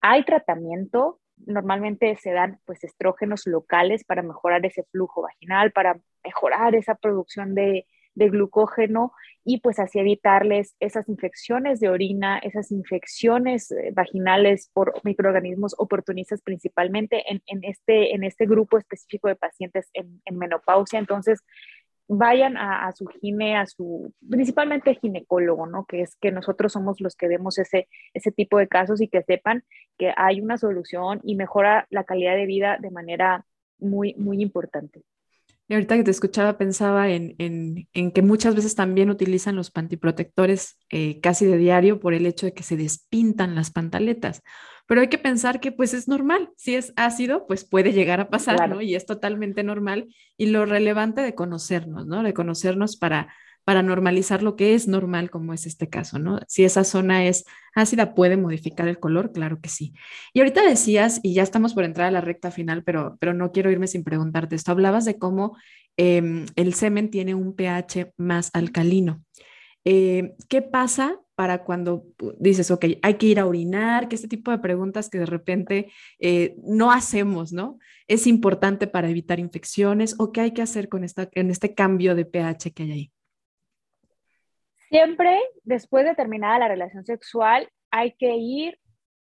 Hay 0.00 0.24
tratamiento, 0.24 1.20
normalmente 1.44 2.16
se 2.16 2.30
dan 2.30 2.60
pues 2.64 2.84
estrógenos 2.84 3.46
locales 3.46 4.04
para 4.04 4.22
mejorar 4.22 4.64
ese 4.64 4.84
flujo 4.92 5.22
vaginal, 5.22 5.72
para 5.72 5.98
mejorar 6.24 6.76
esa 6.76 6.94
producción 6.94 7.56
de, 7.56 7.86
glucógeno 8.14 9.12
y 9.44 9.60
pues 9.60 9.78
así 9.78 9.98
evitarles 9.98 10.74
esas 10.80 11.06
infecciones 11.06 11.80
de 11.80 11.90
orina, 11.90 12.38
esas 12.38 12.72
infecciones 12.72 13.70
eh, 13.72 13.90
vaginales 13.92 14.70
por 14.72 14.94
microorganismos 15.04 15.74
oportunistas 15.76 16.40
principalmente 16.40 17.24
en, 17.28 17.42
este, 17.62 18.14
en 18.14 18.24
este 18.24 18.46
grupo 18.46 18.78
específico 18.78 19.28
de 19.28 19.36
pacientes 19.36 19.90
en, 19.92 20.22
en 20.24 20.38
menopausia. 20.38 20.98
Entonces, 20.98 21.42
vayan 22.08 22.56
a, 22.56 22.92
su 22.92 23.06
gine, 23.06 23.56
a 23.56 23.66
su, 23.66 24.12
principalmente 24.28 24.94
ginecólogo, 24.94 25.66
¿no? 25.66 25.84
Que 25.86 26.02
es 26.02 26.16
que 26.16 26.30
nosotros 26.30 26.72
somos 26.72 27.00
los 27.00 27.16
que 27.16 27.28
vemos 27.28 27.58
ese, 27.58 27.88
ese 28.14 28.30
tipo 28.32 28.58
de 28.58 28.68
casos 28.68 29.00
y 29.00 29.08
que 29.08 29.22
sepan 29.22 29.64
que 29.98 30.12
hay 30.16 30.40
una 30.40 30.56
solución 30.56 31.20
y 31.24 31.34
mejora 31.34 31.86
la 31.90 32.04
calidad 32.04 32.36
de 32.36 32.46
vida 32.46 32.78
de 32.80 32.90
manera 32.90 33.44
muy, 33.78 34.14
muy 34.14 34.40
importante. 34.40 35.02
Y 35.68 35.74
ahorita 35.74 35.96
que 35.96 36.04
te 36.04 36.10
escuchaba 36.12 36.58
pensaba 36.58 37.08
en, 37.10 37.36
que 37.92 38.22
muchas 38.22 38.54
veces 38.54 38.74
también 38.74 39.10
utilizan 39.10 39.56
los 39.56 39.70
pantiprotectores 39.70 40.78
eh, 40.90 41.20
casi 41.20 41.44
de 41.46 41.56
diario 41.56 41.98
por 41.98 42.14
el 42.14 42.26
hecho 42.26 42.46
de 42.46 42.54
que 42.54 42.62
se 42.62 42.76
despintan 42.76 43.54
las 43.54 43.70
pantaletas 43.70 44.42
pero 44.86 45.00
hay 45.00 45.08
que 45.08 45.18
pensar 45.18 45.60
que 45.60 45.72
pues 45.72 45.94
es 45.94 46.06
normal, 46.08 46.50
si 46.56 46.76
es 46.76 46.92
ácido, 46.96 47.46
pues 47.46 47.64
puede 47.64 47.92
llegar 47.92 48.20
a 48.20 48.30
pasar, 48.30 48.68
¿no? 48.68 48.80
Y 48.80 48.94
es 48.94 49.04
totalmente 49.04 49.64
normal 49.64 50.06
y 50.36 50.46
lo 50.46 50.64
relevante 50.64 51.22
de 51.22 51.34
conocernos, 51.34 52.06
¿no? 52.06 52.22
De 52.22 52.32
conocernos 52.32 52.96
para 52.96 53.34
para 53.66 53.82
normalizar 53.82 54.44
lo 54.44 54.54
que 54.54 54.74
es 54.76 54.86
normal, 54.86 55.28
como 55.28 55.52
es 55.52 55.66
este 55.66 55.88
caso, 55.88 56.20
¿no? 56.20 56.38
Si 56.46 56.64
esa 56.64 56.84
zona 56.84 57.26
es 57.26 57.44
ácida, 57.74 58.14
¿puede 58.14 58.36
modificar 58.36 58.86
el 58.86 59.00
color? 59.00 59.32
Claro 59.32 59.60
que 59.60 59.68
sí. 59.68 59.92
Y 60.32 60.38
ahorita 60.38 60.62
decías, 60.62 61.18
y 61.24 61.34
ya 61.34 61.42
estamos 61.42 61.74
por 61.74 61.82
entrar 61.82 62.06
a 62.06 62.12
la 62.12 62.20
recta 62.20 62.52
final, 62.52 62.84
pero, 62.84 63.16
pero 63.18 63.34
no 63.34 63.50
quiero 63.50 63.72
irme 63.72 63.88
sin 63.88 64.04
preguntarte 64.04 64.54
esto, 64.54 64.70
hablabas 64.70 65.04
de 65.04 65.18
cómo 65.18 65.56
em, 65.96 66.46
el 66.54 66.74
semen 66.74 67.10
tiene 67.10 67.34
un 67.34 67.56
pH 67.56 68.12
más 68.16 68.50
alcalino. 68.54 69.24
Eh, 69.84 70.36
¿Qué 70.48 70.62
pasa 70.62 71.18
para 71.34 71.64
cuando 71.64 72.04
dices, 72.38 72.70
ok, 72.70 72.84
hay 73.02 73.14
que 73.14 73.26
ir 73.26 73.40
a 73.40 73.46
orinar, 73.46 74.06
que 74.08 74.14
este 74.14 74.28
tipo 74.28 74.52
de 74.52 74.58
preguntas 74.58 75.10
que 75.10 75.18
de 75.18 75.26
repente 75.26 75.90
eh, 76.20 76.54
no 76.62 76.92
hacemos, 76.92 77.52
¿no? 77.52 77.80
Es 78.06 78.28
importante 78.28 78.86
para 78.86 79.10
evitar 79.10 79.40
infecciones 79.40 80.14
o 80.18 80.30
qué 80.30 80.42
hay 80.42 80.52
que 80.52 80.62
hacer 80.62 80.88
con 80.88 81.02
esta, 81.02 81.28
en 81.32 81.50
este 81.50 81.74
cambio 81.74 82.14
de 82.14 82.26
pH 82.26 82.72
que 82.72 82.84
hay 82.84 82.92
ahí. 82.92 83.12
Siempre 84.88 85.40
después 85.64 86.04
de 86.04 86.14
terminada 86.14 86.58
la 86.58 86.68
relación 86.68 87.04
sexual 87.04 87.68
hay 87.90 88.12
que 88.12 88.36
ir 88.36 88.78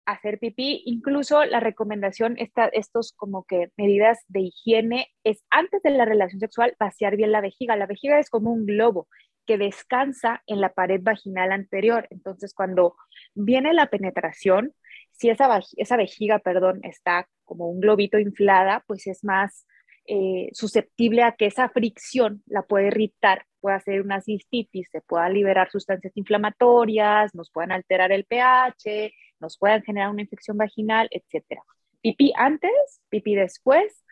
a 0.06 0.14
hacer 0.14 0.40
pipí. 0.40 0.84
Incluso 0.86 1.44
la 1.46 1.60
recomendación, 1.60 2.36
esta, 2.38 2.68
estos 2.68 3.14
como 3.14 3.44
que 3.46 3.72
medidas 3.78 4.20
de 4.28 4.42
higiene, 4.42 5.08
es 5.24 5.44
antes 5.50 5.82
de 5.84 5.92
la 5.92 6.06
relación 6.06 6.40
sexual 6.40 6.76
vaciar 6.80 7.16
bien 7.18 7.32
la 7.32 7.42
vejiga. 7.42 7.76
La 7.76 7.86
vejiga 7.86 8.20
es 8.20 8.30
como 8.30 8.52
un 8.52 8.66
globo 8.66 9.08
que 9.46 9.58
descansa 9.58 10.44
en 10.48 10.62
la 10.62 10.74
pared 10.74 11.02
vaginal 11.02 11.52
anterior. 11.52 12.08
Entonces, 12.10 12.54
cuando 12.54 12.96
viene 13.34 13.74
la 13.74 13.88
penetración, 13.88 14.74
si 15.12 15.30
esa, 15.30 15.60
esa 15.78 15.98
vejiga, 15.98 16.40
perdón, 16.40 16.80
está 16.84 17.28
como 17.44 17.70
un 17.70 17.80
globito 17.80 18.18
inflada, 18.18 18.84
pues 18.88 19.08
es 19.08 19.24
más 19.24 19.66
eh, 20.06 20.50
susceptible 20.54 21.24
a 21.24 21.34
que 21.34 21.48
esa 21.48 21.70
fricción 21.70 22.44
la 22.48 22.64
puede 22.64 22.88
irritar, 22.88 23.46
puede 23.62 23.78
hacer 23.78 24.02
una 24.02 24.22
cistitis, 24.22 24.90
se 24.92 25.02
pueda 25.02 25.30
liberar 25.30 25.70
sustancias 25.72 26.18
inflamatorias, 26.18 27.34
nos 27.36 27.50
puedan 27.52 27.72
alterar 27.72 28.12
el 28.12 28.26
pH, 28.26 29.14
nos 29.40 29.58
puedan 29.58 29.84
generar 29.84 30.10
una 30.10 30.24
infección 30.24 30.58
vaginal, 30.58 31.08
etc. 31.12 31.62
Pipí 32.02 32.34
antes, 32.36 33.02
pipí 33.10 33.36
después. 33.36 34.04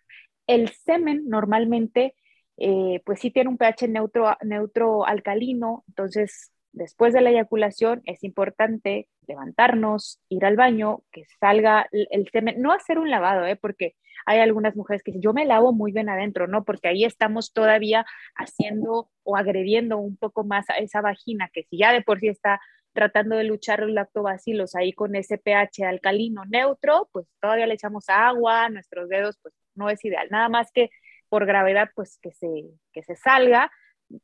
El 0.47 0.69
semen 0.69 1.25
normalmente 1.27 2.15
eh, 2.57 3.01
pues 3.05 3.19
sí 3.19 3.31
tiene 3.31 3.49
un 3.49 3.57
pH 3.57 3.87
neutro, 3.87 4.37
neutro 4.43 5.05
alcalino, 5.05 5.83
entonces 5.87 6.51
después 6.71 7.13
de 7.13 7.21
la 7.21 7.31
eyaculación 7.31 8.01
es 8.05 8.23
importante 8.23 9.07
levantarnos, 9.27 10.19
ir 10.29 10.45
al 10.45 10.55
baño, 10.55 11.03
que 11.11 11.23
salga 11.39 11.87
el, 11.91 12.27
semen, 12.31 12.61
no 12.61 12.71
hacer 12.71 12.99
un 12.99 13.09
lavado, 13.09 13.45
¿eh? 13.45 13.55
porque 13.55 13.95
hay 14.25 14.39
algunas 14.39 14.75
mujeres 14.75 15.03
que 15.03 15.11
dicen, 15.11 15.21
yo 15.21 15.33
me 15.33 15.45
lavo 15.45 15.71
muy 15.71 15.91
bien 15.91 16.09
adentro, 16.09 16.47
¿no? 16.47 16.63
Porque 16.65 16.87
ahí 16.87 17.05
estamos 17.05 17.53
todavía 17.53 18.05
haciendo 18.35 19.09
o 19.23 19.37
agrediendo 19.37 19.97
un 19.97 20.17
poco 20.17 20.43
más 20.43 20.69
a 20.69 20.77
esa 20.77 21.01
vagina, 21.01 21.49
que 21.53 21.63
si 21.63 21.77
ya 21.77 21.93
de 21.93 22.01
por 22.01 22.19
sí 22.19 22.27
está 22.27 22.59
tratando 22.93 23.35
de 23.37 23.43
luchar 23.43 23.81
los 23.81 23.91
lactobacilos 23.91 24.75
ahí 24.75 24.93
con 24.93 25.15
ese 25.15 25.37
pH 25.37 25.85
alcalino 25.85 26.43
neutro, 26.45 27.07
pues 27.11 27.27
todavía 27.39 27.67
le 27.67 27.75
echamos 27.75 28.09
agua, 28.09 28.69
nuestros 28.69 29.09
dedos, 29.09 29.37
pues 29.41 29.53
no 29.75 29.89
es 29.89 30.03
ideal. 30.03 30.27
Nada 30.31 30.49
más 30.49 30.71
que 30.71 30.89
por 31.29 31.45
gravedad, 31.45 31.89
pues 31.95 32.17
que 32.21 32.31
se, 32.31 32.65
que 32.91 33.03
se 33.03 33.15
salga, 33.15 33.71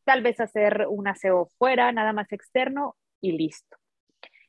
tal 0.04 0.22
vez 0.22 0.40
hacer 0.40 0.86
un 0.90 1.08
aseo 1.08 1.50
fuera, 1.58 1.92
nada 1.92 2.14
más 2.14 2.32
externo 2.32 2.96
y 3.22 3.34
listo. 3.34 3.78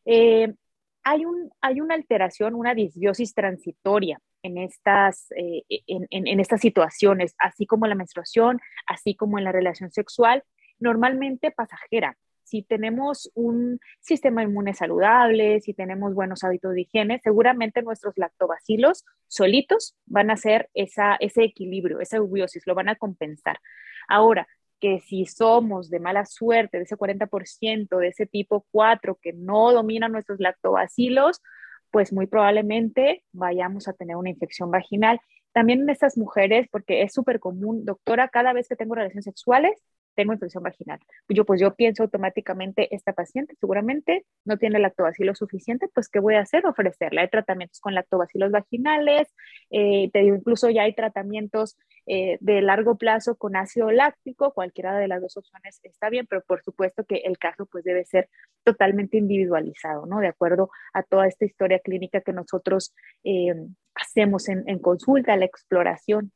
Eh, 0.05 0.55
hay, 1.03 1.24
un, 1.24 1.51
hay 1.61 1.80
una 1.80 1.95
alteración, 1.95 2.55
una 2.55 2.74
disbiosis 2.74 3.34
transitoria 3.34 4.20
en 4.43 4.59
estas, 4.59 5.30
eh, 5.32 5.62
en, 5.68 6.07
en, 6.11 6.41
estas 6.41 6.61
situaciones, 6.61 7.34
así 7.39 7.66
como 7.66 7.87
la 7.87 7.95
menstruación, 7.95 8.61
así 8.87 9.14
como 9.14 9.39
en 9.39 9.45
la 9.45 9.53
relación 9.53 9.91
sexual, 9.91 10.45
normalmente 10.78 11.51
pasajera 11.51 12.16
si 12.47 12.62
tenemos 12.62 13.30
un 13.34 13.80
sistema 14.01 14.43
inmune 14.45 14.72
saludable, 14.72 15.61
si 15.61 15.74
tenemos 15.74 16.14
buenos 16.14 16.45
hábitos 16.45 16.74
de 16.74 16.82
higiene, 16.82 17.20
seguramente 17.22 17.82
nuestros 17.82 18.16
lactobacilos 18.16 19.05
solitos 19.26 19.97
van 20.07 20.30
a 20.30 20.34
hacer 20.34 20.70
esa, 20.72 21.16
ese 21.16 21.43
equilibrio, 21.43 22.01
esa 22.01 22.18
eubiosis, 22.18 22.64
lo 22.66 22.76
van 22.76 22.89
a 22.89 22.95
compensar. 22.95 23.59
Ahora, 24.07 24.47
que 24.80 25.00
si 25.00 25.26
somos 25.26 25.90
de 25.90 26.00
mala 26.00 26.24
suerte, 26.26 26.78
de 26.78 26.84
ese 26.84 26.96
40%, 26.96 27.98
de 27.98 28.08
ese 28.08 28.26
tipo 28.26 28.66
4 28.70 29.18
que 29.20 29.32
no 29.32 29.72
dominan 29.72 30.12
nuestros 30.12 30.40
lactobacilos, 30.40 31.40
pues 31.90 32.12
muy 32.12 32.26
probablemente 32.26 33.24
vayamos 33.32 33.88
a 33.88 33.92
tener 33.92 34.16
una 34.16 34.30
infección 34.30 34.70
vaginal. 34.70 35.20
También 35.52 35.80
en 35.80 35.90
estas 35.90 36.18
mujeres, 36.18 36.68
porque 36.70 37.02
es 37.02 37.12
súper 37.14 37.40
común, 37.40 37.84
doctora, 37.84 38.28
cada 38.28 38.52
vez 38.52 38.68
que 38.68 38.76
tengo 38.76 38.94
relaciones 38.94 39.24
sexuales, 39.24 39.82
tengo 40.16 40.32
infección 40.32 40.64
vaginal. 40.64 40.98
Yo 41.28 41.44
pues 41.44 41.60
yo 41.60 41.74
pienso 41.74 42.02
automáticamente, 42.02 42.94
esta 42.94 43.12
paciente 43.12 43.54
seguramente 43.60 44.24
no 44.44 44.56
tiene 44.56 44.80
lactobacilo 44.80 45.34
suficiente, 45.34 45.88
pues 45.94 46.08
¿qué 46.08 46.18
voy 46.18 46.34
a 46.34 46.40
hacer? 46.40 46.66
Ofrecerle. 46.66 47.20
Hay 47.20 47.28
tratamientos 47.28 47.78
con 47.80 47.94
lactobacilos 47.94 48.50
vaginales, 48.50 49.28
eh, 49.70 50.10
te 50.12 50.20
digo, 50.20 50.36
incluso 50.36 50.70
ya 50.70 50.82
hay 50.82 50.94
tratamientos 50.94 51.76
eh, 52.06 52.38
de 52.40 52.62
largo 52.62 52.96
plazo 52.96 53.36
con 53.36 53.56
ácido 53.56 53.90
láctico, 53.90 54.52
cualquiera 54.52 54.96
de 54.98 55.08
las 55.08 55.20
dos 55.20 55.36
opciones 55.36 55.80
está 55.82 56.08
bien, 56.08 56.26
pero 56.28 56.42
por 56.42 56.62
supuesto 56.62 57.04
que 57.04 57.16
el 57.24 57.38
caso 57.38 57.66
pues 57.66 57.84
debe 57.84 58.04
ser 58.04 58.28
totalmente 58.64 59.18
individualizado, 59.18 60.06
¿no? 60.06 60.20
De 60.20 60.28
acuerdo 60.28 60.70
a 60.94 61.02
toda 61.02 61.26
esta 61.26 61.44
historia 61.44 61.78
clínica 61.80 62.22
que 62.22 62.32
nosotros 62.32 62.94
eh, 63.24 63.54
hacemos 63.94 64.48
en, 64.48 64.68
en 64.68 64.78
consulta, 64.78 65.36
la 65.36 65.44
exploración 65.44 66.32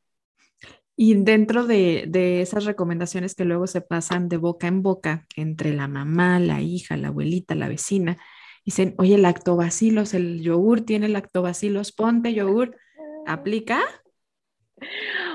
y 1.03 1.15
dentro 1.15 1.65
de, 1.65 2.41
esas 2.43 2.65
recomendaciones 2.65 3.33
que 3.33 3.43
luego 3.43 3.65
se 3.65 3.81
pasan 3.81 4.29
de 4.29 4.37
boca 4.37 4.67
en 4.67 4.83
boca 4.83 5.25
entre 5.35 5.73
la 5.73 5.87
mamá, 5.87 6.37
la 6.39 6.61
hija, 6.61 6.95
la 6.95 7.07
abuelita, 7.07 7.55
la 7.55 7.67
vecina, 7.67 8.17
dicen, 8.63 8.93
oye, 8.99 9.17
lactobacilos, 9.17 10.13
el 10.13 10.43
yogur 10.43 10.81
tiene 10.81 11.07
lactobacilos, 11.07 11.91
ponte 11.91 12.35
yogur, 12.35 12.77
¿aplica? 13.25 13.81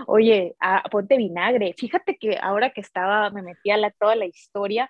Oye, 0.07 0.55
ah, 0.61 0.85
ponte 0.89 1.17
vinagre. 1.17 1.75
Fíjate 1.77 2.17
que 2.17 2.39
ahora 2.41 2.71
que 2.71 2.81
estaba, 2.81 3.31
me 3.31 3.43
metí 3.43 3.73
a 3.73 3.77
la, 3.77 3.91
toda 3.91 4.14
la 4.14 4.27
historia, 4.27 4.89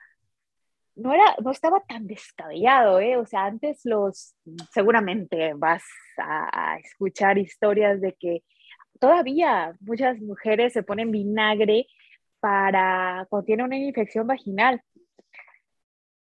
no, 0.95 1.15
era, 1.15 1.37
no 1.43 1.53
estaba 1.53 1.85
tan 1.89 2.07
descabellado, 2.07 3.01
¿eh? 3.01 3.17
O 3.17 3.25
sea, 3.25 3.47
antes 3.47 3.81
los, 3.85 4.35
seguramente 4.75 5.55
vas 5.55 5.85
a 6.19 6.79
escuchar 6.85 7.39
historias 7.39 8.03
de 8.03 8.13
que 8.13 8.43
todavía 9.01 9.77
muchas 9.81 10.19
mujeres 10.21 10.73
se 10.73 10.83
ponen 10.83 11.11
vinagre 11.11 11.87
para 12.41 13.27
cuando 13.29 13.45
tienen 13.45 13.67
una 13.67 13.77
infección 13.77 14.27
vaginal. 14.27 14.83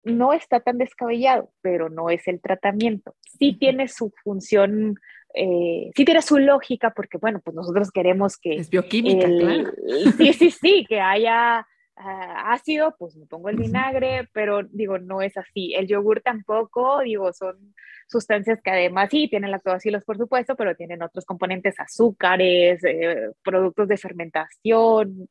No 0.04 0.32
está 0.32 0.60
tan 0.60 0.78
descabellado, 0.78 1.50
pero 1.60 1.88
no 1.88 2.10
es 2.10 2.26
el 2.26 2.40
tratamiento. 2.40 3.14
Sí 3.38 3.56
tiene 3.58 3.86
su 3.86 4.12
función, 4.24 4.96
eh, 5.34 5.90
sí 5.94 6.04
tiene 6.04 6.22
su 6.22 6.38
lógica, 6.38 6.90
porque 6.90 7.18
bueno, 7.18 7.40
pues 7.44 7.54
nosotros 7.54 7.90
queremos 7.92 8.36
que... 8.36 8.56
Es 8.56 8.68
bioquímica, 8.68 9.28
claro. 9.28 9.70
Sí, 10.16 10.32
sí, 10.32 10.50
sí, 10.50 10.86
que 10.88 11.00
haya 11.00 11.66
ácido, 11.96 12.94
pues 12.98 13.16
me 13.16 13.26
pongo 13.26 13.48
el 13.48 13.56
vinagre, 13.56 14.28
pero 14.32 14.62
digo, 14.62 14.98
no 14.98 15.22
es 15.22 15.36
así. 15.36 15.74
El 15.74 15.86
yogur 15.86 16.20
tampoco, 16.22 17.00
digo, 17.00 17.32
son 17.32 17.74
sustancias 18.08 18.60
que 18.62 18.70
además 18.70 19.08
sí 19.10 19.28
tienen 19.28 19.50
lactobacilos, 19.50 20.04
por 20.04 20.16
supuesto, 20.16 20.56
pero 20.56 20.74
tienen 20.74 21.02
otros 21.02 21.24
componentes, 21.24 21.78
azúcares, 21.78 22.82
eh, 22.84 23.30
productos 23.42 23.88
de 23.88 23.96
fermentación, 23.96 25.28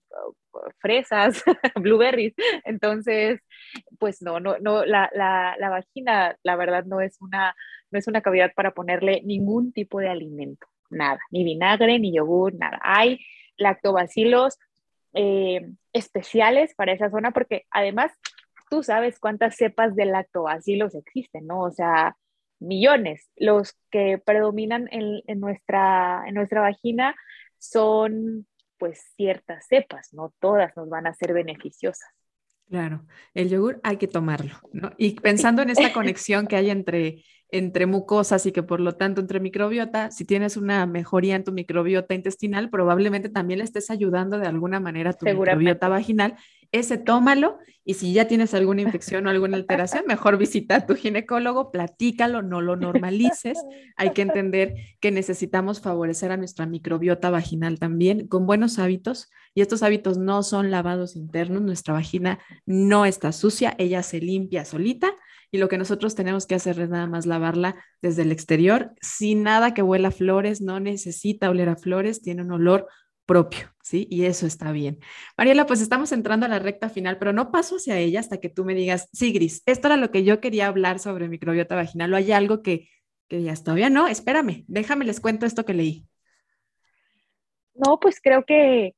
fresas, 0.79 1.43
blueberries. 1.75 2.33
Entonces, 2.65 3.39
pues 3.99 4.21
no, 4.21 4.39
no, 4.39 4.57
no, 4.59 4.85
la, 4.85 5.09
la, 5.13 5.55
la, 5.59 5.69
vagina, 5.69 6.37
la 6.43 6.55
verdad, 6.55 6.85
no 6.85 7.01
es 7.01 7.17
una, 7.21 7.55
no 7.91 7.99
es 7.99 8.07
una 8.07 8.21
cavidad 8.21 8.51
para 8.55 8.73
ponerle 8.73 9.21
ningún 9.23 9.73
tipo 9.73 9.99
de 9.99 10.09
alimento, 10.09 10.67
nada, 10.89 11.19
ni 11.31 11.43
vinagre, 11.43 11.99
ni 11.99 12.13
yogur, 12.13 12.53
nada. 12.55 12.79
Hay 12.83 13.19
lactobacilos 13.57 14.57
eh, 15.13 15.71
especiales 15.93 16.73
para 16.75 16.93
esa 16.93 17.09
zona, 17.09 17.31
porque 17.31 17.65
además 17.71 18.11
tú 18.69 18.83
sabes 18.83 19.19
cuántas 19.19 19.55
cepas 19.55 19.95
de 19.95 20.05
lactobacilos 20.05 20.95
existen, 20.95 21.47
¿no? 21.47 21.61
O 21.61 21.71
sea, 21.71 22.15
millones. 22.59 23.29
Los 23.35 23.73
que 23.89 24.17
predominan 24.23 24.87
en, 24.91 25.21
en, 25.27 25.39
nuestra, 25.39 26.23
en 26.27 26.35
nuestra 26.35 26.61
vagina 26.61 27.15
son 27.57 28.47
pues 28.77 29.13
ciertas 29.15 29.67
cepas, 29.67 30.11
no 30.13 30.33
todas 30.39 30.75
nos 30.75 30.89
van 30.89 31.05
a 31.05 31.13
ser 31.13 31.33
beneficiosas. 31.33 32.09
Claro, 32.67 33.05
el 33.33 33.49
yogur 33.49 33.79
hay 33.83 33.97
que 33.97 34.07
tomarlo, 34.07 34.53
¿no? 34.71 34.91
Y 34.97 35.19
pensando 35.19 35.61
en 35.61 35.69
esta 35.69 35.91
conexión 35.93 36.47
que 36.47 36.55
hay 36.55 36.69
entre 36.69 37.23
entre 37.51 37.85
mucosas 37.85 38.45
y 38.45 38.53
que 38.53 38.63
por 38.63 38.79
lo 38.79 38.93
tanto 38.93 39.19
entre 39.19 39.41
microbiota, 39.41 40.09
si 40.09 40.23
tienes 40.23 40.55
una 40.55 40.85
mejoría 40.85 41.35
en 41.35 41.43
tu 41.43 41.51
microbiota 41.51 42.13
intestinal, 42.15 42.69
probablemente 42.69 43.27
también 43.27 43.59
le 43.59 43.65
estés 43.65 43.91
ayudando 43.91 44.39
de 44.39 44.47
alguna 44.47 44.79
manera 44.79 45.11
a 45.11 45.13
tu 45.13 45.25
microbiota 45.25 45.89
vaginal. 45.89 46.35
Ese 46.71 46.97
tómalo 46.97 47.59
y 47.83 47.95
si 47.95 48.13
ya 48.13 48.25
tienes 48.25 48.53
alguna 48.53 48.81
infección 48.83 49.27
o 49.27 49.29
alguna 49.29 49.57
alteración, 49.57 50.05
mejor 50.07 50.37
visita 50.37 50.77
a 50.77 50.85
tu 50.85 50.95
ginecólogo, 50.95 51.71
platícalo, 51.71 52.41
no 52.41 52.61
lo 52.61 52.77
normalices. 52.77 53.57
Hay 53.97 54.11
que 54.11 54.21
entender 54.21 54.75
que 55.01 55.11
necesitamos 55.11 55.81
favorecer 55.81 56.31
a 56.31 56.37
nuestra 56.37 56.65
microbiota 56.65 57.29
vaginal 57.29 57.79
también 57.79 58.27
con 58.27 58.45
buenos 58.45 58.79
hábitos 58.79 59.29
y 59.53 59.59
estos 59.59 59.83
hábitos 59.83 60.17
no 60.17 60.41
son 60.43 60.71
lavados 60.71 61.17
internos, 61.17 61.61
nuestra 61.61 61.93
vagina 61.93 62.39
no 62.65 63.05
está 63.05 63.33
sucia, 63.33 63.75
ella 63.77 64.03
se 64.03 64.21
limpia 64.21 64.63
solita 64.63 65.13
y 65.51 65.57
lo 65.57 65.67
que 65.67 65.77
nosotros 65.77 66.15
tenemos 66.15 66.47
que 66.47 66.55
hacer 66.55 66.79
es 66.79 66.89
nada 66.89 67.07
más 67.07 67.25
lavarla 67.25 67.75
desde 68.01 68.21
el 68.21 68.31
exterior, 68.31 68.93
sin 69.01 69.43
nada 69.43 69.73
que 69.73 69.83
huela 69.83 70.07
a 70.07 70.11
flores, 70.11 70.61
no 70.61 70.79
necesita 70.79 71.49
oler 71.49 71.69
a 71.69 71.75
flores, 71.75 72.21
tiene 72.21 72.41
un 72.41 72.51
olor 72.53 72.87
propio, 73.25 73.67
¿sí? 73.83 74.07
Y 74.09 74.25
eso 74.25 74.45
está 74.45 74.71
bien. 74.71 74.99
Mariela, 75.37 75.65
pues 75.65 75.81
estamos 75.81 76.11
entrando 76.11 76.45
a 76.45 76.49
la 76.49 76.59
recta 76.59 76.89
final, 76.89 77.17
pero 77.17 77.33
no 77.33 77.51
paso 77.51 77.75
hacia 77.75 77.97
ella 77.97 78.19
hasta 78.19 78.39
que 78.39 78.49
tú 78.49 78.65
me 78.65 78.73
digas, 78.73 79.09
sí, 79.13 79.33
Gris, 79.33 79.61
esto 79.65 79.87
era 79.87 79.97
lo 79.97 80.09
que 80.11 80.23
yo 80.23 80.39
quería 80.39 80.67
hablar 80.67 80.99
sobre 80.99 81.27
microbiota 81.27 81.75
vaginal, 81.75 82.13
o 82.13 82.17
hay 82.17 82.31
algo 82.31 82.61
que, 82.61 82.89
que 83.27 83.43
ya 83.43 83.53
todavía 83.55 83.89
no, 83.89 84.07
espérame, 84.07 84.63
déjame 84.67 85.05
les 85.05 85.19
cuento 85.19 85.45
esto 85.45 85.65
que 85.65 85.73
leí. 85.73 86.05
No, 87.73 87.99
pues 87.99 88.19
creo 88.21 88.45
que, 88.45 88.95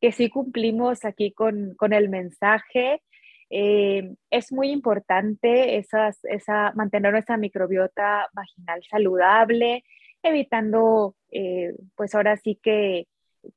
que 0.00 0.12
sí 0.12 0.28
cumplimos 0.28 1.04
aquí 1.04 1.32
con, 1.32 1.74
con 1.76 1.92
el 1.92 2.08
mensaje. 2.08 3.02
Eh, 3.50 4.14
es 4.30 4.52
muy 4.52 4.70
importante 4.70 5.76
esa, 5.76 6.72
mantener 6.74 7.12
nuestra 7.12 7.36
microbiota 7.36 8.28
vaginal 8.32 8.82
saludable, 8.88 9.84
evitando, 10.22 11.14
eh, 11.30 11.74
pues 11.94 12.14
ahora 12.14 12.36
sí 12.36 12.58
que 12.62 13.06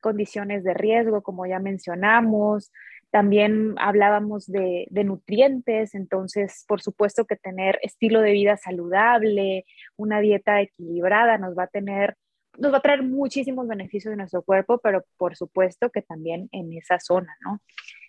condiciones 0.01 0.63
de 0.63 0.73
riesgo, 0.73 1.21
como 1.21 1.45
ya 1.45 1.59
mencionamos. 1.59 2.71
También 3.09 3.75
hablábamos 3.79 4.47
de, 4.47 4.88
nutrientes, 4.91 5.95
entonces, 5.95 6.65
por 6.67 6.81
supuesto 6.81 7.25
que 7.25 7.38
tener 7.38 7.79
estilo 7.81 8.21
de 8.21 8.33
vida 8.33 8.57
saludable, 8.57 9.65
una 9.95 10.19
dieta 10.19 10.61
equilibrada 10.61 11.38
nos 11.38 11.57
va 11.57 11.63
a 11.63 11.67
tener 11.67 12.15
nos 12.58 12.74
va 12.74 12.78
a 12.78 12.82
traer 12.82 13.03
muchísimos 13.03 13.68
beneficios 13.68 14.12
de 14.12 14.18
nuestro 14.18 14.41
cuerpo, 14.41 14.80
pero 14.80 15.05
por 15.18 15.36
supuesto 15.36 15.89
que 15.89 16.01
también 16.01 16.49
en 16.51 16.74
esa 16.74 16.99
zona, 16.99 17.36
¿no? 17.41 17.62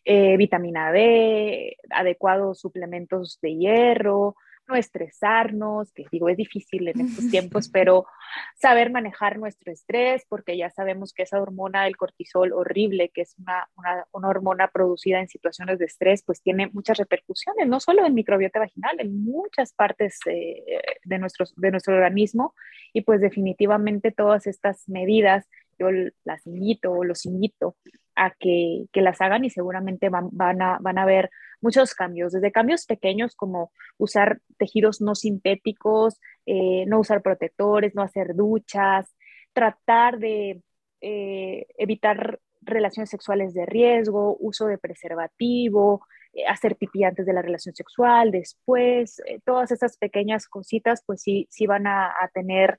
Eh, 0.05 0.37
vitamina 0.37 0.91
D, 0.91 1.77
adecuados 1.91 2.61
suplementos 2.61 3.39
de 3.43 3.57
hierro, 3.57 4.37
no 4.69 4.77
estresarnos, 4.77 5.93
que 5.93 6.05
digo, 6.13 6.29
es 6.29 6.37
difícil 6.37 6.89
en 6.89 7.01
estos 7.01 7.29
tiempos, 7.31 7.69
pero 7.69 8.07
saber 8.55 8.91
manejar 8.91 9.39
nuestro 9.39 9.73
estrés, 9.73 10.25
porque 10.29 10.57
ya 10.57 10.71
sabemos 10.71 11.13
que 11.13 11.23
esa 11.23 11.41
hormona 11.41 11.85
del 11.85 11.97
cortisol 11.97 12.53
horrible, 12.53 13.11
que 13.11 13.23
es 13.23 13.35
una, 13.39 13.69
una, 13.77 14.07
una, 14.13 14.29
hormona 14.29 14.69
producida 14.69 15.21
en 15.21 15.29
situaciones 15.29 15.79
de 15.79 15.87
estrés, 15.87 16.23
pues 16.25 16.43
tiene 16.43 16.69
muchas 16.73 16.99
repercusiones, 16.99 17.67
no 17.67 17.81
solo 17.81 18.07
en 18.07 18.15
microbiota 18.15 18.59
vaginal, 18.61 19.01
en 19.01 19.25
muchas 19.25 19.73
partes 19.73 20.19
eh, 20.27 20.63
de, 21.05 21.19
nuestro, 21.19 21.47
de 21.57 21.71
nuestro 21.71 21.95
organismo, 21.95 22.55
y 22.93 23.01
pues 23.01 23.21
definitivamente 23.21 24.13
todas 24.13 24.47
estas 24.47 24.89
medidas 24.89 25.49
yo 25.79 25.89
las 26.25 26.47
invito 26.47 26.93
o 26.93 27.05
los 27.05 27.25
invito 27.25 27.77
a 28.19 28.35
que, 28.39 28.87
que 28.93 29.01
las 29.01 29.21
hagan 29.21 29.45
y 29.45 29.51
seguramente 29.51 30.09
van, 30.09 30.29
van, 30.33 30.61
a, 30.61 30.79
van 30.81 30.99
a 30.99 31.07
ver 31.07 31.31
muchos 31.61 31.95
cambios, 31.95 32.33
desde 32.33 32.53
cambios 32.53 32.85
pequeños 32.87 33.35
como 33.35 33.73
usar 33.97 34.41
tejidos 34.59 35.01
no 35.01 35.15
sintéticos, 35.15 36.21
eh, 36.47 36.85
no 36.87 37.01
usar 37.01 37.23
protectores, 37.23 37.95
no 37.95 38.03
hacer 38.03 38.35
duchas, 38.35 39.15
tratar 39.53 40.19
de 40.19 40.63
eh, 41.01 41.67
evitar 41.79 42.41
relaciones 42.61 43.11
sexuales 43.11 43.55
de 43.55 43.67
riesgo, 43.67 44.37
uso 44.41 44.67
de 44.67 44.79
preservativo, 44.79 46.05
eh, 46.33 46.45
hacer 46.47 46.77
pipí 46.77 47.05
antes 47.05 47.25
de 47.25 47.33
la 47.33 47.43
relación 47.43 47.75
sexual, 47.75 48.31
después, 48.31 49.23
todas 49.45 49.71
esas 49.71 49.97
pequeñas 49.97 50.49
cositas, 50.49 51.03
pues 51.07 51.23
sí, 51.23 51.47
sí 51.51 51.67
van 51.67 51.87
a, 51.87 52.07
a 52.09 52.29
tener 52.33 52.79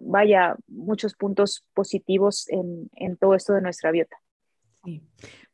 vaya, 0.00 0.56
muchos 0.68 1.14
puntos 1.14 1.64
positivos 1.74 2.48
en, 2.48 2.90
en 2.94 3.16
todo 3.16 3.34
esto 3.34 3.52
de 3.52 3.62
nuestra 3.62 3.90
biota. 3.90 4.16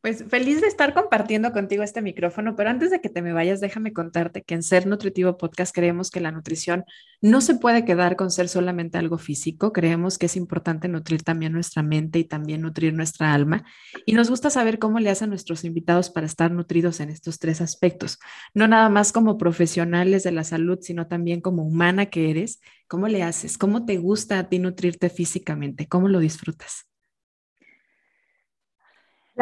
Pues 0.03 0.25
feliz 0.29 0.61
de 0.61 0.67
estar 0.67 0.95
compartiendo 0.95 1.53
contigo 1.53 1.85
este 1.85 2.03
micrófono, 2.03 2.57
pero 2.57 2.71
antes 2.71 2.91
de 2.91 3.01
que 3.01 3.09
te 3.09 3.23
me 3.23 3.33
vayas, 3.33 3.61
déjame 3.61 3.93
contarte 3.93 4.43
que 4.43 4.55
en 4.55 4.65
Ser 4.65 4.85
Nutritivo 4.85 5.37
Podcast 5.37 5.73
creemos 5.73 6.11
que 6.11 6.19
la 6.19 6.33
nutrición 6.33 6.85
no 7.21 7.41
se 7.41 7.55
puede 7.55 7.85
quedar 7.85 8.17
con 8.17 8.33
ser 8.33 8.49
solamente 8.49 8.99
algo 8.99 9.17
físico, 9.17 9.73
creemos 9.73 10.19
que 10.19 10.27
es 10.27 10.35
importante 10.35 10.89
nutrir 10.89 11.23
también 11.23 11.53
nuestra 11.53 11.85
mente 11.85 12.19
y 12.19 12.25
también 12.25 12.63
nutrir 12.63 12.95
nuestra 12.95 13.33
alma. 13.33 13.65
Y 14.05 14.15
nos 14.15 14.29
gusta 14.29 14.51
saber 14.51 14.81
cómo 14.81 14.99
le 14.99 15.09
hacen 15.09 15.29
nuestros 15.29 15.63
invitados 15.63 16.11
para 16.11 16.27
estar 16.27 16.51
nutridos 16.51 16.99
en 16.99 17.09
estos 17.09 17.39
tres 17.39 17.61
aspectos, 17.61 18.19
no 18.55 18.67
nada 18.67 18.89
más 18.89 19.13
como 19.13 19.39
profesionales 19.39 20.25
de 20.25 20.33
la 20.33 20.43
salud, 20.43 20.81
sino 20.81 21.07
también 21.07 21.41
como 21.41 21.63
humana 21.63 22.07
que 22.07 22.29
eres. 22.29 22.61
¿Cómo 22.89 23.07
le 23.07 23.23
haces? 23.23 23.57
¿Cómo 23.57 23.85
te 23.85 23.99
gusta 23.99 24.41
a 24.41 24.49
ti 24.49 24.59
nutrirte 24.59 25.11
físicamente? 25.11 25.87
¿Cómo 25.87 26.09
lo 26.09 26.19
disfrutas? 26.19 26.92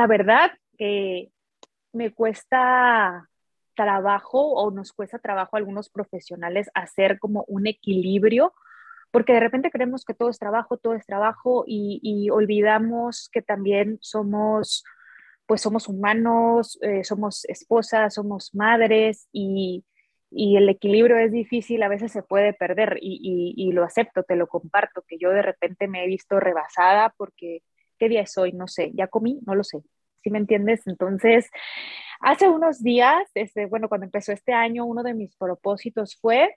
La 0.00 0.06
verdad 0.06 0.52
que 0.78 1.30
me 1.92 2.10
cuesta 2.10 3.28
trabajo 3.74 4.40
o 4.54 4.70
nos 4.70 4.94
cuesta 4.94 5.18
trabajo 5.18 5.56
a 5.56 5.58
algunos 5.58 5.90
profesionales 5.90 6.70
hacer 6.72 7.18
como 7.18 7.44
un 7.48 7.66
equilibrio, 7.66 8.54
porque 9.10 9.34
de 9.34 9.40
repente 9.40 9.70
creemos 9.70 10.06
que 10.06 10.14
todo 10.14 10.30
es 10.30 10.38
trabajo, 10.38 10.78
todo 10.78 10.94
es 10.94 11.04
trabajo 11.04 11.64
y, 11.66 12.30
olvidamos 12.30 13.28
que 13.30 13.42
también 13.42 13.98
somos, 14.00 14.84
pues 15.44 15.60
somos 15.60 15.86
humanos, 15.86 16.78
eh, 16.80 17.04
somos 17.04 17.44
esposas, 17.44 18.14
somos 18.14 18.54
madres 18.54 19.28
y, 19.32 19.84
el 20.30 20.66
equilibrio 20.70 21.18
es 21.18 21.30
difícil, 21.30 21.82
a 21.82 21.88
veces 21.88 22.10
se 22.10 22.22
puede 22.22 22.54
perder 22.54 22.96
y, 23.02 23.52
y, 23.54 23.72
lo 23.72 23.84
acepto, 23.84 24.22
te 24.22 24.36
lo 24.36 24.46
comparto, 24.46 25.04
que 25.06 25.18
yo 25.18 25.28
de 25.28 25.42
repente 25.42 25.88
me 25.88 26.04
he 26.04 26.06
visto 26.06 26.40
rebasada 26.40 27.12
porque 27.18 27.62
¿qué 28.00 28.08
día 28.08 28.22
es 28.22 28.36
hoy? 28.38 28.52
No 28.52 28.66
sé, 28.66 28.90
ya 28.94 29.06
comí, 29.06 29.38
no 29.46 29.54
lo 29.54 29.62
sé. 29.62 29.78
¿Sí 30.22 30.30
me 30.30 30.38
entiendes? 30.38 30.86
Entonces, 30.86 31.50
hace 32.20 32.48
unos 32.48 32.82
días, 32.82 33.30
este, 33.34 33.66
bueno, 33.66 33.88
cuando 33.88 34.06
empezó 34.06 34.32
este 34.32 34.52
año, 34.52 34.84
uno 34.86 35.02
de 35.04 35.14
mis 35.14 35.36
propósitos 35.36 36.16
fue, 36.20 36.56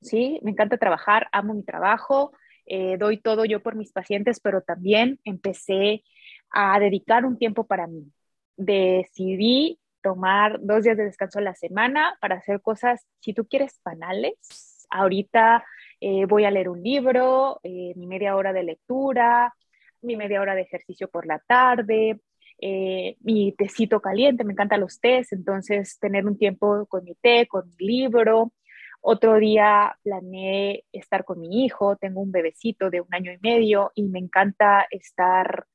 sí, 0.00 0.40
me 0.42 0.52
encanta 0.52 0.78
trabajar, 0.78 1.28
amo 1.32 1.54
mi 1.54 1.64
trabajo, 1.64 2.32
eh, 2.66 2.96
doy 2.98 3.18
todo 3.20 3.44
yo 3.44 3.62
por 3.62 3.76
mis 3.76 3.92
pacientes, 3.92 4.40
pero 4.40 4.62
también 4.62 5.20
empecé 5.24 6.02
a 6.50 6.78
dedicar 6.80 7.24
un 7.24 7.38
tiempo 7.38 7.66
para 7.66 7.86
mí. 7.86 8.12
Decidí 8.56 9.78
tomar 10.02 10.58
dos 10.60 10.84
días 10.84 10.96
de 10.96 11.04
descanso 11.04 11.38
a 11.40 11.42
la 11.42 11.54
semana 11.54 12.16
para 12.20 12.36
hacer 12.36 12.60
cosas, 12.62 13.04
si 13.20 13.34
tú 13.34 13.46
quieres, 13.46 13.80
banales. 13.84 14.86
Ahorita 14.90 15.64
eh, 16.00 16.26
voy 16.26 16.44
a 16.44 16.50
leer 16.50 16.68
un 16.68 16.82
libro, 16.82 17.60
eh, 17.64 17.92
mi 17.96 18.06
media 18.06 18.36
hora 18.36 18.52
de 18.52 18.62
lectura, 18.62 19.54
mi 20.02 20.16
media 20.16 20.40
hora 20.40 20.54
de 20.54 20.62
ejercicio 20.62 21.08
por 21.08 21.26
la 21.26 21.38
tarde, 21.38 22.20
eh, 22.58 23.16
mi 23.20 23.52
tecito 23.52 24.00
caliente, 24.00 24.44
me 24.44 24.52
encantan 24.52 24.80
los 24.80 25.00
tés, 25.00 25.32
entonces 25.32 25.98
tener 25.98 26.26
un 26.26 26.38
tiempo 26.38 26.86
con 26.86 27.04
mi 27.04 27.14
té, 27.14 27.46
con 27.46 27.68
mi 27.68 27.86
libro. 27.86 28.52
Otro 29.00 29.36
día 29.38 29.96
planeé 30.02 30.84
estar 30.92 31.24
con 31.24 31.40
mi 31.40 31.64
hijo, 31.64 31.96
tengo 31.96 32.20
un 32.20 32.32
bebecito 32.32 32.90
de 32.90 33.00
un 33.00 33.08
año 33.14 33.32
y 33.32 33.38
medio 33.40 33.92
y 33.94 34.04
me 34.04 34.18
encanta 34.18 34.86
estar 34.90 35.66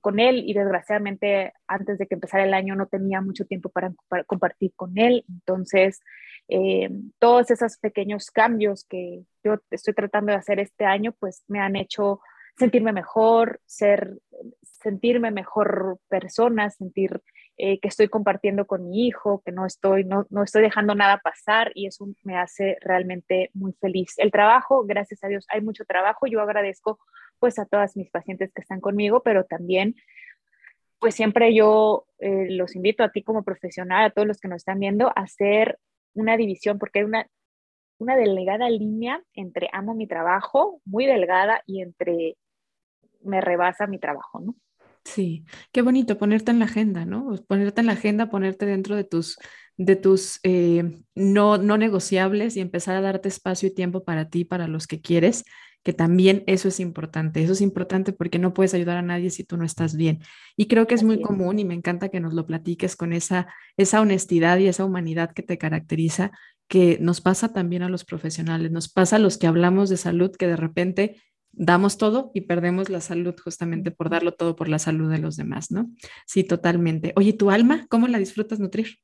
con 0.00 0.20
él 0.20 0.44
y 0.46 0.54
desgraciadamente 0.54 1.52
antes 1.66 1.98
de 1.98 2.06
que 2.06 2.14
empezara 2.14 2.44
el 2.44 2.54
año 2.54 2.76
no 2.76 2.86
tenía 2.86 3.20
mucho 3.20 3.44
tiempo 3.44 3.68
para, 3.68 3.92
compartir 4.26 4.72
con 4.74 4.96
él. 4.96 5.24
Entonces, 5.28 6.00
eh, 6.48 6.88
todos 7.18 7.50
esos 7.50 7.76
pequeños 7.78 8.30
cambios 8.30 8.84
que 8.84 9.24
yo 9.44 9.56
estoy 9.70 9.94
tratando 9.94 10.32
de 10.32 10.38
hacer 10.38 10.60
este 10.60 10.84
año, 10.84 11.12
pues 11.18 11.44
me 11.48 11.60
han 11.60 11.76
hecho 11.76 12.20
sentirme 12.58 12.92
mejor, 12.92 13.60
ser, 13.66 14.18
sentirme 14.62 15.30
mejor 15.30 15.98
persona, 16.08 16.70
sentir 16.70 17.22
eh, 17.56 17.80
que 17.80 17.88
estoy 17.88 18.08
compartiendo 18.08 18.66
con 18.66 18.88
mi 18.88 19.06
hijo, 19.06 19.42
que 19.44 19.52
no 19.52 19.66
estoy, 19.66 20.04
no, 20.04 20.26
no, 20.30 20.42
estoy 20.42 20.62
dejando 20.62 20.94
nada 20.94 21.18
pasar 21.18 21.72
y 21.74 21.86
eso 21.86 22.06
me 22.22 22.36
hace 22.36 22.76
realmente 22.80 23.50
muy 23.54 23.72
feliz. 23.80 24.14
El 24.18 24.30
trabajo, 24.30 24.84
gracias 24.84 25.24
a 25.24 25.28
Dios, 25.28 25.46
hay 25.48 25.60
mucho 25.60 25.84
trabajo. 25.84 26.26
Yo 26.26 26.40
agradezco 26.40 26.98
pues 27.38 27.58
a 27.58 27.66
todas 27.66 27.96
mis 27.96 28.10
pacientes 28.10 28.52
que 28.52 28.62
están 28.62 28.80
conmigo, 28.80 29.22
pero 29.22 29.44
también 29.44 29.94
pues 30.98 31.14
siempre 31.14 31.54
yo 31.54 32.06
eh, 32.18 32.48
los 32.50 32.74
invito 32.74 33.04
a 33.04 33.10
ti 33.10 33.22
como 33.22 33.44
profesional, 33.44 34.04
a 34.04 34.10
todos 34.10 34.26
los 34.26 34.38
que 34.38 34.48
nos 34.48 34.58
están 34.58 34.80
viendo, 34.80 35.08
a 35.08 35.22
hacer 35.22 35.78
una 36.14 36.36
división, 36.36 36.78
porque 36.78 37.00
hay 37.00 37.04
una, 37.04 37.28
una 37.98 38.16
delgada 38.16 38.68
línea 38.68 39.22
entre 39.34 39.68
amo 39.72 39.94
mi 39.94 40.06
trabajo, 40.06 40.80
muy 40.84 41.06
delgada, 41.06 41.62
y 41.66 41.82
entre 41.82 42.36
me 43.28 43.40
rebasa 43.40 43.86
mi 43.86 43.98
trabajo, 43.98 44.40
¿no? 44.40 44.56
Sí, 45.04 45.44
qué 45.72 45.82
bonito 45.82 46.18
ponerte 46.18 46.50
en 46.50 46.58
la 46.58 46.66
agenda, 46.66 47.04
¿no? 47.04 47.34
Ponerte 47.46 47.80
en 47.80 47.86
la 47.86 47.94
agenda, 47.94 48.28
ponerte 48.28 48.66
dentro 48.66 48.94
de 48.94 49.04
tus, 49.04 49.38
de 49.76 49.96
tus 49.96 50.40
eh, 50.42 51.02
no, 51.14 51.56
no 51.56 51.78
negociables 51.78 52.56
y 52.56 52.60
empezar 52.60 52.96
a 52.96 53.00
darte 53.00 53.28
espacio 53.28 53.68
y 53.68 53.74
tiempo 53.74 54.04
para 54.04 54.28
ti, 54.28 54.44
para 54.44 54.68
los 54.68 54.86
que 54.86 55.00
quieres, 55.00 55.44
que 55.82 55.94
también 55.94 56.44
eso 56.46 56.68
es 56.68 56.80
importante. 56.80 57.42
Eso 57.42 57.54
es 57.54 57.62
importante 57.62 58.12
porque 58.12 58.38
no 58.38 58.52
puedes 58.52 58.74
ayudar 58.74 58.98
a 58.98 59.02
nadie 59.02 59.30
si 59.30 59.44
tú 59.44 59.56
no 59.56 59.64
estás 59.64 59.96
bien. 59.96 60.20
Y 60.56 60.66
creo 60.66 60.86
que 60.86 60.94
es 60.94 61.04
muy 61.04 61.22
común 61.22 61.58
y 61.58 61.64
me 61.64 61.74
encanta 61.74 62.10
que 62.10 62.20
nos 62.20 62.34
lo 62.34 62.44
platiques 62.44 62.94
con 62.94 63.14
esa, 63.14 63.46
esa 63.78 64.02
honestidad 64.02 64.58
y 64.58 64.66
esa 64.66 64.84
humanidad 64.84 65.32
que 65.32 65.42
te 65.42 65.56
caracteriza, 65.56 66.32
que 66.68 66.98
nos 67.00 67.22
pasa 67.22 67.52
también 67.54 67.82
a 67.82 67.88
los 67.88 68.04
profesionales, 68.04 68.70
nos 68.70 68.90
pasa 68.90 69.16
a 69.16 69.18
los 69.18 69.38
que 69.38 69.46
hablamos 69.46 69.88
de 69.88 69.96
salud, 69.96 70.30
que 70.36 70.46
de 70.46 70.56
repente 70.56 71.22
damos 71.58 71.98
todo 71.98 72.30
y 72.34 72.42
perdemos 72.42 72.88
la 72.88 73.00
salud 73.00 73.34
justamente 73.42 73.90
por 73.90 74.10
darlo 74.10 74.32
todo 74.32 74.56
por 74.56 74.68
la 74.68 74.78
salud 74.78 75.10
de 75.10 75.18
los 75.18 75.36
demás, 75.36 75.70
¿no? 75.70 75.90
Sí, 76.26 76.44
totalmente. 76.44 77.12
Oye, 77.16 77.32
¿tu 77.32 77.50
alma, 77.50 77.86
cómo 77.88 78.08
la 78.08 78.18
disfrutas 78.18 78.60
nutrir? 78.60 78.98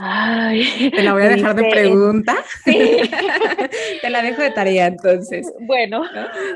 Ay, 0.00 0.90
Te 0.94 1.02
la 1.02 1.12
voy 1.12 1.22
a 1.22 1.28
dejar 1.28 1.56
de 1.56 1.64
pregunta. 1.70 2.36
Sí. 2.64 3.00
Te 4.02 4.10
la 4.10 4.22
dejo 4.22 4.42
de 4.42 4.50
tarea 4.50 4.86
entonces. 4.86 5.46
Bueno. 5.60 6.02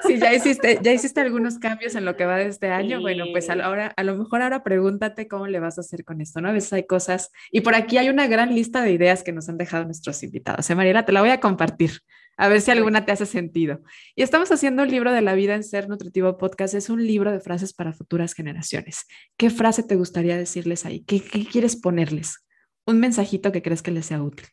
Si 0.07 0.19
ya 0.19 0.33
hiciste, 0.33 0.79
ya 0.83 0.93
hiciste 0.93 1.21
algunos 1.21 1.59
cambios 1.59 1.95
en 1.97 2.05
lo 2.05 2.17
que 2.17 2.25
va 2.25 2.37
de 2.37 2.47
este 2.47 2.69
año, 2.69 3.01
bueno, 3.01 3.27
pues 3.31 3.51
ahora, 3.51 3.93
a 3.95 4.05
lo 4.05 4.17
mejor 4.17 4.43
ahora 4.43 4.63
pregúntate 4.63 5.29
cómo 5.29 5.47
le 5.47 5.61
vas 5.61 5.77
a 5.77 5.83
hacer 5.83 6.05
con 6.05 6.21
esto, 6.21 6.41
¿no? 6.41 6.49
A 6.49 6.53
veces 6.53 6.73
hay 6.73 6.87
cosas, 6.87 7.31
y 7.51 7.61
por 7.61 7.75
aquí 7.75 7.99
hay 7.99 8.09
una 8.09 8.27
gran 8.27 8.55
lista 8.55 8.83
de 8.83 8.93
ideas 8.93 9.23
que 9.23 9.33
nos 9.33 9.49
han 9.51 9.59
dejado 9.59 9.85
nuestros 9.85 10.23
invitados. 10.23 10.69
¿eh, 10.71 10.75
Mariela? 10.75 11.05
Te 11.05 11.13
la 11.13 11.21
voy 11.21 11.31
a 11.31 11.41
compartir. 11.41 11.91
A 12.37 12.49
ver 12.49 12.61
si 12.61 12.71
alguna 12.71 13.05
te 13.05 13.13
hace 13.13 13.27
sentido. 13.27 13.83
Y 14.15 14.23
estamos 14.23 14.51
haciendo 14.51 14.83
un 14.83 14.91
libro 14.91 15.13
de 15.13 15.23
la 15.23 15.35
vida 15.35 15.55
en 15.55 15.65
Ser 15.65 15.89
Nutritivo 15.89 16.39
Podcast. 16.39 16.75
Es 16.75 16.91
un 16.91 17.07
libro 17.07 17.31
de 17.31 17.41
frases 17.41 17.73
para 17.75 17.93
futuras 17.93 18.35
generaciones. 18.35 19.07
¿Qué 19.37 19.51
frase 19.51 19.83
te 19.83 19.97
gustaría 19.97 20.37
decirles 20.37 20.87
ahí? 20.87 21.05
qué 21.05 21.21
quieres 21.21 21.77
ponerles? 21.77 22.43
un 22.87 23.01
mensajito 23.01 23.53
que 23.53 23.63
crees 23.63 23.83
que 23.83 23.91
les 23.91 24.07
sea 24.07 24.23
útil. 24.23 24.47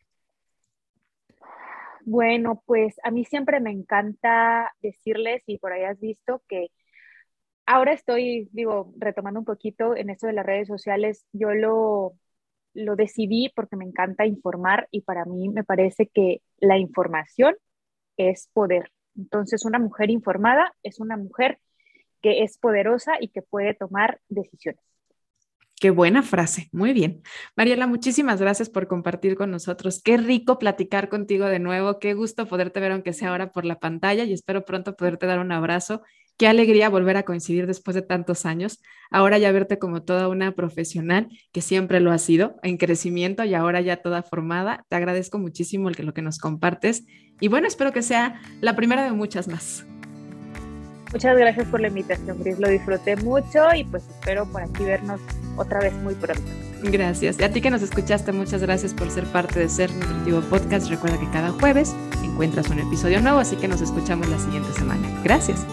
Bueno, 2.04 2.62
pues 2.66 2.96
a 3.04 3.10
mí 3.10 3.24
siempre 3.24 3.60
me 3.60 3.70
encanta 3.70 4.72
decirles, 4.80 5.42
y 5.46 5.58
por 5.58 5.72
ahí 5.72 5.84
has 5.84 6.00
visto, 6.00 6.42
que 6.48 6.68
ahora 7.66 7.92
estoy, 7.92 8.48
digo, 8.52 8.92
retomando 8.96 9.40
un 9.40 9.46
poquito 9.46 9.94
en 9.96 10.10
esto 10.10 10.26
de 10.26 10.32
las 10.32 10.46
redes 10.46 10.68
sociales, 10.68 11.26
yo 11.32 11.50
lo, 11.52 12.14
lo 12.74 12.96
decidí 12.96 13.52
porque 13.54 13.76
me 13.76 13.84
encanta 13.84 14.26
informar 14.26 14.88
y 14.90 15.02
para 15.02 15.24
mí 15.24 15.48
me 15.50 15.62
parece 15.62 16.06
que 16.08 16.42
la 16.58 16.78
información 16.78 17.54
es 18.28 18.48
poder. 18.52 18.90
Entonces, 19.16 19.64
una 19.64 19.78
mujer 19.78 20.10
informada 20.10 20.74
es 20.82 21.00
una 21.00 21.16
mujer 21.16 21.58
que 22.22 22.42
es 22.42 22.58
poderosa 22.58 23.12
y 23.20 23.28
que 23.28 23.42
puede 23.42 23.74
tomar 23.74 24.20
decisiones. 24.28 24.82
Qué 25.80 25.88
buena 25.88 26.22
frase, 26.22 26.68
muy 26.72 26.92
bien. 26.92 27.22
Mariela, 27.56 27.86
muchísimas 27.86 28.38
gracias 28.38 28.68
por 28.68 28.86
compartir 28.86 29.34
con 29.34 29.50
nosotros. 29.50 30.02
Qué 30.02 30.18
rico 30.18 30.58
platicar 30.58 31.08
contigo 31.08 31.46
de 31.46 31.58
nuevo, 31.58 31.98
qué 31.98 32.12
gusto 32.12 32.46
poderte 32.46 32.80
ver 32.80 32.92
aunque 32.92 33.14
sea 33.14 33.30
ahora 33.30 33.50
por 33.50 33.64
la 33.64 33.78
pantalla 33.78 34.24
y 34.24 34.34
espero 34.34 34.66
pronto 34.66 34.94
poderte 34.94 35.24
dar 35.24 35.38
un 35.38 35.52
abrazo. 35.52 36.02
Qué 36.40 36.48
alegría 36.48 36.88
volver 36.88 37.18
a 37.18 37.24
coincidir 37.24 37.66
después 37.66 37.94
de 37.94 38.00
tantos 38.00 38.46
años. 38.46 38.80
Ahora 39.10 39.36
ya 39.36 39.52
verte 39.52 39.78
como 39.78 40.04
toda 40.04 40.26
una 40.26 40.52
profesional 40.52 41.28
que 41.52 41.60
siempre 41.60 42.00
lo 42.00 42.12
ha 42.12 42.16
sido, 42.16 42.56
en 42.62 42.78
crecimiento 42.78 43.44
y 43.44 43.52
ahora 43.52 43.82
ya 43.82 43.98
toda 43.98 44.22
formada. 44.22 44.86
Te 44.88 44.96
agradezco 44.96 45.38
muchísimo 45.38 45.90
el 45.90 45.96
que, 45.96 46.02
lo 46.02 46.14
que 46.14 46.22
nos 46.22 46.38
compartes 46.38 47.04
y 47.40 47.48
bueno, 47.48 47.66
espero 47.66 47.92
que 47.92 48.00
sea 48.00 48.40
la 48.62 48.74
primera 48.74 49.04
de 49.04 49.12
muchas 49.12 49.48
más. 49.48 49.84
Muchas 51.12 51.36
gracias 51.36 51.68
por 51.68 51.82
la 51.82 51.88
invitación, 51.88 52.38
Gris. 52.40 52.58
Lo 52.58 52.70
disfruté 52.70 53.16
mucho 53.16 53.74
y 53.76 53.84
pues 53.84 54.08
espero 54.08 54.50
por 54.50 54.62
aquí 54.62 54.82
vernos 54.82 55.20
otra 55.58 55.80
vez 55.80 55.92
muy 55.92 56.14
pronto. 56.14 56.40
Gracias. 56.84 57.38
Y 57.38 57.42
a 57.42 57.52
ti 57.52 57.60
que 57.60 57.68
nos 57.68 57.82
escuchaste, 57.82 58.32
muchas 58.32 58.62
gracias 58.62 58.94
por 58.94 59.10
ser 59.10 59.24
parte 59.24 59.60
de 59.60 59.68
Ser 59.68 59.92
Nutritivo 59.92 60.40
Podcast. 60.48 60.88
Recuerda 60.88 61.20
que 61.20 61.30
cada 61.32 61.50
jueves 61.50 61.94
encuentras 62.24 62.70
un 62.70 62.78
episodio 62.78 63.20
nuevo, 63.20 63.40
así 63.40 63.56
que 63.56 63.68
nos 63.68 63.82
escuchamos 63.82 64.26
la 64.30 64.38
siguiente 64.38 64.72
semana. 64.72 65.06
Gracias. 65.22 65.66